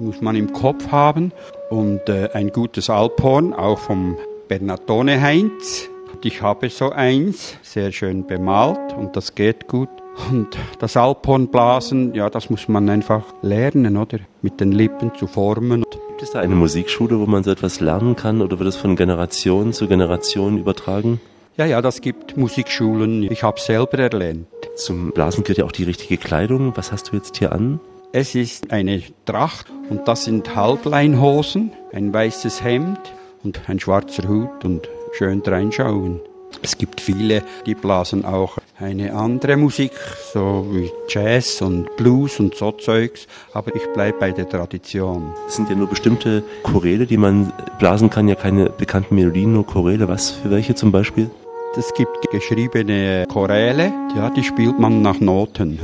Die 0.00 0.06
muss 0.06 0.22
man 0.22 0.34
im 0.34 0.52
Kopf 0.54 0.90
haben 0.90 1.30
und 1.68 2.08
äh, 2.08 2.30
ein 2.32 2.48
gutes 2.52 2.88
Alphorn, 2.88 3.52
auch 3.52 3.78
vom 3.78 4.16
Bernatone 4.48 5.20
Heinz. 5.20 5.90
Ich 6.24 6.40
habe 6.40 6.70
so 6.70 6.90
eins, 6.90 7.58
sehr 7.62 7.92
schön 7.92 8.26
bemalt 8.26 8.94
und 8.96 9.14
das 9.14 9.34
geht 9.34 9.68
gut. 9.68 9.90
Und 10.30 10.56
das 10.78 10.96
Alphornblasen, 10.96 12.14
ja, 12.14 12.30
das 12.30 12.48
muss 12.48 12.66
man 12.66 12.88
einfach 12.88 13.24
lernen, 13.42 13.98
oder? 13.98 14.20
Mit 14.40 14.58
den 14.58 14.72
Lippen 14.72 15.12
zu 15.16 15.26
formen. 15.26 15.84
Gibt 16.08 16.22
es 16.22 16.30
da 16.30 16.40
eine 16.40 16.54
Musikschule, 16.54 17.20
wo 17.20 17.26
man 17.26 17.44
so 17.44 17.50
etwas 17.50 17.80
lernen 17.80 18.16
kann 18.16 18.40
oder 18.40 18.58
wird 18.58 18.70
es 18.70 18.76
von 18.76 18.96
Generation 18.96 19.74
zu 19.74 19.86
Generation 19.86 20.56
übertragen? 20.56 21.20
Ja, 21.58 21.66
ja, 21.66 21.82
das 21.82 22.00
gibt 22.00 22.38
Musikschulen. 22.38 23.24
Ich 23.24 23.42
habe 23.42 23.60
selber 23.60 23.98
erlernt. 23.98 24.46
Zum 24.76 25.10
Blasen 25.12 25.44
gehört 25.44 25.58
ja 25.58 25.64
auch 25.66 25.72
die 25.72 25.84
richtige 25.84 26.16
Kleidung. 26.16 26.72
Was 26.74 26.90
hast 26.90 27.12
du 27.12 27.16
jetzt 27.16 27.36
hier 27.36 27.52
an? 27.52 27.80
Es 28.12 28.34
ist 28.34 28.72
eine 28.72 29.02
Tracht 29.24 29.66
und 29.88 30.08
das 30.08 30.24
sind 30.24 30.56
Halbleinhosen, 30.56 31.70
ein 31.92 32.12
weißes 32.12 32.64
Hemd 32.64 32.98
und 33.44 33.60
ein 33.68 33.78
schwarzer 33.78 34.28
Hut 34.28 34.64
und 34.64 34.88
schön 35.12 35.40
reinschauen. 35.46 36.20
Es 36.60 36.76
gibt 36.76 37.00
viele, 37.00 37.44
die 37.66 37.76
blasen 37.76 38.24
auch 38.24 38.58
eine 38.80 39.14
andere 39.14 39.56
Musik, 39.56 39.92
so 40.32 40.66
wie 40.72 40.90
Jazz 41.08 41.62
und 41.62 41.96
Blues 41.96 42.40
und 42.40 42.56
so 42.56 42.72
Zeugs, 42.72 43.28
aber 43.52 43.76
ich 43.76 43.86
bleibe 43.92 44.18
bei 44.18 44.32
der 44.32 44.48
Tradition. 44.48 45.32
Es 45.46 45.54
sind 45.54 45.70
ja 45.70 45.76
nur 45.76 45.86
bestimmte 45.86 46.42
Choräle, 46.64 47.06
die 47.06 47.16
man 47.16 47.52
blasen 47.78 48.10
kann, 48.10 48.26
ja 48.26 48.34
keine 48.34 48.70
bekannten 48.70 49.14
Melodien, 49.14 49.52
nur 49.52 49.64
Choräle. 49.64 50.08
Was 50.08 50.30
für 50.30 50.50
welche 50.50 50.74
zum 50.74 50.90
Beispiel? 50.90 51.30
Es 51.78 51.94
gibt 51.94 52.28
geschriebene 52.32 53.26
Choräle, 53.32 53.92
ja, 54.16 54.30
die 54.30 54.42
spielt 54.42 54.80
man 54.80 55.00
nach 55.00 55.20
Noten. 55.20 55.78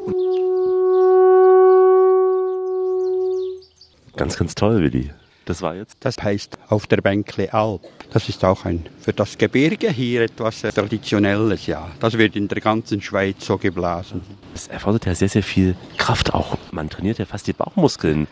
Ganz, 4.16 4.36
ganz 4.36 4.54
toll, 4.54 4.80
Willi. 4.80 5.10
Das 5.44 5.62
war 5.62 5.76
jetzt? 5.76 5.98
Das 6.00 6.16
heißt 6.20 6.58
auf 6.68 6.88
der 6.88 6.96
Bänkle 6.96 7.52
Alp. 7.54 7.82
Das 8.10 8.28
ist 8.28 8.44
auch 8.44 8.64
ein 8.64 8.84
für 9.00 9.12
das 9.12 9.38
Gebirge 9.38 9.92
hier 9.92 10.22
etwas 10.22 10.64
äh, 10.64 10.72
Traditionelles, 10.72 11.66
ja. 11.66 11.88
Das 12.00 12.18
wird 12.18 12.34
in 12.34 12.48
der 12.48 12.60
ganzen 12.60 13.00
Schweiz 13.00 13.46
so 13.46 13.56
geblasen. 13.56 14.22
Es 14.54 14.66
erfordert 14.66 15.06
ja 15.06 15.14
sehr, 15.14 15.28
sehr 15.28 15.44
viel 15.44 15.76
Kraft 15.98 16.34
auch. 16.34 16.58
Man 16.72 16.90
trainiert 16.90 17.18
ja 17.18 17.26
fast 17.26 17.46
die 17.46 17.52
Bauchmuskeln. 17.52 18.26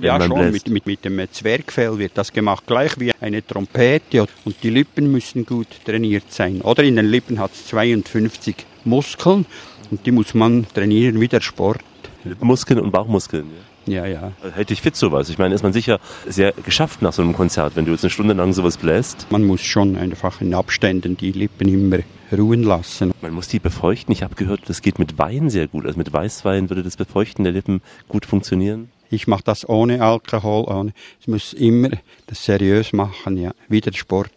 ja, 0.00 0.20
schon. 0.20 0.50
Mit, 0.50 0.68
mit, 0.68 0.86
mit 0.86 1.04
dem 1.04 1.20
Zwergfell 1.30 1.98
wird 1.98 2.12
das 2.16 2.32
gemacht, 2.32 2.64
gleich 2.66 2.98
wie 2.98 3.12
eine 3.20 3.46
Trompete. 3.46 4.26
Und 4.44 4.56
die 4.64 4.70
Lippen 4.70 5.12
müssen 5.12 5.46
gut 5.46 5.68
trainiert 5.84 6.32
sein. 6.32 6.62
Oder 6.62 6.82
in 6.82 6.96
den 6.96 7.06
Lippen 7.06 7.38
hat 7.38 7.52
es 7.52 7.66
52 7.68 8.56
Muskeln 8.84 9.46
und 9.92 10.04
die 10.04 10.10
muss 10.10 10.34
man 10.34 10.66
trainieren 10.74 11.20
wie 11.20 11.28
der 11.28 11.42
Sport. 11.42 11.82
Lippenmuskeln 12.24 12.80
und 12.80 12.90
Bauchmuskeln, 12.90 13.46
ja. 13.46 13.75
Ja, 13.86 14.04
ja. 14.04 14.32
Hätte 14.54 14.72
ich 14.72 14.82
fit 14.82 14.96
sowas. 14.96 15.28
Ich 15.28 15.38
meine, 15.38 15.54
ist 15.54 15.62
man 15.62 15.72
sicher 15.72 16.00
sehr 16.28 16.52
geschafft 16.52 17.02
nach 17.02 17.12
so 17.12 17.22
einem 17.22 17.34
Konzert, 17.34 17.76
wenn 17.76 17.84
du 17.84 17.92
jetzt 17.92 18.02
eine 18.02 18.10
Stunde 18.10 18.34
lang 18.34 18.52
sowas 18.52 18.78
bläst. 18.78 19.26
Man 19.30 19.44
muss 19.44 19.62
schon 19.62 19.96
einfach 19.96 20.40
in 20.40 20.54
Abständen 20.54 21.16
die 21.16 21.32
Lippen 21.32 21.68
immer 21.68 21.98
ruhen 22.36 22.64
lassen. 22.64 23.12
Man 23.20 23.32
muss 23.32 23.48
die 23.48 23.60
befeuchten. 23.60 24.12
Ich 24.12 24.22
habe 24.22 24.34
gehört, 24.34 24.62
das 24.66 24.82
geht 24.82 24.98
mit 24.98 25.18
Wein 25.18 25.50
sehr 25.50 25.68
gut. 25.68 25.86
Also 25.86 25.98
mit 25.98 26.12
Weißwein 26.12 26.68
würde 26.68 26.82
das 26.82 26.96
Befeuchten 26.96 27.44
der 27.44 27.52
Lippen 27.52 27.80
gut 28.08 28.26
funktionieren. 28.26 28.90
Ich 29.08 29.28
mache 29.28 29.44
das 29.44 29.68
ohne 29.68 30.02
Alkohol. 30.02 30.64
Ohne. 30.64 30.92
Ich 31.20 31.28
muss 31.28 31.52
immer 31.52 31.90
das 32.26 32.44
seriös 32.44 32.92
machen, 32.92 33.36
ja. 33.36 33.52
Wie 33.68 33.80
der 33.80 33.92
Sport. 33.92 34.32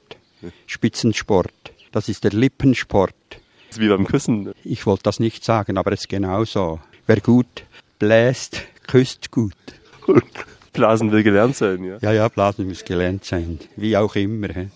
Spitzensport. 0.68 1.52
Das 1.92 2.08
ist 2.08 2.24
der 2.24 2.32
Lippensport. 2.32 3.16
Das 3.32 3.78
ist 3.78 3.80
wie 3.80 3.90
beim 3.90 4.06
Küssen. 4.06 4.52
Ich 4.64 4.86
wollte 4.86 5.04
das 5.04 5.20
nicht 5.20 5.44
sagen, 5.44 5.78
aber 5.78 5.92
es 5.92 6.02
ist 6.02 6.10
genauso. 6.10 6.80
Wer 7.08 7.20
gut 7.20 7.64
bläst, 7.98 8.62
küsst 8.90 9.32
gut. 9.32 9.54
Blasen 10.74 11.12
will 11.12 11.24
gelernt 11.24 11.56
sein, 11.56 11.84
ja? 11.84 11.98
Ja, 12.02 12.12
ja, 12.12 12.28
Blasen 12.28 12.68
muss 12.68 12.84
gelernt 12.84 13.24
sein. 13.24 13.60
Wie 13.76 13.96
auch 13.96 14.16
immer. 14.16 14.48
He. 14.50 14.70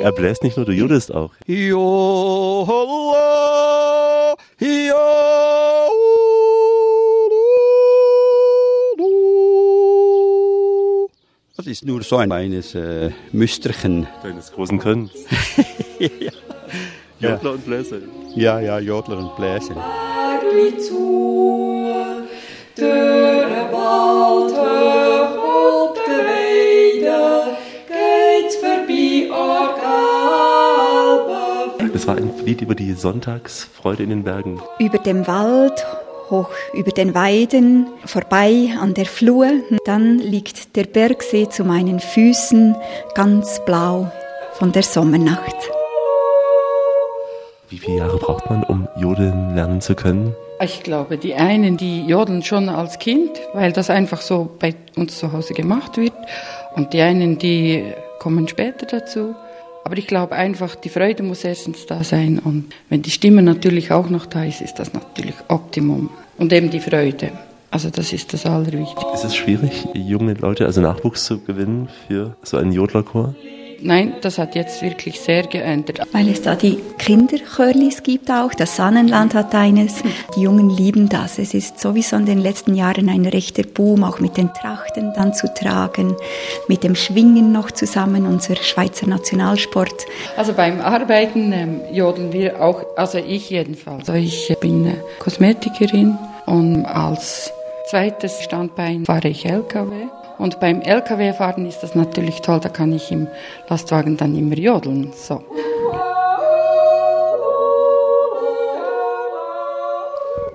Er 0.00 0.12
bläst 0.12 0.44
nicht 0.44 0.56
nur, 0.56 0.64
du 0.66 0.72
judest 0.72 1.12
auch. 1.12 1.32
Jo, 1.46 2.64
jo, 4.60 4.96
Das 11.56 11.66
ist 11.66 11.84
nur 11.84 12.02
so 12.02 12.16
ein 12.16 12.28
kleines 12.28 12.74
äh, 12.74 13.10
Müsterchen. 13.32 14.06
Deines 14.22 14.52
großen 14.52 14.78
Könnens. 14.78 15.12
ja. 15.98 16.32
Jodler 17.22 17.52
und 17.52 17.64
Bläser. 17.64 17.98
Ja, 18.34 18.58
ja, 18.58 18.78
Jodler 18.80 19.18
und 19.18 19.36
Bläser. 19.36 19.76
Das 31.92 32.06
war 32.08 32.16
ein 32.16 32.32
Lied 32.44 32.60
über 32.60 32.74
die 32.74 32.92
Sonntagsfreude 32.94 34.02
in 34.02 34.10
den 34.10 34.24
Bergen. 34.24 34.60
Über 34.80 34.98
dem 34.98 35.24
Wald, 35.28 35.86
hoch 36.28 36.50
über 36.72 36.90
den 36.90 37.14
Weiden, 37.14 37.86
vorbei 38.04 38.70
an 38.80 38.94
der 38.94 39.06
Flur. 39.06 39.46
Dann 39.84 40.18
liegt 40.18 40.74
der 40.74 40.84
Bergsee 40.84 41.48
zu 41.48 41.62
meinen 41.62 42.00
Füßen, 42.00 42.74
ganz 43.14 43.64
blau 43.64 44.10
von 44.54 44.72
der 44.72 44.82
Sommernacht. 44.82 45.54
Wie 47.72 47.78
viele 47.78 47.96
Jahre 47.96 48.18
braucht 48.18 48.50
man, 48.50 48.64
um 48.64 48.86
Jodeln 48.98 49.54
lernen 49.54 49.80
zu 49.80 49.94
können? 49.94 50.36
Ich 50.62 50.82
glaube, 50.82 51.16
die 51.16 51.34
einen, 51.34 51.78
die 51.78 52.04
jodeln 52.04 52.42
schon 52.42 52.68
als 52.68 52.98
Kind, 52.98 53.30
weil 53.54 53.72
das 53.72 53.88
einfach 53.88 54.20
so 54.20 54.50
bei 54.58 54.74
uns 54.94 55.18
zu 55.18 55.32
Hause 55.32 55.54
gemacht 55.54 55.96
wird. 55.96 56.12
Und 56.76 56.92
die 56.92 57.00
einen, 57.00 57.38
die 57.38 57.82
kommen 58.18 58.46
später 58.46 58.84
dazu. 58.84 59.34
Aber 59.84 59.96
ich 59.96 60.06
glaube 60.06 60.34
einfach, 60.34 60.74
die 60.74 60.90
Freude 60.90 61.22
muss 61.22 61.44
erstens 61.44 61.86
da 61.86 62.04
sein. 62.04 62.38
Und 62.44 62.74
wenn 62.90 63.00
die 63.00 63.10
Stimme 63.10 63.40
natürlich 63.40 63.90
auch 63.90 64.10
noch 64.10 64.26
da 64.26 64.44
ist, 64.44 64.60
ist 64.60 64.78
das 64.78 64.92
natürlich 64.92 65.34
Optimum. 65.48 66.10
Und 66.36 66.52
eben 66.52 66.68
die 66.68 66.80
Freude. 66.80 67.30
Also 67.70 67.88
das 67.88 68.12
ist 68.12 68.34
das 68.34 68.44
Allerwichtigste. 68.44 69.14
Ist 69.14 69.24
es 69.24 69.34
schwierig, 69.34 69.88
junge 69.94 70.34
Leute, 70.34 70.66
also 70.66 70.82
Nachwuchs 70.82 71.24
zu 71.24 71.40
gewinnen 71.40 71.88
für 72.06 72.36
so 72.42 72.58
einen 72.58 72.72
Jodlerchor? 72.72 73.34
Nein, 73.84 74.14
das 74.20 74.38
hat 74.38 74.54
jetzt 74.54 74.82
wirklich 74.82 75.20
sehr 75.20 75.42
geändert. 75.42 76.00
Weil 76.12 76.28
es 76.28 76.42
da 76.42 76.54
die 76.54 76.78
Kinderchörlis 76.98 78.02
gibt 78.02 78.30
auch. 78.30 78.54
Das 78.54 78.76
Sannenland 78.76 79.34
hat 79.34 79.54
eines. 79.54 80.02
Die 80.36 80.42
Jungen 80.42 80.70
lieben 80.70 81.08
das. 81.08 81.38
Es 81.38 81.52
ist 81.52 81.80
sowieso 81.80 82.16
in 82.16 82.26
den 82.26 82.38
letzten 82.38 82.74
Jahren 82.74 83.08
ein 83.08 83.26
rechter 83.26 83.64
Boom, 83.64 84.04
auch 84.04 84.20
mit 84.20 84.36
den 84.36 84.52
Trachten 84.52 85.12
dann 85.14 85.34
zu 85.34 85.52
tragen, 85.52 86.14
mit 86.68 86.84
dem 86.84 86.94
Schwingen 86.94 87.52
noch 87.52 87.70
zusammen, 87.70 88.26
unser 88.26 88.56
Schweizer 88.56 89.06
Nationalsport. 89.06 90.06
Also 90.36 90.52
beim 90.52 90.80
Arbeiten 90.80 91.52
ähm, 91.52 91.80
jodeln 91.92 92.32
wir 92.32 92.62
auch, 92.62 92.84
also 92.96 93.18
ich 93.18 93.50
jedenfalls. 93.50 94.08
Also 94.08 94.14
ich 94.14 94.54
bin 94.60 94.86
äh, 94.86 94.94
Kosmetikerin 95.18 96.16
und 96.46 96.84
als 96.84 97.52
zweites 97.90 98.42
Standbein 98.42 99.04
fahre 99.04 99.28
ich 99.28 99.44
LKW. 99.44 100.06
Und 100.42 100.58
beim 100.58 100.80
LKW-Fahren 100.80 101.66
ist 101.66 101.84
das 101.84 101.94
natürlich 101.94 102.40
toll, 102.40 102.58
da 102.58 102.68
kann 102.68 102.92
ich 102.92 103.12
im 103.12 103.28
Lastwagen 103.68 104.16
dann 104.16 104.36
immer 104.36 104.56
jodeln. 104.56 105.12
So. 105.14 105.40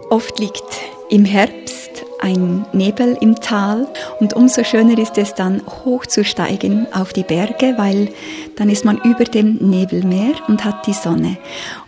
Oft 0.10 0.40
liegt 0.40 0.82
im 1.10 1.24
Herbst 1.24 2.04
ein 2.20 2.66
Nebel 2.74 3.18
im 3.22 3.36
Tal 3.36 3.88
und 4.20 4.34
umso 4.34 4.64
schöner 4.64 4.98
ist 4.98 5.18
es 5.18 5.34
dann 5.34 5.62
hochzusteigen 5.66 6.88
auf 6.94 7.14
die 7.14 7.24
Berge, 7.24 7.76
weil 7.78 8.10
dann 8.56 8.70
ist 8.70 8.86
man 8.86 8.98
über 9.04 9.24
dem 9.24 9.56
Nebelmeer 9.58 10.34
und 10.48 10.66
hat 10.66 10.88
die 10.88 10.94
Sonne. 10.94 11.38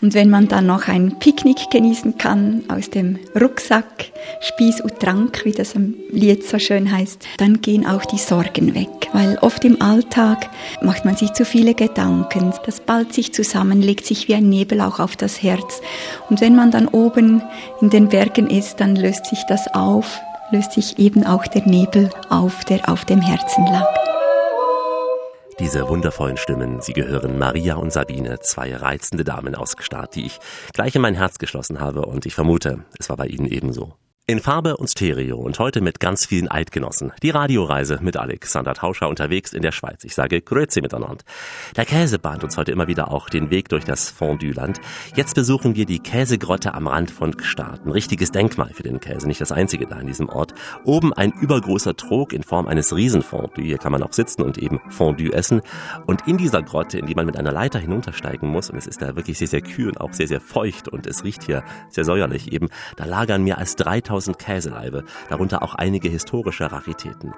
Und 0.02 0.14
wenn 0.14 0.30
man 0.30 0.48
dann 0.48 0.68
noch 0.68 0.88
ein 0.88 1.18
Picknick 1.20 1.70
genießen 1.72 2.18
kann 2.18 2.64
aus 2.68 2.90
dem 2.90 3.20
Rucksack, 3.40 4.12
Spieß 4.42 4.82
und 4.82 5.00
Trank, 5.00 5.46
wie 5.46 5.52
das 5.52 5.76
am 5.76 5.96
Lied 6.12 6.46
so 6.46 6.60
schön 6.60 6.92
heißt, 6.92 7.26
dann 7.38 7.62
gehen 7.62 7.86
auch 7.86 8.06
die 8.06 8.18
Sorgen 8.18 8.76
weg. 8.76 9.10
Weil 9.14 9.38
oft 9.42 9.66
im 9.66 9.82
Alltag 9.82 10.50
macht 10.82 11.06
man 11.06 11.16
sich 11.16 11.34
zu 11.34 11.46
viele 11.46 11.74
Gedanken. 11.74 12.54
Das 12.66 12.80
ballt 12.80 13.14
sich 13.14 13.34
zusammen, 13.34 13.82
legt 13.82 14.06
sich 14.06 14.28
wie 14.28 14.36
ein 14.36 14.50
Nebel 14.50 14.82
auch 14.82 15.00
auf 15.00 15.16
das 15.16 15.42
Herz. 15.42 15.82
Und 16.30 16.42
wenn 16.42 16.56
man 16.56 16.72
dann 16.72 16.88
oben 16.88 17.42
in 17.82 17.90
den 17.90 18.10
Bergen 18.10 18.50
ist, 18.50 18.80
dann 18.80 18.96
löst 18.96 19.26
sich 19.26 19.44
das 19.48 19.74
auf, 19.74 20.19
löst 20.52 20.74
sich 20.74 21.00
eben 21.00 21.26
auch 21.26 21.46
der 21.48 21.66
Nebel 21.66 22.10
auf, 22.30 22.66
der 22.66 22.90
auf 22.90 23.06
dem 23.06 23.22
Herzen 23.22 23.66
lag. 23.66 23.88
Diese 25.60 25.90
wundervollen 25.90 26.38
Stimmen, 26.38 26.82
sie 26.82 26.94
gehören 26.94 27.38
Maria 27.38 27.76
und 27.76 27.92
Sabine, 27.92 28.40
zwei 28.40 28.74
reizende 28.76 29.26
Damen 29.26 29.56
aus 29.56 29.76
Gstaad, 29.76 30.16
die 30.16 30.26
ich 30.26 30.40
gleich 30.74 30.96
in 30.96 31.02
mein 31.02 31.16
Herz 31.16 31.38
geschlossen 31.38 31.82
habe 31.82 32.06
und 32.06 32.26
ich 32.26 32.34
vermute, 32.34 32.86
es 32.98 33.10
war 33.10 33.18
bei 33.18 33.28
Ihnen 33.28 33.46
ebenso. 33.46 33.94
In 34.30 34.40
Farbe 34.40 34.78
und 34.78 34.88
Stereo 34.92 35.40
und 35.40 35.58
heute 35.58 35.82
mit 35.82 36.00
ganz 36.00 36.28
vielen 36.28 36.52
Eidgenossen. 36.52 37.12
Die 37.24 37.32
Radioreise 37.32 37.98
mit 38.00 38.16
Alexander 38.16 38.76
Tauscher 38.76 39.10
unterwegs 39.10 39.54
in 39.54 39.64
der 39.64 39.72
Schweiz. 39.72 40.04
Ich 40.04 40.14
sage 40.14 40.40
Grüezi 40.40 40.82
miteinander. 40.82 41.24
Der 41.76 41.86
Käse 41.88 42.20
bahnt 42.20 42.44
uns 42.44 42.56
heute 42.56 42.72
immer 42.72 42.88
wieder 42.88 43.12
auch 43.12 43.28
den 43.30 43.50
Weg 43.50 43.70
durch 43.70 43.86
das 43.86 44.12
Fondue-Land. 44.12 44.82
Jetzt 45.16 45.34
besuchen 45.34 45.74
wir 45.74 45.88
die 45.88 45.98
Käsegrotte 45.98 46.76
am 46.76 46.86
Rand 46.86 47.10
von 47.10 47.32
Gstaad. 47.32 47.88
Ein 47.88 47.92
richtiges 47.92 48.30
Denkmal 48.30 48.70
für 48.72 48.84
den 48.84 49.00
Käse, 49.00 49.26
nicht 49.26 49.42
das 49.42 49.52
einzige 49.52 49.88
da 49.88 50.00
in 50.00 50.06
diesem 50.06 50.30
Ort. 50.30 50.54
Oben 50.84 51.12
ein 51.12 51.32
übergroßer 51.32 51.96
Trog 51.96 52.32
in 52.32 52.44
Form 52.44 52.68
eines 52.68 52.96
Riesenfondue. 52.96 53.66
Hier 53.66 53.80
kann 53.80 53.92
man 53.92 54.04
auch 54.04 54.14
sitzen 54.14 54.44
und 54.44 54.60
eben 54.60 54.80
Fondue 54.90 55.34
essen. 55.34 55.64
Und 56.06 56.28
in 56.28 56.38
dieser 56.38 56.62
Grotte, 56.62 57.00
in 57.00 57.08
die 57.08 57.16
man 57.16 57.26
mit 57.26 57.36
einer 57.36 57.52
Leiter 57.52 57.80
hinuntersteigen 57.80 58.48
muss, 58.48 58.70
und 58.70 58.78
es 58.78 58.86
ist 58.86 59.02
da 59.02 59.16
wirklich 59.16 59.40
sehr, 59.40 59.48
sehr 59.48 59.62
kühl 59.62 59.88
und 59.88 60.00
auch 60.00 60.14
sehr, 60.14 60.28
sehr 60.28 60.40
feucht 60.40 60.88
und 60.88 61.08
es 61.08 61.24
riecht 61.24 61.42
hier 61.46 61.64
sehr 61.90 62.06
säuerlich 62.06 62.54
eben, 62.54 62.70
da 62.96 63.06
lagern 63.06 63.44
mehr 63.44 63.58
als 63.58 63.76
3000 63.76 64.19
Käseleibe, 64.28 65.04
darunter 65.30 65.64
auch 65.64 65.76
einige 65.76 66.10
historische 66.10 66.72
Raritäten. 66.72 67.34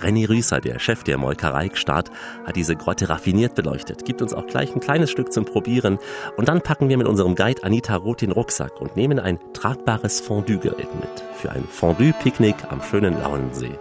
René 0.00 0.28
Rüßer, 0.28 0.60
der 0.60 0.78
Chef 0.78 1.02
der 1.04 1.18
Molkerei 1.18 1.68
Gstaad, 1.68 2.10
hat 2.44 2.56
diese 2.56 2.76
Grotte 2.76 3.08
raffiniert 3.08 3.54
beleuchtet, 3.54 4.04
gibt 4.04 4.22
uns 4.22 4.34
auch 4.34 4.46
gleich 4.46 4.74
ein 4.74 4.80
kleines 4.80 5.10
Stück 5.10 5.32
zum 5.32 5.44
Probieren 5.44 5.98
und 6.36 6.48
dann 6.48 6.60
packen 6.60 6.88
wir 6.88 6.98
mit 6.98 7.06
unserem 7.06 7.34
Guide 7.34 7.64
Anita 7.64 7.96
Roth 7.96 8.20
den 8.20 8.32
Rucksack 8.32 8.80
und 8.80 8.96
nehmen 8.96 9.18
ein 9.18 9.38
tragbares 9.52 10.20
Fondue-Gerät 10.20 10.94
mit 10.94 11.24
für 11.34 11.50
ein 11.50 11.64
Fondue-Picknick 11.64 12.56
am 12.70 12.82
schönen 12.82 13.18
Lauensee. 13.20 13.78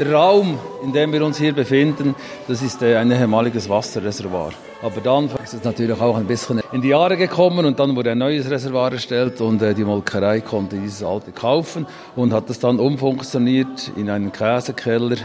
Der 0.00 0.14
Raum, 0.14 0.58
in 0.82 0.94
dem 0.94 1.12
wir 1.12 1.22
uns 1.22 1.36
hier 1.36 1.52
befinden, 1.52 2.14
das 2.48 2.62
ist 2.62 2.80
äh, 2.80 2.96
ein 2.96 3.10
ehemaliges 3.12 3.68
Wasserreservoir. 3.68 4.50
Aber 4.80 4.98
dann 5.02 5.28
ist 5.44 5.52
es 5.52 5.62
natürlich 5.62 6.00
auch 6.00 6.16
ein 6.16 6.24
bisschen 6.24 6.62
in 6.72 6.80
die 6.80 6.88
Jahre 6.88 7.18
gekommen 7.18 7.66
und 7.66 7.78
dann 7.78 7.94
wurde 7.94 8.12
ein 8.12 8.16
neues 8.16 8.50
Reservoir 8.50 8.92
erstellt 8.92 9.42
und 9.42 9.60
äh, 9.60 9.74
die 9.74 9.84
Molkerei 9.84 10.40
konnte 10.40 10.76
dieses 10.76 11.02
alte 11.02 11.32
kaufen 11.32 11.86
und 12.16 12.32
hat 12.32 12.48
es 12.48 12.58
dann 12.58 12.80
umfunktioniert 12.80 13.92
in 13.94 14.08
einen 14.08 14.32
Käsekeller. 14.32 15.16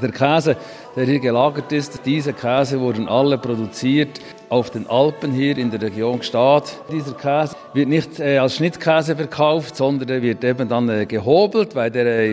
Der 0.00 0.12
Käse, 0.12 0.56
der 0.96 1.04
hier 1.04 1.20
gelagert 1.20 1.70
ist, 1.70 2.00
diese 2.06 2.32
Käse 2.32 2.80
wurden 2.80 3.08
alle 3.08 3.36
produziert 3.36 4.18
auf 4.52 4.68
den 4.68 4.86
Alpen 4.90 5.32
hier 5.32 5.56
in 5.56 5.70
der 5.70 5.80
Region 5.80 6.18
Gstaad. 6.18 6.64
Dieser 6.90 7.14
Käse 7.14 7.56
wird 7.72 7.88
nicht 7.88 8.20
äh, 8.20 8.36
als 8.36 8.56
Schnittkäse 8.56 9.16
verkauft, 9.16 9.76
sondern 9.76 10.06
der 10.06 10.20
wird 10.20 10.44
eben 10.44 10.68
dann 10.68 10.90
äh, 10.90 11.06
gehobelt, 11.06 11.74
weil 11.74 11.90
der 11.90 12.04
äh, 12.04 12.32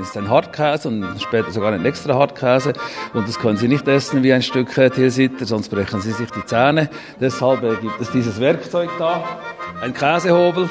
ist 0.00 0.16
ein 0.16 0.30
Hartkäse 0.30 0.86
und 0.86 1.04
später 1.20 1.50
sogar 1.50 1.72
ein 1.72 1.84
extra 1.84 2.14
Hartkäse. 2.14 2.72
Und 3.14 3.26
das 3.26 3.36
können 3.40 3.56
Sie 3.56 3.66
nicht 3.66 3.88
essen 3.88 4.22
wie 4.22 4.32
ein 4.32 4.42
Stück 4.42 4.78
äh, 4.78 4.90
Tilsiter, 4.90 5.44
sonst 5.44 5.68
brechen 5.68 6.00
Sie 6.00 6.12
sich 6.12 6.30
die 6.30 6.46
Zähne. 6.46 6.88
Deshalb 7.20 7.64
äh, 7.64 7.74
gibt 7.82 8.00
es 8.00 8.12
dieses 8.12 8.38
Werkzeug 8.38 8.88
da, 9.00 9.24
ein 9.82 9.92
Käsehobel. 9.92 10.70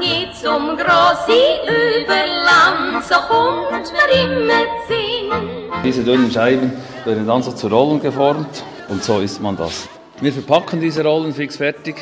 Ich 0.00 0.32
zum 0.40 0.78
Grossi 0.78 1.42
über 1.66 2.24
Land, 2.46 3.04
so 3.04 3.16
kommt 3.28 3.92
mir 3.92 4.22
immer 4.22 4.64
Sinn. 4.88 5.82
Diese 5.84 6.02
dünnen 6.02 6.30
Scheiben 6.30 6.72
werden 7.04 7.26
dann 7.26 7.42
so 7.42 7.52
zu 7.52 7.66
Rollen 7.66 8.00
geformt 8.00 8.62
und 8.88 9.02
so 9.02 9.20
isst 9.20 9.40
man 9.40 9.56
das. 9.56 9.88
Wir 10.20 10.32
verpacken 10.32 10.80
diese 10.80 11.04
Rollen 11.04 11.32
fix 11.32 11.56
fertig 11.56 11.96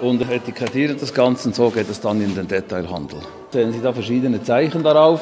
und 0.00 0.22
etikettieren 0.30 0.96
das 0.98 1.12
Ganze 1.12 1.48
und 1.48 1.54
so 1.54 1.70
geht 1.70 1.90
es 1.90 2.00
dann 2.00 2.22
in 2.22 2.34
den 2.34 2.46
Detailhandel. 2.46 3.18
Sehen 3.52 3.72
Sie 3.72 3.80
da 3.80 3.92
verschiedene 3.92 4.42
Zeichen 4.42 4.82
darauf. 4.82 5.20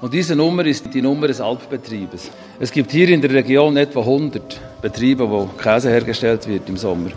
Und 0.00 0.12
diese 0.12 0.36
Nummer 0.36 0.66
ist 0.66 0.92
die 0.92 1.00
Nummer 1.00 1.28
des 1.28 1.40
Alpbetriebes. 1.40 2.30
Es 2.60 2.70
gibt 2.70 2.90
hier 2.90 3.08
in 3.08 3.20
der 3.20 3.30
Region 3.30 3.76
etwa 3.76 4.00
100 4.00 4.60
Betriebe, 4.82 5.30
wo 5.30 5.46
Käse 5.56 5.90
hergestellt 5.90 6.46
wird 6.46 6.68
im 6.68 6.76
Sommer. 6.76 7.10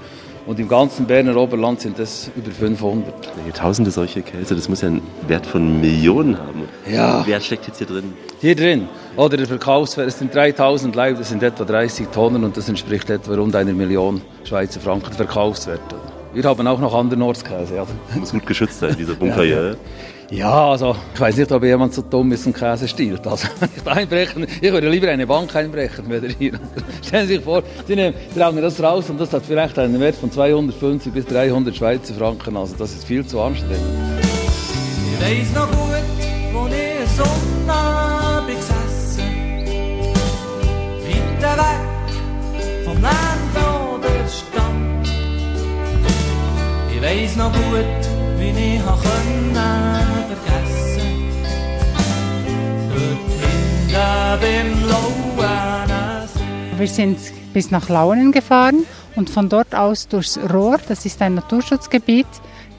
Und 0.48 0.60
im 0.62 0.70
ganzen 0.70 1.06
Berner 1.06 1.36
Oberland 1.36 1.82
sind 1.82 2.00
es 2.00 2.32
über 2.34 2.50
500. 2.52 3.14
Tausende 3.54 3.91
solche 3.91 4.22
Käse, 4.22 4.56
das 4.56 4.70
muss 4.70 4.82
ja 4.82 4.88
einen 4.88 5.02
Wert 5.28 5.45
von 5.45 5.82
Millionen 5.82 6.38
haben. 6.38 6.64
Ja. 6.89 7.22
Wer 7.26 7.41
steckt 7.41 7.68
jetzt 7.68 7.80
hier 7.80 7.88
drin? 7.88 8.14
Hier 8.39 8.56
drin, 8.56 8.88
oder 9.18 9.36
der 9.36 9.45
Verkaufswert, 9.45 10.08
es 10.08 10.20
sind 10.20 10.34
3000 10.34 10.95
Leib, 10.95 11.18
das 11.18 11.30
sind 11.30 11.43
etwa 11.43 11.66
30 11.66 12.08
Tonnen 12.08 12.45
und 12.45 12.56
das 12.56 12.70
entspricht 12.70 13.10
etwa 13.10 13.36
rund 13.36 13.58
einer 13.58 13.74
Million 13.74 14.22
Schweizer 14.45 14.80
Franken 14.80 15.12
Verkaufswert. 15.12 15.82
Wir 16.34 16.43
haben 16.45 16.66
auch 16.66 16.80
noch 16.80 16.93
Andernortskäse. 16.93 17.76
Ja. 17.76 17.86
Muss 18.18 18.32
gut 18.32 18.45
geschützt 18.45 18.80
sein, 18.80 18.95
dieser 18.98 19.16
Bunker 19.16 19.38
Ja, 19.43 19.43
hier. 19.43 19.78
Ja. 20.30 20.71
Also 20.71 20.95
ich 21.13 21.19
weiß 21.19 21.38
nicht, 21.38 21.51
ob 21.51 21.63
jemand 21.63 21.93
so 21.93 22.01
dumm 22.01 22.32
ist 22.32 22.45
und 22.45 22.55
Käse 22.55 22.88
stiehlt. 22.88 23.25
Also 23.25 23.47
nicht 23.61 23.88
einbrechen. 23.88 24.47
Ich 24.61 24.71
würde 24.71 24.89
lieber 24.89 25.09
eine 25.09 25.28
Bank 25.28 25.55
einbrechen, 25.55 26.09
würde 26.09 26.30
hier. 26.38 26.53
Stellen 27.05 27.28
Sie 27.28 27.36
sich 27.36 27.43
vor, 27.43 27.63
Sie 27.88 27.95
nehmen, 27.95 28.15
tragen 28.36 28.61
das 28.61 28.82
raus 28.82 29.09
und 29.09 29.19
das 29.19 29.32
hat 29.34 29.43
vielleicht 29.45 29.78
einen 29.80 29.99
Wert 29.99 30.15
von 30.15 30.32
250 30.32 31.13
bis 31.13 31.25
300 31.25 31.75
Schweizer 31.75 32.13
Franken. 32.13 32.57
Also 32.57 32.75
das 32.78 32.91
ist 32.93 33.05
viel 33.05 33.25
zu 33.25 33.39
anstrengend. 33.39 33.82
Ich 34.19 35.25
weiss 35.25 35.53
noch 35.53 35.69
gut, 35.71 35.88
wo 36.53 36.67
ich 36.67 37.09
Sonnabend 37.15 38.57
gesessen 38.57 39.23
Weiter 41.03 41.57
weg 41.57 42.86
vom 42.86 43.01
Land 43.01 43.55
oder 43.55 44.09
Stadt 44.28 45.09
Ich 46.93 47.01
weiss 47.01 47.36
noch 47.36 47.51
gut, 47.51 48.16
wie 48.40 48.50
ich 48.50 48.82
können 48.86 49.58
vergessen 50.30 51.32
Dort 52.90 53.32
hinten 53.40 54.40
beim 54.42 54.70
blauen 54.84 56.28
See 56.28 56.80
Wir 56.80 56.88
sind 56.88 57.18
bis 57.54 57.72
nach 57.72 57.90
Launen 57.90 58.32
gefahren 58.32 58.86
und 59.16 59.30
von 59.30 59.50
dort 59.50 59.74
aus 59.74 60.08
durchs 60.08 60.38
Rohr, 60.38 60.78
das 60.88 61.06
ist 61.06 61.22
ein 61.22 61.34
Naturschutzgebiet, 61.34 62.28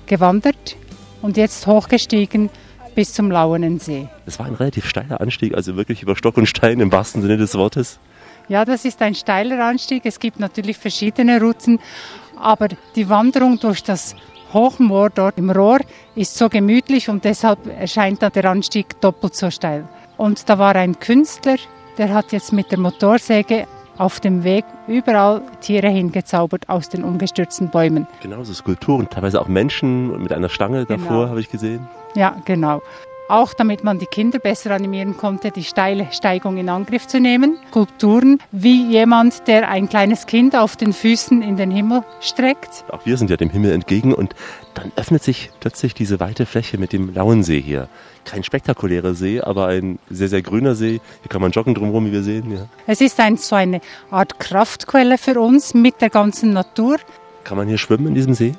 gewandert 0.07 0.77
und 1.21 1.37
jetzt 1.37 1.67
hochgestiegen 1.67 2.51
bis 2.95 3.13
zum 3.13 3.31
Lauenensee. 3.31 4.09
Das 4.25 4.39
war 4.39 4.47
ein 4.47 4.55
relativ 4.55 4.89
steiler 4.89 5.21
Anstieg, 5.21 5.55
also 5.55 5.77
wirklich 5.77 6.03
über 6.03 6.17
Stock 6.17 6.37
und 6.37 6.47
Stein 6.47 6.81
im 6.81 6.91
wahrsten 6.91 7.23
Sinne 7.23 7.37
des 7.37 7.55
Wortes. 7.55 7.99
Ja, 8.49 8.65
das 8.65 8.85
ist 8.85 9.03
ein 9.03 9.15
steiler 9.15 9.65
Anstieg. 9.65 10.03
Es 10.05 10.19
gibt 10.19 10.41
natürlich 10.41 10.79
verschiedene 10.79 11.41
Routen, 11.41 11.79
aber 12.41 12.69
die 12.97 13.09
Wanderung 13.09 13.61
durch 13.61 13.83
das 13.83 14.17
Hochmoor 14.53 15.11
dort 15.11 15.39
im 15.39 15.51
Rohr 15.51 15.79
ist 16.15 16.37
so 16.37 16.49
gemütlich 16.49 17.09
und 17.09 17.25
deshalb 17.25 17.59
erscheint 17.79 18.23
dann 18.23 18.33
der 18.33 18.47
Anstieg 18.47 19.01
doppelt 19.01 19.35
so 19.35 19.51
steil. 19.51 19.87
Und 20.17 20.49
da 20.49 20.59
war 20.59 20.75
ein 20.75 20.99
Künstler, 20.99 21.57
der 21.99 22.13
hat 22.15 22.33
jetzt 22.33 22.53
mit 22.53 22.71
der 22.71 22.79
Motorsäge 22.79 23.67
auf 23.99 24.21
dem 24.21 24.45
Weg 24.45 24.65
überall 24.87 25.43
Tiere 25.61 25.89
hingezaubert 25.89 26.69
aus 26.69 26.89
den 26.89 27.03
umgestürzten 27.05 27.69
Bäumen. 27.69 28.07
Genauso 28.23 28.53
Skulpturen, 28.55 29.09
teilweise 29.11 29.41
auch 29.41 29.49
Menschen 29.49 30.23
mit 30.23 30.33
einer 30.33 30.49
Stange 30.49 30.85
davor, 30.87 31.09
Genau. 31.09 31.29
habe 31.31 31.41
ich 31.41 31.51
gesehen. 31.51 31.87
Ja, 32.15 32.37
genau. 32.45 32.81
Auch 33.31 33.53
damit 33.53 33.85
man 33.85 33.99
die 33.99 34.07
Kinder 34.07 34.39
besser 34.39 34.71
animieren 34.71 35.19
konnte, 35.19 35.51
die 35.51 35.63
steile 35.63 36.09
Steigung 36.13 36.57
in 36.57 36.71
Angriff 36.71 37.07
zu 37.07 37.21
nehmen. 37.21 37.59
Skulpturen 37.69 38.39
wie 38.53 38.87
jemand, 38.87 39.47
der 39.47 39.69
ein 39.69 39.91
kleines 39.91 40.25
Kind 40.25 40.57
auf 40.57 40.77
den 40.77 40.95
Füßen 40.95 41.43
in 41.43 41.59
den 41.59 41.71
Himmel 41.71 42.05
streckt. 42.23 42.87
Auch 42.91 43.05
wir 43.05 43.19
sind 43.19 43.29
ja 43.29 43.37
dem 43.37 43.51
Himmel 43.51 43.73
entgegen 43.73 44.15
und 44.15 44.35
dann 44.73 44.93
öffnet 44.97 45.23
sich 45.23 45.51
plötzlich 45.61 45.93
diese 45.93 46.21
weite 46.21 46.47
Fläche 46.47 46.79
mit 46.79 46.95
dem 46.95 47.13
Lauensee 47.13 47.61
hier. 47.61 47.91
Kein 48.25 48.45
spektakulärer 48.45 49.13
See, 49.13 49.43
aber 49.43 49.67
ein 49.67 49.99
sehr, 50.09 50.29
sehr 50.29 50.41
grüner 50.41 50.75
See. 50.75 51.01
Hier 51.21 51.29
kann 51.29 51.43
man 51.43 51.51
joggen 51.51 51.75
drumherum, 51.75 52.07
wie 52.07 52.13
wir 52.13 52.23
sehen. 52.23 52.51
Ja. 52.51 52.67
Es 52.87 53.03
ist 53.03 53.21
ein, 53.21 53.37
so 53.37 53.57
eine 53.57 53.83
Art 54.11 54.39
Kraftquelle 54.39 55.19
für 55.19 55.39
uns 55.39 55.75
mit 55.75 56.01
der 56.01 56.09
ganzen 56.09 56.55
Natur. 56.55 56.97
Kann 57.45 57.59
man 57.59 57.69
hier 57.69 57.79
schwimmen 57.79 58.07
in 58.07 58.15
diesem 58.15 58.33
See? 58.33 58.55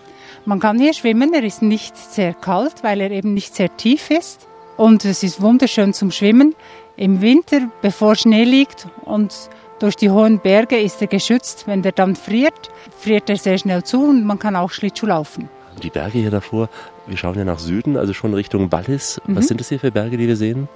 Man 0.45 0.59
kann 0.59 0.80
hier 0.80 0.93
schwimmen, 0.93 1.34
er 1.34 1.43
ist 1.43 1.63
nicht 1.63 1.97
sehr 1.97 2.36
kalt, 2.36 2.84
weil 2.84 3.01
er 3.01 3.09
eben 3.09 3.34
nicht 3.34 3.55
sehr 3.55 3.76
tief 3.76 4.11
ist. 4.11 4.49
Und 4.80 5.03
es 5.03 5.23
ist 5.23 5.41
wunderschön 5.41 5.93
zum 5.93 6.09
Schwimmen. 6.09 6.55
Im 6.95 7.19
Winter, 7.19 7.69
bevor 7.82 8.15
Schnee 8.15 8.45
liegt 8.45 8.88
und 9.03 9.49
durch 9.80 9.97
die 9.97 10.09
hohen 10.09 10.39
Berge 10.39 10.80
ist 10.80 11.01
er 11.01 11.07
geschützt. 11.07 11.67
Wenn 11.67 11.82
der 11.82 11.91
dann 11.91 12.15
friert, 12.15 12.71
friert 12.97 13.30
er 13.30 13.36
sehr 13.36 13.57
schnell 13.57 13.84
zu 13.84 14.01
und 14.01 14.23
man 14.23 14.39
kann 14.39 14.55
auch 14.55 14.71
Schlittschuh 14.71 15.07
laufen. 15.07 15.49
Die 15.84 15.89
Berge 15.89 16.19
hier 16.19 16.32
davor, 16.32 16.69
wir 17.07 17.17
schauen 17.17 17.38
ja 17.38 17.43
nach 17.43 17.59
Süden, 17.59 17.97
also 17.97 18.13
schon 18.13 18.34
Richtung 18.34 18.71
Wallis. 18.71 19.19
Mhm. 19.27 19.36
Was 19.36 19.49
sind 19.49 19.59
das 19.59 19.67
hier 19.67 19.82
für 19.82 19.91
Berge, 19.91 20.15
die 20.15 20.30
wir 20.30 20.38
sehen? 20.38 20.69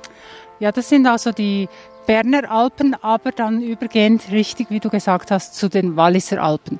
Ja, 0.59 0.73
das 0.73 0.89
sind 0.89 1.07
also 1.07 1.31
die 1.31 1.69
Berner 2.05 2.51
Alpen, 2.51 2.97
aber 3.01 3.31
dann 3.31 3.61
übergehend 3.61 4.29
richtig, 4.33 4.69
wie 4.69 4.81
du 4.81 4.89
gesagt 4.89 5.31
hast, 5.31 5.55
zu 5.55 5.69
den 5.69 5.95
Walliser 5.95 6.43
Alpen. 6.43 6.77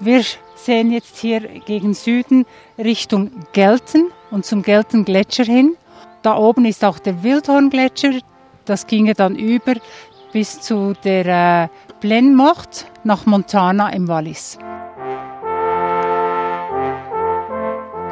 Wir 0.00 0.24
sehen 0.56 0.90
jetzt 0.90 1.18
hier 1.18 1.38
gegen 1.40 1.94
Süden 1.94 2.46
Richtung 2.76 3.30
Gelten 3.52 4.10
und 4.32 4.44
zum 4.44 4.62
Gelten 4.62 5.04
Gletscher 5.04 5.44
hin. 5.44 5.76
Da 6.24 6.38
oben 6.38 6.64
ist 6.64 6.82
auch 6.86 6.98
der 6.98 7.22
Wildhorngletscher. 7.22 8.12
Das 8.64 8.86
ginge 8.86 9.12
dann 9.12 9.36
über 9.36 9.74
bis 10.32 10.58
zu 10.58 10.94
der 11.04 11.26
äh, 11.26 11.68
Blenmocht 12.00 12.86
nach 13.04 13.26
Montana 13.26 13.90
im 13.90 14.08
Wallis. 14.08 14.58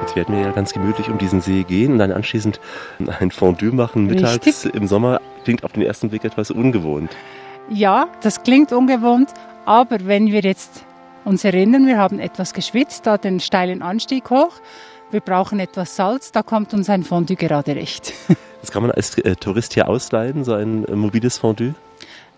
Jetzt 0.02 0.14
werden 0.14 0.36
wir 0.36 0.42
ja 0.42 0.50
ganz 0.50 0.74
gemütlich 0.74 1.08
um 1.08 1.16
diesen 1.16 1.40
See 1.40 1.62
gehen 1.62 1.92
und 1.92 1.98
dann 2.00 2.12
anschließend 2.12 2.60
ein 3.18 3.30
Fondue 3.30 3.72
machen 3.72 4.08
mittags 4.08 4.46
Richtig. 4.46 4.74
im 4.74 4.86
Sommer. 4.86 5.18
Klingt 5.44 5.64
auf 5.64 5.72
den 5.72 5.82
ersten 5.82 6.10
Blick 6.10 6.24
etwas 6.24 6.50
ungewohnt. 6.50 7.16
Ja, 7.70 8.08
das 8.20 8.42
klingt 8.42 8.74
ungewohnt, 8.74 9.30
aber 9.64 10.04
wenn 10.04 10.26
wir 10.26 10.42
jetzt 10.42 10.84
uns 11.24 11.44
erinnern, 11.44 11.86
wir 11.86 11.96
haben 11.96 12.18
etwas 12.18 12.52
geschwitzt, 12.52 13.06
da 13.06 13.16
den 13.16 13.40
steilen 13.40 13.80
Anstieg 13.80 14.28
hoch, 14.28 14.52
wir 15.12 15.20
brauchen 15.20 15.60
etwas 15.60 15.96
Salz, 15.96 16.32
da 16.32 16.42
kommt 16.42 16.74
uns 16.74 16.88
ein 16.90 17.04
Fondue 17.04 17.36
gerade 17.36 17.76
recht. 17.76 18.12
Das 18.62 18.70
kann 18.70 18.82
man 18.82 18.92
als 18.92 19.18
äh, 19.18 19.34
Tourist 19.34 19.74
hier 19.74 19.88
ausleihen, 19.88 20.44
so 20.44 20.54
ein 20.54 20.84
äh, 20.84 20.94
mobiles 20.94 21.36
Fondue. 21.36 21.74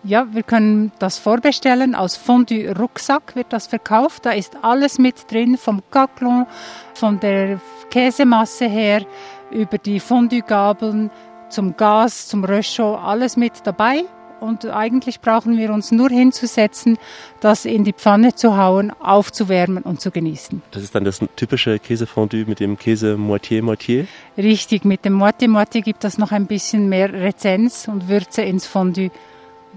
Ja, 0.03 0.25
wir 0.31 0.41
können 0.41 0.91
das 0.97 1.19
vorbestellen. 1.19 1.93
Aus 1.93 2.15
Fondue-Rucksack 2.15 3.35
wird 3.35 3.53
das 3.53 3.67
verkauft. 3.67 4.25
Da 4.25 4.31
ist 4.31 4.57
alles 4.63 4.97
mit 4.97 5.31
drin, 5.31 5.55
vom 5.55 5.83
Caclon, 5.91 6.47
von 6.95 7.19
der 7.19 7.59
Käsemasse 7.91 8.65
her, 8.65 9.05
über 9.51 9.77
die 9.77 9.99
Fondue-Gabeln, 9.99 11.11
zum 11.49 11.77
Gas, 11.77 12.27
zum 12.27 12.43
Röschot, 12.43 12.99
alles 12.99 13.37
mit 13.37 13.53
dabei. 13.63 14.05
Und 14.39 14.65
eigentlich 14.65 15.21
brauchen 15.21 15.57
wir 15.57 15.71
uns 15.71 15.91
nur 15.91 16.09
hinzusetzen, 16.09 16.97
das 17.39 17.65
in 17.65 17.83
die 17.83 17.93
Pfanne 17.93 18.35
zu 18.35 18.57
hauen, 18.57 18.91
aufzuwärmen 18.99 19.83
und 19.83 20.01
zu 20.01 20.11
genießen. 20.11 20.61
Das 20.71 20.83
ist 20.83 20.93
dann 20.93 21.03
das 21.05 21.19
typische 21.35 21.79
Käsefondue 21.79 22.45
mit 22.45 22.59
dem 22.59 22.77
Käse 22.77 23.15
Moitié-Moitié. 23.15 24.07
Richtig, 24.37 24.85
mit 24.85 25.05
dem 25.05 25.13
Moite 25.13 25.47
Moite 25.47 25.81
gibt 25.81 26.03
das 26.03 26.17
noch 26.17 26.31
ein 26.31 26.45
bisschen 26.47 26.89
mehr 26.89 27.11
Rezenz 27.13 27.87
und 27.87 28.07
Würze 28.07 28.41
ins 28.41 28.65
Fondue. 28.67 29.09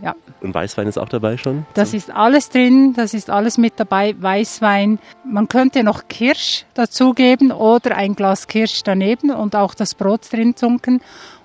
Ja, 0.01 0.15
Und 0.43 0.55
Weißwein 0.55 0.87
ist 0.87 0.97
auch 0.97 1.09
dabei 1.09 1.37
schon. 1.39 1.67
das 1.75 1.93
ist 1.93 2.11
alles 2.13 2.51
drin, 2.51 2.95
das 2.97 3.15
ist 3.15 3.31
alles 3.31 3.59
mit 3.59 3.75
dabei, 3.81 4.15
Weißwein. 4.21 5.01
Man 5.25 5.49
könnte 5.49 5.83
noch 5.83 6.07
Kirsch 6.09 6.67
dazugeben 6.75 7.51
oder 7.51 7.97
ein 7.97 8.15
Glas 8.15 8.47
Kirsch 8.47 8.83
daneben 8.85 9.31
und 9.33 9.57
auch 9.57 9.75
das 9.75 9.97
Brot 9.97 10.33
drin 10.33 10.55
tunken. 10.55 11.01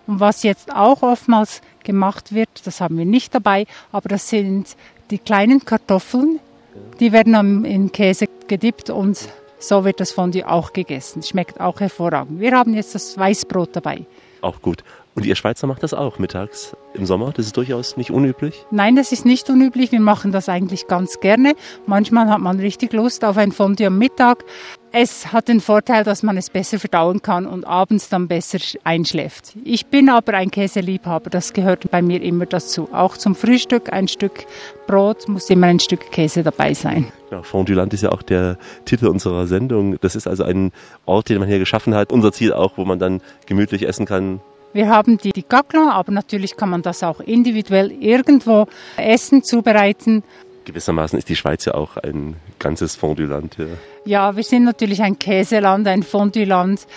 Und 0.05 0.20
was 0.20 0.43
jetzt 0.43 0.72
auch 0.76 1.01
oftmals 1.01 1.61
gemacht 1.84 2.34
wird, 2.34 2.50
das 2.66 2.82
haben 2.82 2.98
wir 2.98 3.06
nicht 3.06 3.36
dabei, 3.36 3.66
aber 3.92 4.10
das 4.10 4.30
sind 4.30 4.76
die 5.10 5.20
kleinen 5.20 5.66
Kartoffeln, 5.66 6.40
die 7.00 7.12
werden 7.12 7.66
in 7.66 7.92
Käse 7.92 8.28
gedippt 8.48 8.90
und 8.90 9.30
so 9.60 9.86
wird 9.86 10.00
das 10.00 10.12
Fondue 10.12 10.48
auch 10.48 10.74
gegessen. 10.74 11.24
Schmeckt 11.24 11.62
auch 11.62 11.80
hervorragend. 11.80 12.40
Wir 12.40 12.52
haben 12.52 12.74
jetzt 12.74 12.96
das 12.96 13.18
Weißbrot 13.18 13.76
dabei. 13.76 14.06
Auch 14.42 14.62
gut. 14.62 14.84
Und 15.16 15.26
ihr 15.26 15.36
Schweizer 15.36 15.68
macht 15.68 15.84
das 15.84 15.94
auch 15.94 16.18
mittags 16.20 16.76
im 16.96 17.06
Sommer. 17.06 17.32
Das 17.32 17.46
ist 17.46 17.56
durchaus 17.56 17.96
nicht 17.96 18.12
unüblich. 18.12 18.66
Nein, 18.72 18.96
das 18.96 19.12
ist 19.12 19.26
nicht 19.26 19.50
unüblich. 19.50 19.92
Wir 19.92 20.02
machen 20.02 20.32
das 20.32 20.50
eigentlich 20.50 20.88
ganz 20.88 21.20
gerne. 21.20 21.54
Manchmal 21.86 22.30
hat 22.30 22.40
man 22.40 22.60
richtig 22.60 22.94
Lust 22.94 23.24
auf 23.24 23.38
ein 23.38 23.52
Fondue 23.52 23.88
am 23.88 23.98
Mittag. 23.98 24.44
Es 24.96 25.34
hat 25.34 25.48
den 25.48 25.60
Vorteil, 25.60 26.04
dass 26.04 26.22
man 26.22 26.38
es 26.38 26.52
besser 26.52 26.78
verdauen 26.78 27.24
kann 27.24 27.48
und 27.48 27.66
abends 27.66 28.10
dann 28.10 28.28
besser 28.28 28.60
einschläft. 28.84 29.54
Ich 29.66 29.88
bin 29.88 30.08
aber 30.08 30.36
ein 30.36 30.52
Käseliebhaber. 30.52 31.32
Das 31.32 31.52
gehört 31.52 31.89
bei 31.89 32.04
mir 32.04 32.22
immer 32.22 32.46
dazu. 32.46 32.89
Auch 32.94 33.18
zum 33.18 33.34
Frühstück 33.34 33.91
ein 33.91 34.08
Stück 34.08 34.46
Brot 34.86 35.28
muss 35.28 35.50
immer 35.50 35.66
ein 35.66 35.80
Stück 35.80 36.12
Käse 36.12 36.44
dabei 36.44 36.76
sein. 36.76 37.12
Ja, 37.32 37.41
Fondue-Land 37.41 37.91
ist 37.96 38.04
ja 38.04 38.12
auch 38.12 38.22
der 38.22 38.60
Titel 38.86 39.08
unserer 39.08 39.48
Sendung. 39.48 39.98
Das 40.00 40.16
ist 40.16 40.28
also 40.28 40.44
ein 40.44 40.72
Ort, 41.08 41.30
den 41.30 41.39
man 41.39 41.48
hier 41.48 41.58
geschaffen 41.58 41.96
hat. 41.96 42.12
Unser 42.12 42.32
Ziel 42.32 42.54
auch, 42.54 42.74
wo 42.78 42.86
man 42.86 43.00
dann 43.00 43.20
gemütlich 43.48 43.88
essen 43.88 44.06
kann. 44.06 44.41
Wir 44.74 44.89
haben 44.89 45.20
die, 45.20 45.32
die 45.32 45.48
Gaclon, 45.48 45.89
aber 45.89 46.12
natürlich 46.12 46.58
kann 46.58 46.70
man 46.70 46.82
das 46.82 47.04
auch 47.04 47.20
individuell 47.20 47.91
irgendwo 47.91 48.66
essen, 48.98 49.44
zubereiten. 49.44 50.24
Gewissermaßen 50.66 51.18
ist 51.20 51.30
die 51.30 51.36
Schweiz 51.36 51.66
ja 51.66 51.74
auch 51.74 51.97
ein 51.97 52.36
ganzes 52.59 52.95
Fondue-Land. 52.95 53.57
Ja. 53.57 53.66
Ja, 54.05 54.36
wir 54.36 54.43
sind 54.43 54.64
natürlich 54.64 55.01
ein 55.01 55.20
Käseland, 55.20 55.88
ein 55.88 56.03
Fondue-Land. 56.03 56.88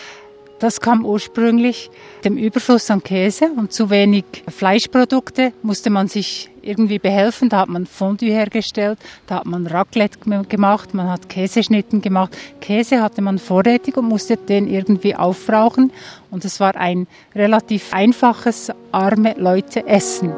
Das 0.58 0.80
kam 0.80 1.04
ursprünglich 1.04 1.90
dem 2.24 2.38
Überfluss 2.38 2.90
an 2.90 3.02
Käse 3.02 3.50
und 3.58 3.72
zu 3.74 3.90
wenig 3.90 4.24
Fleischprodukte 4.48 5.52
musste 5.62 5.90
man 5.90 6.08
sich 6.08 6.48
irgendwie 6.62 6.98
behelfen. 6.98 7.50
Da 7.50 7.58
hat 7.58 7.68
man 7.68 7.84
Fondue 7.84 8.30
hergestellt, 8.30 8.98
da 9.26 9.36
hat 9.36 9.44
man 9.44 9.66
Raclette 9.66 10.18
gem- 10.18 10.48
gemacht, 10.48 10.94
man 10.94 11.10
hat 11.10 11.28
Käseschnitten 11.28 12.00
gemacht. 12.00 12.34
Käse 12.62 13.02
hatte 13.02 13.20
man 13.20 13.38
vorrätig 13.38 13.98
und 13.98 14.06
musste 14.08 14.38
den 14.38 14.66
irgendwie 14.66 15.14
aufbrauchen. 15.14 15.92
Und 16.30 16.46
es 16.46 16.58
war 16.58 16.74
ein 16.76 17.06
relativ 17.34 17.92
einfaches, 17.92 18.72
arme 18.92 19.34
Leute 19.38 19.86
Essen. 19.86 20.32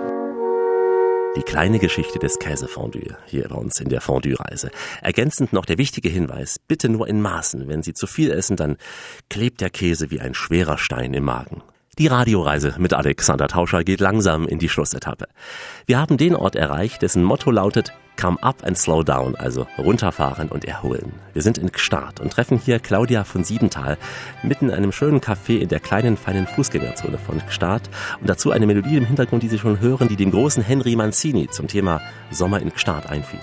Die 1.37 1.43
kleine 1.43 1.79
Geschichte 1.79 2.19
des 2.19 2.39
Käsefondue 2.39 3.17
hier 3.27 3.49
bei 3.49 3.55
uns 3.55 3.81
in 3.81 3.89
der 3.89 4.01
Fondue-Reise. 4.01 4.71
Ergänzend 5.03 5.53
noch 5.53 5.67
der 5.67 5.79
wichtige 5.79 6.09
Hinweis, 6.09 6.59
bitte 6.59 6.89
nur 6.89 7.07
in 7.07 7.21
Maßen. 7.21 7.69
Wenn 7.69 7.83
Sie 7.83 7.95
zu 7.95 8.07
viel 8.07 8.31
essen, 8.31 8.57
dann 8.57 8.77
klebt 9.29 9.61
der 9.61 9.71
Käse 9.71 10.11
wie 10.11 10.21
ein 10.21 10.35
schwerer 10.35 10.79
Stein 10.79 11.15
im 11.15 11.25
Magen. 11.25 11.63
Die 11.99 12.07
Radioreise 12.07 12.77
mit 12.79 12.95
Alexander 12.95 13.49
Tauscher 13.49 13.83
geht 13.83 13.99
langsam 13.99 14.47
in 14.47 14.61
die 14.61 14.69
Schlussetappe. 14.69 15.27
Wir 15.85 15.99
haben 15.99 16.17
den 16.17 16.37
Ort 16.37 16.55
erreicht, 16.55 17.03
dessen 17.03 17.25
Motto 17.25 17.51
lautet 17.51 17.93
Come 18.21 18.41
up 18.41 18.65
and 18.65 18.79
slow 18.79 19.03
down, 19.03 19.35
also 19.35 19.67
runterfahren 19.79 20.49
und 20.49 20.65
erholen. 20.65 21.13
Wir 21.33 21.43
sind 21.43 21.59
in 21.59 21.73
Gstaad 21.73 22.21
und 22.21 22.33
treffen 22.33 22.61
hier 22.65 22.79
Claudia 22.79 23.25
von 23.25 23.43
Siebenthal 23.43 23.99
mitten 24.45 24.69
in 24.69 24.75
einem 24.77 24.93
schönen 24.93 25.21
Café 25.21 25.59
in 25.59 25.69
der 25.69 25.81
kleinen, 25.81 26.17
feinen 26.17 26.47
Fußgängerzone 26.47 27.19
von 27.19 27.43
Gstaad 27.49 27.91
und 28.21 28.29
dazu 28.29 28.53
eine 28.53 28.69
Melodie 28.69 28.97
im 28.97 29.07
Hintergrund, 29.07 29.43
die 29.43 29.49
Sie 29.49 29.59
schon 29.59 29.81
hören, 29.81 30.07
die 30.07 30.17
dem 30.17 30.31
großen 30.31 30.63
Henry 30.63 30.95
Mancini 30.95 31.49
zum 31.49 31.67
Thema 31.67 32.01
Sommer 32.31 32.61
in 32.61 32.73
Gstaad 32.73 33.09
einfiel. 33.11 33.41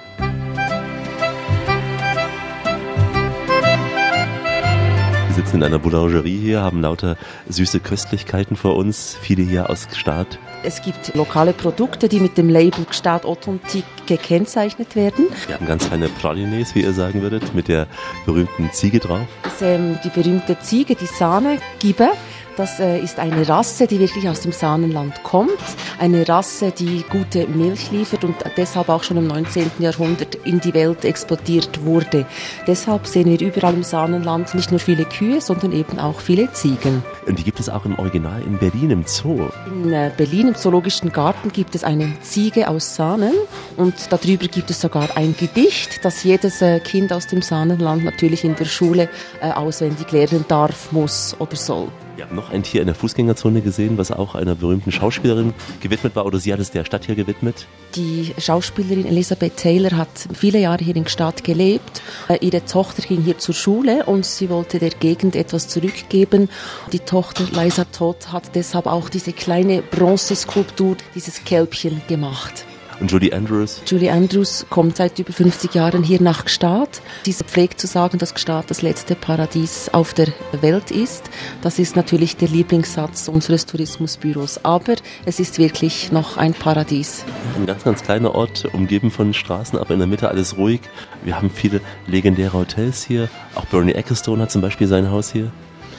Wir 5.56 5.60
sitzen 5.60 5.68
in 5.72 5.74
einer 5.74 5.80
Boulangerie 5.82 6.38
hier, 6.38 6.62
haben 6.62 6.82
lauter 6.82 7.16
süße 7.47 7.80
Köstlichkeiten 7.80 8.58
vor 8.58 8.76
uns, 8.76 9.16
viele 9.22 9.41
hier 9.41 9.70
aus 9.70 9.88
Gstaad. 9.88 10.38
Es 10.64 10.82
gibt 10.82 11.16
lokale 11.16 11.53
Produkte, 11.53 12.10
die 12.10 12.20
mit 12.20 12.38
dem 12.38 12.49
Label 12.49 12.84
Gstaad 12.84 13.24
Authentique 13.24 13.86
gekennzeichnet 14.06 14.97
werden. 14.97 15.28
Wir 15.47 15.56
haben 15.56 15.66
ganz 15.66 15.86
feine 15.86 16.10
Pralines, 16.10 16.76
wie 16.76 16.82
ihr 16.82 16.91
sagen 16.91 17.22
würdet, 17.22 17.56
mit 17.56 17.70
der 17.70 17.88
berühmten 18.26 18.70
Ziege 18.74 18.99
drauf. 18.99 19.22
Das 19.43 19.53
ist 19.53 19.62
ähm, 19.62 19.97
die 20.03 20.10
berühmte 20.10 20.60
Ziege, 20.60 20.93
die 20.95 21.06
Sahne-Gibbe. 21.06 22.10
Das 22.58 22.80
äh, 22.80 22.99
ist 22.99 23.20
eine 23.20 23.47
Rasse, 23.49 23.86
die 23.86 23.99
wirklich 23.99 24.30
aus 24.30 24.39
dem 24.39 24.53
Sahnenland 24.53 25.24
kommt. 25.24 25.51
Eine 25.99 26.28
Rasse, 26.28 26.72
die 26.72 27.03
gute 27.10 27.47
Milch 27.47 27.91
liefert 27.91 28.24
und 28.24 28.36
deshalb 28.56 28.88
auch 28.88 29.03
schon 29.03 29.18
im 29.18 29.28
19. 29.28 29.72
Jahrhundert 29.80 30.36
in 30.36 30.62
die 30.62 30.74
Welt 30.74 31.03
exportiert 31.03 31.84
wurde. 31.84 32.26
Deshalb 32.66 33.08
sehen 33.08 33.30
wir 33.30 33.45
überall 33.45 33.74
im 33.74 33.84
Sahnenland 33.84 34.56
nicht 34.56 34.72
nur 34.72 34.80
viele 34.80 35.03
Kühe, 35.03 35.41
sondern 35.41 35.74
eben 35.74 35.99
auch 35.99 36.22
viele 36.22 36.49
Ziegen. 36.53 37.03
Und 37.28 37.39
die 37.39 37.43
gibt 37.43 37.60
es 37.60 37.68
auch 37.68 37.84
im 37.84 37.99
Original 37.99 38.41
in 38.43 38.58
Berlin 38.58 38.91
im 38.91 39.03
Zoo. 39.06 39.49
In 39.68 39.91
äh, 39.91 40.12
Berlin 40.16 40.47
im 40.49 40.56
Zoologischen 40.56 41.12
Garten 41.12 41.51
gibt 41.51 41.76
es 41.76 41.84
eine 41.84 42.14
Ziege 42.22 42.70
aus 42.70 42.95
Sahnen 42.95 43.34
und 43.76 43.95
darüber 44.12 44.47
gibt 44.47 44.70
es 44.70 44.80
sogar 44.80 45.18
ein 45.18 45.36
Gedicht, 45.38 46.06
das 46.06 46.24
jedes 46.24 46.62
äh, 46.62 46.80
Kind 46.80 47.12
aus 47.12 47.28
dem 47.28 47.41
Sahnenland 47.41 48.06
natürlich 48.06 48.45
in 48.45 48.56
der 48.56 48.66
Schule 48.66 49.10
auswendig 49.41 50.12
lernen 50.12 50.45
darf, 50.47 50.91
muss 50.91 51.36
oder 51.39 51.56
soll. 51.56 51.89
Wir 52.16 52.24
haben 52.24 52.36
noch 52.36 52.49
ein 52.49 52.63
Tier 52.63 52.80
in 52.80 52.88
der 52.88 52.95
Fußgängerzone 52.95 53.61
gesehen, 53.61 53.97
was 53.97 54.11
auch 54.11 54.36
einer 54.36 54.55
berühmten 54.55 54.91
Schauspielerin 54.91 55.53
gewidmet 55.82 56.16
war, 56.16 56.26
oder 56.26 56.39
sie 56.39 56.53
hat 56.53 56.61
es 56.61 56.72
der 56.72 56.86
Stadt 56.86 57.05
hier 57.05 57.16
gewidmet. 57.16 57.68
Die 57.95 58.34
Schauspielerin 58.38 59.05
Elisabeth 59.05 59.57
Taylor 59.57 59.97
hat 59.97 60.07
viele 60.34 60.59
Jahre 60.59 60.84
hier 60.84 60.95
in 60.95 61.03
Gstaad 61.03 61.43
gelebt. 61.43 62.01
Äh, 62.30 62.38
Ihre 62.39 62.63
Tochter 62.63 63.01
ging 63.01 63.22
hier 63.22 63.38
zur 63.38 63.53
Schule 63.53 64.05
und 64.05 64.26
sie 64.26 64.49
wollte 64.49 64.80
der 64.80 64.91
Gegend 64.91 65.36
etwas 65.36 65.68
zurückgeben. 65.68 66.49
Die 66.93 66.99
Tochter 66.99 67.43
Liza 67.51 67.84
Todd 67.86 68.32
hat 68.32 68.55
deshalb 68.55 68.86
auch 68.86 69.09
diese 69.09 69.34
kleine 69.34 69.82
Bronzeskulptur, 69.82 70.95
dieses 71.16 71.43
Kälbchen 71.43 72.01
gemacht. 72.07 72.66
Und 73.00 73.12
Julie 73.12 73.34
Andrews. 73.34 73.82
Julie 73.86 74.12
Andrews 74.12 74.66
kommt 74.70 74.98
seit 74.98 75.20
über 75.20 75.34
50 75.34 75.74
Jahren 75.74 76.04
hier 76.04 76.22
nach 76.22 76.46
Gstaad. 76.46 77.02
Sie 77.26 77.34
pflegt 77.34 77.80
zu 77.80 77.88
sagen, 77.88 78.18
dass 78.18 78.34
Gstaad 78.34 78.70
das 78.70 78.82
letzte 78.82 79.16
Paradies 79.16 79.89
auf 79.91 80.14
der 80.14 80.28
Welt 80.62 80.91
ist. 80.91 81.30
Das 81.62 81.78
ist 81.78 81.96
natürlich 81.96 82.38
der 82.38 82.48
Lieblingssatz 82.48 83.28
unseres 83.28 83.66
Tourismusbüros. 83.66 84.64
Aber 84.64 84.96
es 85.26 85.39
ist 85.39 85.60
wirklich 85.60 86.12
noch 86.12 86.38
ein 86.38 86.54
Paradies. 86.54 87.26
Ein 87.58 87.66
ganz, 87.66 87.84
ganz 87.84 88.04
kleiner 88.04 88.34
Ort, 88.34 88.66
umgeben 88.74 89.12
von 89.12 89.34
Straßen, 89.34 89.78
aber 89.78 89.91
in 89.93 90.00
der 90.00 90.08
Mitte 90.08 90.30
alles 90.30 90.58
ruhig. 90.58 90.82
Wir 91.24 91.36
haben 91.36 91.50
viele 91.50 91.82
legendäre 92.08 92.54
Hotels 92.54 93.04
hier. 93.04 93.30
Auch 93.56 93.66
Bernie 93.66 93.93
Ecclestone 93.93 94.43
hat 94.43 94.52
zum 94.52 94.62
Beispiel 94.62 94.88
sein 94.88 95.12
Haus 95.12 95.32
hier. 95.32 95.52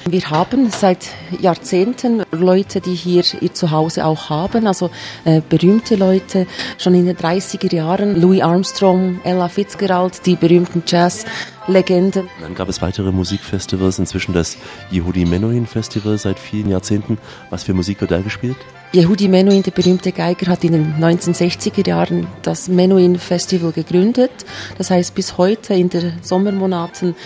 Wir 0.08 0.30
haben 0.30 0.70
seit 0.70 1.08
Jahrzehnten 1.40 2.22
Leute, 2.30 2.80
die 2.80 2.94
hier 2.94 3.24
ihr 3.40 3.52
Zuhause 3.52 4.04
auch 4.06 4.30
haben, 4.30 4.68
also 4.68 4.88
äh, 5.24 5.40
berühmte 5.40 5.96
Leute, 5.96 6.46
schon 6.78 6.94
in 6.94 7.06
den 7.06 7.16
30er 7.16 7.74
Jahren, 7.74 8.20
Louis 8.20 8.40
Armstrong, 8.40 9.18
Ella 9.24 9.48
Fitzgerald, 9.48 10.24
die 10.24 10.36
berühmten 10.36 10.84
Jazz-Legenden. 10.86 12.28
Dann 12.40 12.54
gab 12.54 12.68
es 12.68 12.80
weitere 12.80 13.10
Musikfestivals, 13.10 13.98
inzwischen 13.98 14.32
das 14.32 14.56
Yehudi 14.92 15.24
Menuhin 15.24 15.66
Festival 15.66 16.16
seit 16.18 16.38
vielen 16.38 16.70
Jahrzehnten. 16.70 17.18
Was 17.50 17.64
für 17.64 17.74
Musik 17.74 18.00
wird 18.00 18.12
da 18.12 18.20
gespielt? 18.20 18.58
Yehudi 18.94 19.26
Menuhin, 19.26 19.64
der 19.64 19.72
berühmte 19.72 20.12
Geiger, 20.12 20.52
hat 20.52 20.62
in 20.62 20.70
den 20.70 20.94
1960er 21.00 21.84
Jahren 21.84 22.28
das 22.42 22.68
Menuhin 22.68 23.18
Festival 23.18 23.72
gegründet. 23.72 24.30
Das 24.78 24.92
heißt, 24.92 25.16
bis 25.16 25.36
heute 25.36 25.74
in 25.74 25.88
den 25.88 26.12
Sommermonaten 26.22 27.16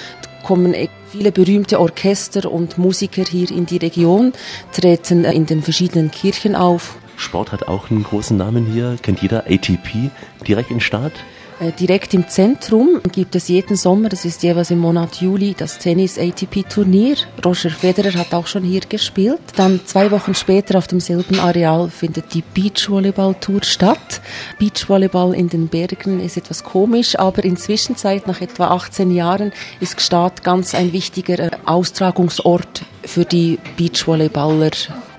kommen 0.51 0.74
e- 0.74 0.88
viele 1.12 1.30
berühmte 1.30 1.78
Orchester 1.78 2.51
und 2.51 2.76
Musiker 2.76 3.22
hier 3.22 3.53
in 3.53 3.66
die 3.66 3.76
Region, 3.76 4.32
treten 4.72 5.24
in 5.24 5.46
den 5.46 5.62
verschiedenen 5.62 6.11
Kirchen 6.11 6.57
auf. 6.57 6.96
Sport 7.16 7.53
hat 7.53 7.68
auch 7.68 7.88
einen 7.88 8.03
großen 8.03 8.36
Namen 8.36 8.66
hier. 8.66 8.96
Kennt 9.01 9.22
jeder 9.22 9.44
ATP 9.46 10.11
direkt 10.48 10.72
in 10.72 10.80
Start? 10.80 11.12
Äh, 11.61 11.72
Direkt 11.72 12.14
im 12.14 12.26
Zentrum 12.28 13.00
gibt 13.12 13.36
es 13.36 13.48
jeden 13.48 13.76
Sommer, 13.76 14.08
das 14.08 14.24
ist 14.24 14.42
jeweils 14.42 14.70
im 14.70 14.78
Monat 14.78 15.20
Juli, 15.20 15.54
das 15.56 15.78
Tennis-ATP-Turnier. 15.78 17.16
Roger 17.44 17.70
Federer 17.70 18.14
hat 18.18 18.32
auch 18.32 18.46
schon 18.46 18.64
hier 18.64 18.80
gespielt. 18.80 19.40
Dann 19.56 19.80
zwei 19.84 20.11
Wochen 20.11 20.34
später 20.34 20.78
auf 20.78 20.86
demselben 20.86 21.38
Areal 21.38 21.90
findet 21.90 22.32
die 22.32 22.42
Beachvolleyball-Tour 22.42 23.62
statt. 23.62 24.22
Beachvolleyball 24.58 25.34
in 25.34 25.48
den 25.50 25.68
Bergen 25.68 26.20
ist 26.20 26.38
etwas 26.38 26.64
komisch, 26.64 27.18
aber 27.18 27.44
inzwischen, 27.44 27.94
nach 28.26 28.40
etwa 28.40 28.68
18 28.68 29.11
Jahren, 29.11 29.52
ist 29.80 29.98
Gstaad 29.98 30.42
ganz 30.42 30.74
ein 30.74 30.92
wichtiger 30.94 31.38
äh, 31.38 31.50
Austragungsort 31.66 32.82
für 33.04 33.26
die 33.26 33.58
Beachvolleyballer. 33.76 34.70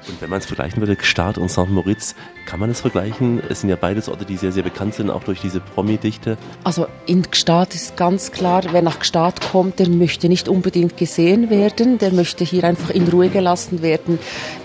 Und 0.08 0.22
wenn 0.22 0.30
man 0.30 0.39
es 0.39 0.45
vergleichen 0.45 0.82
würde, 0.82 0.95
Gstaad 0.95 1.38
und 1.38 1.49
St. 1.49 1.70
Moritz, 1.70 2.16
kann 2.45 2.60
man 2.60 2.70
es 2.70 2.82
vergleichen? 2.82 3.41
Es 3.49 3.62
sind 3.62 3.70
ja 3.70 3.76
beides 3.76 4.10
Orte, 4.10 4.26
die 4.26 4.38
sehr, 4.38 4.52
sehr 4.52 4.64
bekannt 4.64 4.95
sind, 4.95 5.10
auch 5.10 5.24
durch 5.24 5.41
diese 5.41 5.60
Promi-Dichte. 5.60 6.38
Also 6.64 6.88
in 7.06 7.24
Gstaad 7.24 7.76
ist 7.76 7.97
ganz 7.97 8.32
klar, 8.32 8.64
wer 8.72 8.82
nach 8.82 8.99
Gstaad 8.99 9.41
kommt, 9.52 9.80
der 9.80 9.89
möchte 9.89 10.28
nicht 10.28 10.49
unbedingt 10.49 10.97
gesehen 10.97 11.49
werden, 11.49 11.97
der 11.97 12.12
möchte 12.14 12.43
hier 12.43 12.64
einfach 12.64 12.89
in 12.89 13.08
Ruhe 13.08 13.30
gelassen 13.30 13.82
werden. 13.82 14.20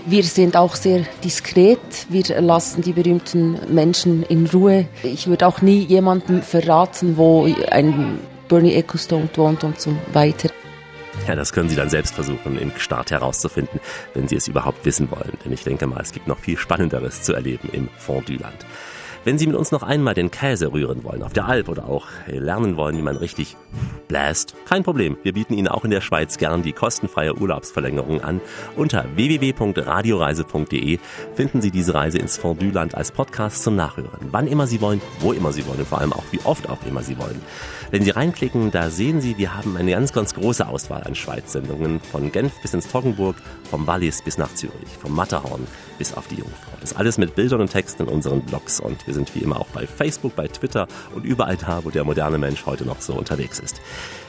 Wir 0.05 0.23
sind 0.23 0.57
auch 0.57 0.75
sehr 0.75 1.05
diskret, 1.23 1.79
wir 2.09 2.23
lassen 2.41 2.81
die 2.81 2.93
berühmten 2.93 3.59
Menschen 3.73 4.23
in 4.23 4.47
Ruhe. 4.47 4.87
Ich 5.03 5.27
würde 5.27 5.47
auch 5.47 5.61
nie 5.61 5.79
jemandem 5.79 6.41
verraten, 6.41 7.17
wo 7.17 7.47
ein 7.69 8.19
Bernie 8.47 8.73
Ecclestone 8.73 9.29
wohnt 9.35 9.63
und 9.63 9.79
so 9.79 9.91
weiter. 10.13 10.49
Ja, 11.27 11.35
das 11.35 11.53
können 11.53 11.69
Sie 11.69 11.75
dann 11.75 11.89
selbst 11.89 12.15
versuchen, 12.15 12.57
im 12.57 12.71
Start 12.77 13.11
herauszufinden, 13.11 13.79
wenn 14.13 14.27
Sie 14.27 14.35
es 14.35 14.47
überhaupt 14.47 14.85
wissen 14.85 15.09
wollen. 15.11 15.37
Denn 15.43 15.53
ich 15.53 15.63
denke 15.63 15.87
mal, 15.87 16.01
es 16.01 16.11
gibt 16.11 16.27
noch 16.27 16.39
viel 16.39 16.57
Spannenderes 16.57 17.23
zu 17.23 17.33
erleben 17.33 17.69
im 17.71 17.89
Fondue-Land. 17.97 18.65
Wenn 19.27 19.37
Sie 19.37 19.45
mit 19.45 19.57
uns 19.57 19.73
noch 19.73 19.83
einmal 19.83 20.13
den 20.13 20.31
Käse 20.31 20.71
rühren 20.71 21.03
wollen, 21.03 21.21
auf 21.21 21.33
der 21.33 21.47
Alp 21.47 21.67
oder 21.67 21.89
auch 21.89 22.07
lernen 22.27 22.77
wollen, 22.77 22.97
wie 22.97 23.01
man 23.01 23.17
richtig 23.17 23.57
bläst, 24.07 24.55
kein 24.63 24.83
Problem. 24.83 25.17
Wir 25.21 25.33
bieten 25.33 25.53
Ihnen 25.53 25.67
auch 25.67 25.83
in 25.83 25.91
der 25.91 25.99
Schweiz 25.99 26.37
gern 26.37 26.63
die 26.63 26.71
kostenfreie 26.71 27.35
Urlaubsverlängerung 27.35 28.21
an. 28.21 28.39
Unter 28.77 29.03
www.radioreise.de 29.15 30.99
finden 31.35 31.61
Sie 31.61 31.71
diese 31.71 31.93
Reise 31.93 32.19
ins 32.19 32.37
Fondue-Land 32.37 32.95
als 32.95 33.11
Podcast 33.11 33.63
zum 33.63 33.75
Nachhören. 33.75 34.29
Wann 34.31 34.47
immer 34.47 34.65
Sie 34.65 34.79
wollen, 34.79 35.01
wo 35.19 35.33
immer 35.33 35.51
Sie 35.51 35.67
wollen 35.67 35.79
und 35.79 35.89
vor 35.89 35.99
allem 35.99 36.13
auch 36.13 36.23
wie 36.31 36.39
oft 36.45 36.69
auch 36.69 36.79
immer 36.87 37.03
Sie 37.03 37.17
wollen. 37.17 37.41
Wenn 37.89 38.03
Sie 38.03 38.09
reinklicken, 38.09 38.69
da 38.71 38.89
sehen 38.89 39.21
Sie, 39.21 39.37
wir 39.37 39.55
haben 39.55 39.77
eine 39.77 39.91
ganz, 39.91 40.11
ganz 40.11 40.33
große 40.33 40.67
Auswahl 40.67 41.03
an 41.03 41.15
Schweiz-Sendungen. 41.15 42.01
Von 42.01 42.33
Genf 42.33 42.61
bis 42.61 42.73
ins 42.73 42.89
Toggenburg, 42.89 43.37
vom 43.69 43.87
Wallis 43.87 44.21
bis 44.21 44.37
nach 44.37 44.53
Zürich, 44.55 44.89
vom 45.01 45.15
Matterhorn 45.15 45.65
bis 45.97 46.13
auf 46.13 46.27
die 46.27 46.35
Jungfrau. 46.35 46.73
Das 46.81 46.95
alles 46.95 47.17
mit 47.17 47.35
Bildern 47.35 47.61
und 47.61 47.71
Texten 47.71 48.03
in 48.03 48.09
unseren 48.09 48.41
Blogs 48.41 48.81
und 48.81 49.07
wir 49.07 49.13
sind 49.13 49.33
wie 49.35 49.39
immer 49.39 49.59
auch 49.61 49.67
bei 49.67 49.87
Facebook, 49.87 50.35
bei 50.35 50.49
Twitter 50.49 50.87
und 51.15 51.23
überall 51.23 51.55
da, 51.55 51.83
wo 51.83 51.89
der 51.89 52.03
moderne 52.03 52.37
Mensch 52.37 52.65
heute 52.65 52.85
noch 52.85 52.99
so 52.99 53.13
unterwegs 53.13 53.59
ist. 53.59 53.81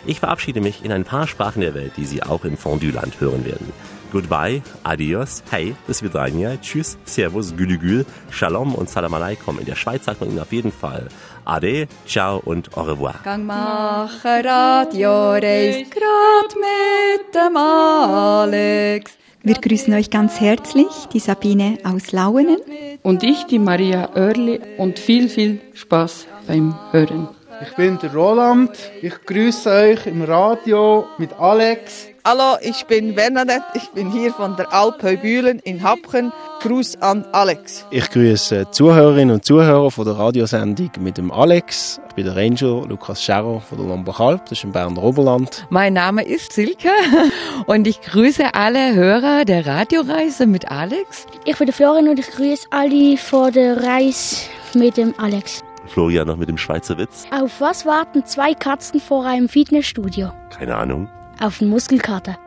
Ich 0.07 0.21
verabschiede 0.21 0.61
mich 0.61 0.85
in 0.85 0.93
ein 0.93 1.05
paar 1.05 1.27
Sprachen 1.27 1.61
der 1.61 1.75
Welt, 1.75 1.93
die 1.97 2.05
Sie 2.05 2.23
auch 2.23 2.45
im 2.45 2.57
Fondue-Land 2.57 3.21
hören 3.21 3.45
werden. 3.45 3.73
Goodbye, 4.11 4.63
adios, 4.85 5.43
hey, 5.51 5.77
bis 5.87 6.03
vidania, 6.03 6.57
tschüss, 6.57 6.97
servus, 7.05 7.55
gülügül, 7.55 8.07
shalom 8.31 8.75
und 8.75 8.89
salam 8.89 9.13
alaikum. 9.13 9.59
In 9.59 9.67
der 9.67 9.75
Schweiz 9.75 10.07
sagt 10.07 10.21
man 10.21 10.31
ihnen 10.31 10.39
auf 10.39 10.51
jeden 10.51 10.73
Fall 10.73 11.09
ade, 11.49 11.89
ciao 12.07 12.41
und 12.45 12.77
au 12.77 12.83
revoir. 12.83 13.15
Gang 13.25 13.47
machen 13.47 14.47
Radioreis, 14.47 15.89
grad 15.91 16.55
mit 16.57 17.35
dem 17.35 17.57
Alex. 17.57 19.13
Wir 19.43 19.55
grüßen 19.55 19.95
euch 19.95 20.11
ganz 20.11 20.41
herzlich, 20.41 20.89
die 21.13 21.21
Sabine 21.21 21.79
aus 21.85 22.13
Lauenen. 22.13 22.59
Und 23.03 23.23
ich, 23.23 23.45
die 23.45 23.59
Maria 23.59 24.11
Oerli, 24.15 24.61
und 24.77 24.99
viel, 24.99 25.29
viel 25.29 25.61
Spaß 25.75 26.27
beim 26.47 26.75
Hören. 26.91 27.29
Ich 27.63 27.75
bin 27.77 27.99
der 27.99 28.13
Roland. 28.13 28.71
Ich 29.01 29.15
grüße 29.25 29.71
euch 29.71 30.07
im 30.07 30.23
Radio 30.23 31.07
mit 31.19 31.33
Alex. 31.39 32.09
Hallo, 32.31 32.59
ich 32.61 32.85
bin 32.85 33.15
Bernadette. 33.15 33.65
Ich 33.73 33.89
bin 33.93 34.13
hier 34.13 34.35
von 34.35 34.55
der 34.55 34.71
Alp 34.71 35.03
Heubühlen 35.03 35.61
in 35.61 35.83
Hapchen. 35.83 36.31
Gruß 36.61 37.01
an 37.01 37.25
Alex. 37.33 37.87
Ich 37.91 38.11
grüße 38.11 38.71
Zuhörerinnen 38.71 39.37
und 39.37 39.47
Zuhörer 39.47 39.91
von 39.91 40.05
der 40.05 40.19
Radiosendung 40.19 40.91
mit 41.01 41.17
dem 41.17 41.33
Alex. 41.33 41.99
Ich 42.11 42.17
bin 42.17 42.27
der 42.27 42.37
Ranger 42.37 42.87
Lukas 42.87 43.23
Scherrer 43.23 43.63
von 43.63 43.79
der 43.79 43.87
Lombachalp, 43.87 44.45
das 44.45 44.59
ist 44.59 44.65
im 44.65 44.73
Berner 44.73 45.03
Oberland. 45.03 45.67
Mein 45.71 45.95
Name 45.95 46.23
ist 46.23 46.53
Silke 46.53 46.91
und 47.67 47.87
ich 47.87 48.03
grüße 48.03 48.53
alle 48.53 48.95
Hörer 48.95 49.47
der 49.47 49.67
Radioreise 49.67 50.47
mit 50.47 50.71
Alex. 50.71 51.25
Ich 51.47 51.57
bin 51.57 51.65
der 51.65 51.75
Florian 51.75 52.09
und 52.09 52.19
ich 52.19 52.31
grüße 52.31 52.67
alle 52.69 53.17
von 53.17 53.51
der 53.55 53.83
Reise 53.83 54.49
mit 54.75 54.99
dem 54.99 55.15
Alex. 55.17 55.65
Florian 55.87 56.27
noch 56.27 56.37
mit 56.37 56.51
dem 56.51 56.59
Schweizer 56.59 56.99
Witz. 56.99 57.25
Auf 57.31 57.63
was 57.63 57.87
warten 57.87 58.27
zwei 58.27 58.53
Katzen 58.53 59.01
vor 59.01 59.25
einem 59.25 59.49
Fitnessstudio? 59.49 60.31
Keine 60.51 60.77
Ahnung. 60.77 61.09
Auf 61.41 61.61
einen 61.61 61.71
Muskelkater. 61.71 62.39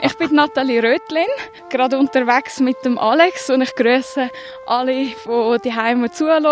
Ich 0.00 0.16
bin 0.16 0.32
Nathalie 0.34 0.80
Rötlin, 0.80 1.26
gerade 1.70 1.98
unterwegs 1.98 2.60
mit 2.60 2.76
dem 2.84 2.98
Alex 2.98 3.50
und 3.50 3.62
ich 3.62 3.74
grüße 3.74 4.30
alle, 4.66 4.92
die 4.92 5.14
die 5.64 5.74
Heime 5.74 6.10
zuhören 6.10 6.46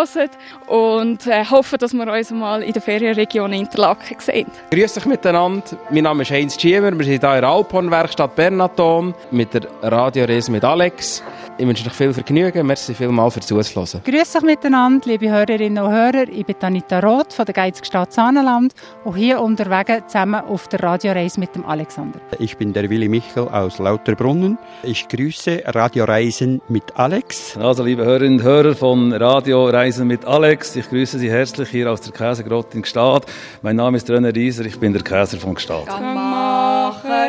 und 0.66 1.26
äh, 1.26 1.44
hoffe, 1.44 1.78
dass 1.78 1.92
wir 1.92 2.12
uns 2.12 2.32
mal 2.32 2.62
in 2.62 2.72
der 2.72 2.82
Ferienregion 2.82 3.52
Interlaken 3.52 4.18
sehen. 4.18 4.46
Grüß 4.72 4.98
euch 4.98 5.06
miteinander. 5.06 5.62
Mein 5.90 6.04
Name 6.04 6.22
ist 6.22 6.32
Heinz 6.32 6.60
Schiemer. 6.60 6.90
Wir 6.90 7.04
sind 7.04 7.20
hier 7.20 7.34
in 7.34 7.40
der 7.40 7.44
Alphorn-Werkstatt 7.44 8.34
Bernaton 8.34 9.14
mit 9.30 9.54
der 9.54 9.62
Radioreise 9.82 10.50
mit 10.50 10.64
Alex. 10.64 11.22
Ich 11.56 11.66
wünsche 11.68 11.86
euch 11.86 11.92
viel 11.92 12.12
Vergnügen. 12.12 12.66
Merci 12.66 12.94
vielmals 12.94 13.34
fürs 13.34 13.46
Zuhören. 13.46 14.02
Grüß 14.04 14.36
euch 14.36 14.42
miteinander, 14.42 15.06
liebe 15.08 15.30
Hörerinnen 15.30 15.84
und 15.84 15.92
Hörer. 15.92 16.28
Ich 16.28 16.44
bin 16.44 16.56
Anita 16.60 16.98
Roth 16.98 17.32
von 17.32 17.44
der 17.44 17.54
Geizigstadt 17.54 18.12
Saanenland 18.12 18.74
und 19.04 19.14
hier 19.14 19.40
unterwegs 19.40 20.08
zusammen 20.08 20.42
auf 20.46 20.66
der 20.66 20.82
Radioreise 20.82 21.38
mit 21.38 21.54
dem 21.54 21.64
Alexander. 21.64 22.18
Ich 22.40 22.56
bin 22.56 22.72
der 22.72 22.90
Willi 22.90 23.08
Michel 23.08 23.46
aus 23.46 23.78
Lauterbrunnen. 23.78 24.58
Ich 24.82 25.06
grüße 25.06 25.62
Radioreisen 25.66 26.60
mit 26.68 26.96
Alex. 26.96 27.56
Also, 27.56 27.84
liebe 27.84 28.04
Hörerinnen 28.04 28.40
und 28.40 28.44
Hörer 28.44 28.74
von 28.74 29.12
Radio 29.12 29.68
Reisen 29.68 30.08
mit 30.08 30.24
Alex, 30.24 30.74
ich 30.74 30.88
grüße 30.88 31.20
Sie 31.20 31.30
herzlich 31.30 31.68
hier 31.68 31.88
aus 31.92 32.00
der 32.00 32.12
Käsegrotte 32.12 32.76
in 32.76 32.82
Gstaad. 32.82 33.26
Mein 33.62 33.76
Name 33.76 33.98
ist 33.98 34.10
René 34.10 34.34
Rieser, 34.34 34.64
ich 34.64 34.80
bin 34.80 34.92
der 34.92 35.02
Käser 35.02 35.38
von 35.38 35.54
Gstaad. 35.54 35.86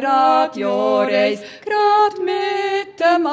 Radioreis, 0.04 1.40
grad 1.64 2.20
mit 2.20 3.00
dem 3.00 3.26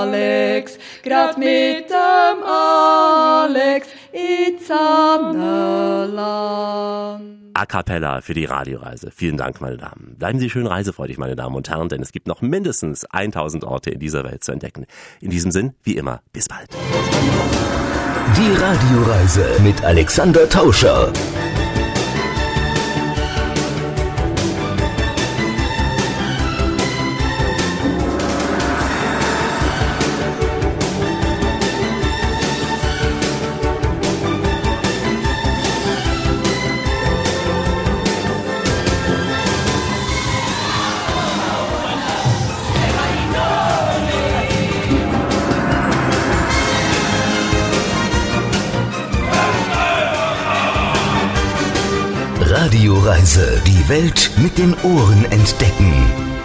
Alex, 0.00 0.78
grad 1.02 1.38
mit 1.38 1.88
dem 1.88 2.42
Alex, 2.44 3.88
ins 4.12 4.68
Sonnenland. 4.68 6.16
A 7.54 7.64
cappella 7.64 8.20
für 8.20 8.34
die 8.34 8.44
Radioreise. 8.44 9.10
Vielen 9.10 9.38
Dank, 9.38 9.62
meine 9.62 9.78
Damen. 9.78 10.16
Bleiben 10.18 10.38
Sie 10.38 10.50
schön 10.50 10.66
reisefreudig, 10.66 11.16
meine 11.16 11.36
Damen 11.36 11.54
und 11.54 11.70
Herren, 11.70 11.88
denn 11.88 12.02
es 12.02 12.12
gibt 12.12 12.26
noch 12.26 12.42
mindestens 12.42 13.06
1000 13.06 13.64
Orte 13.64 13.88
in 13.90 13.98
dieser 13.98 14.24
Welt 14.24 14.44
zu 14.44 14.52
entdecken. 14.52 14.84
In 15.22 15.30
diesem 15.30 15.50
Sinn, 15.50 15.72
wie 15.82 15.96
immer, 15.96 16.20
bis 16.34 16.48
bald. 16.48 16.68
Die 18.36 18.52
Radioreise 18.52 19.46
mit 19.62 19.82
Alexander 19.82 20.46
Tauscher. 20.46 21.10
Radioreise. 53.06 53.62
Die 53.64 53.88
Welt 53.88 54.32
mit 54.36 54.58
den 54.58 54.74
Ohren 54.82 55.24
entdecken. 55.26 56.35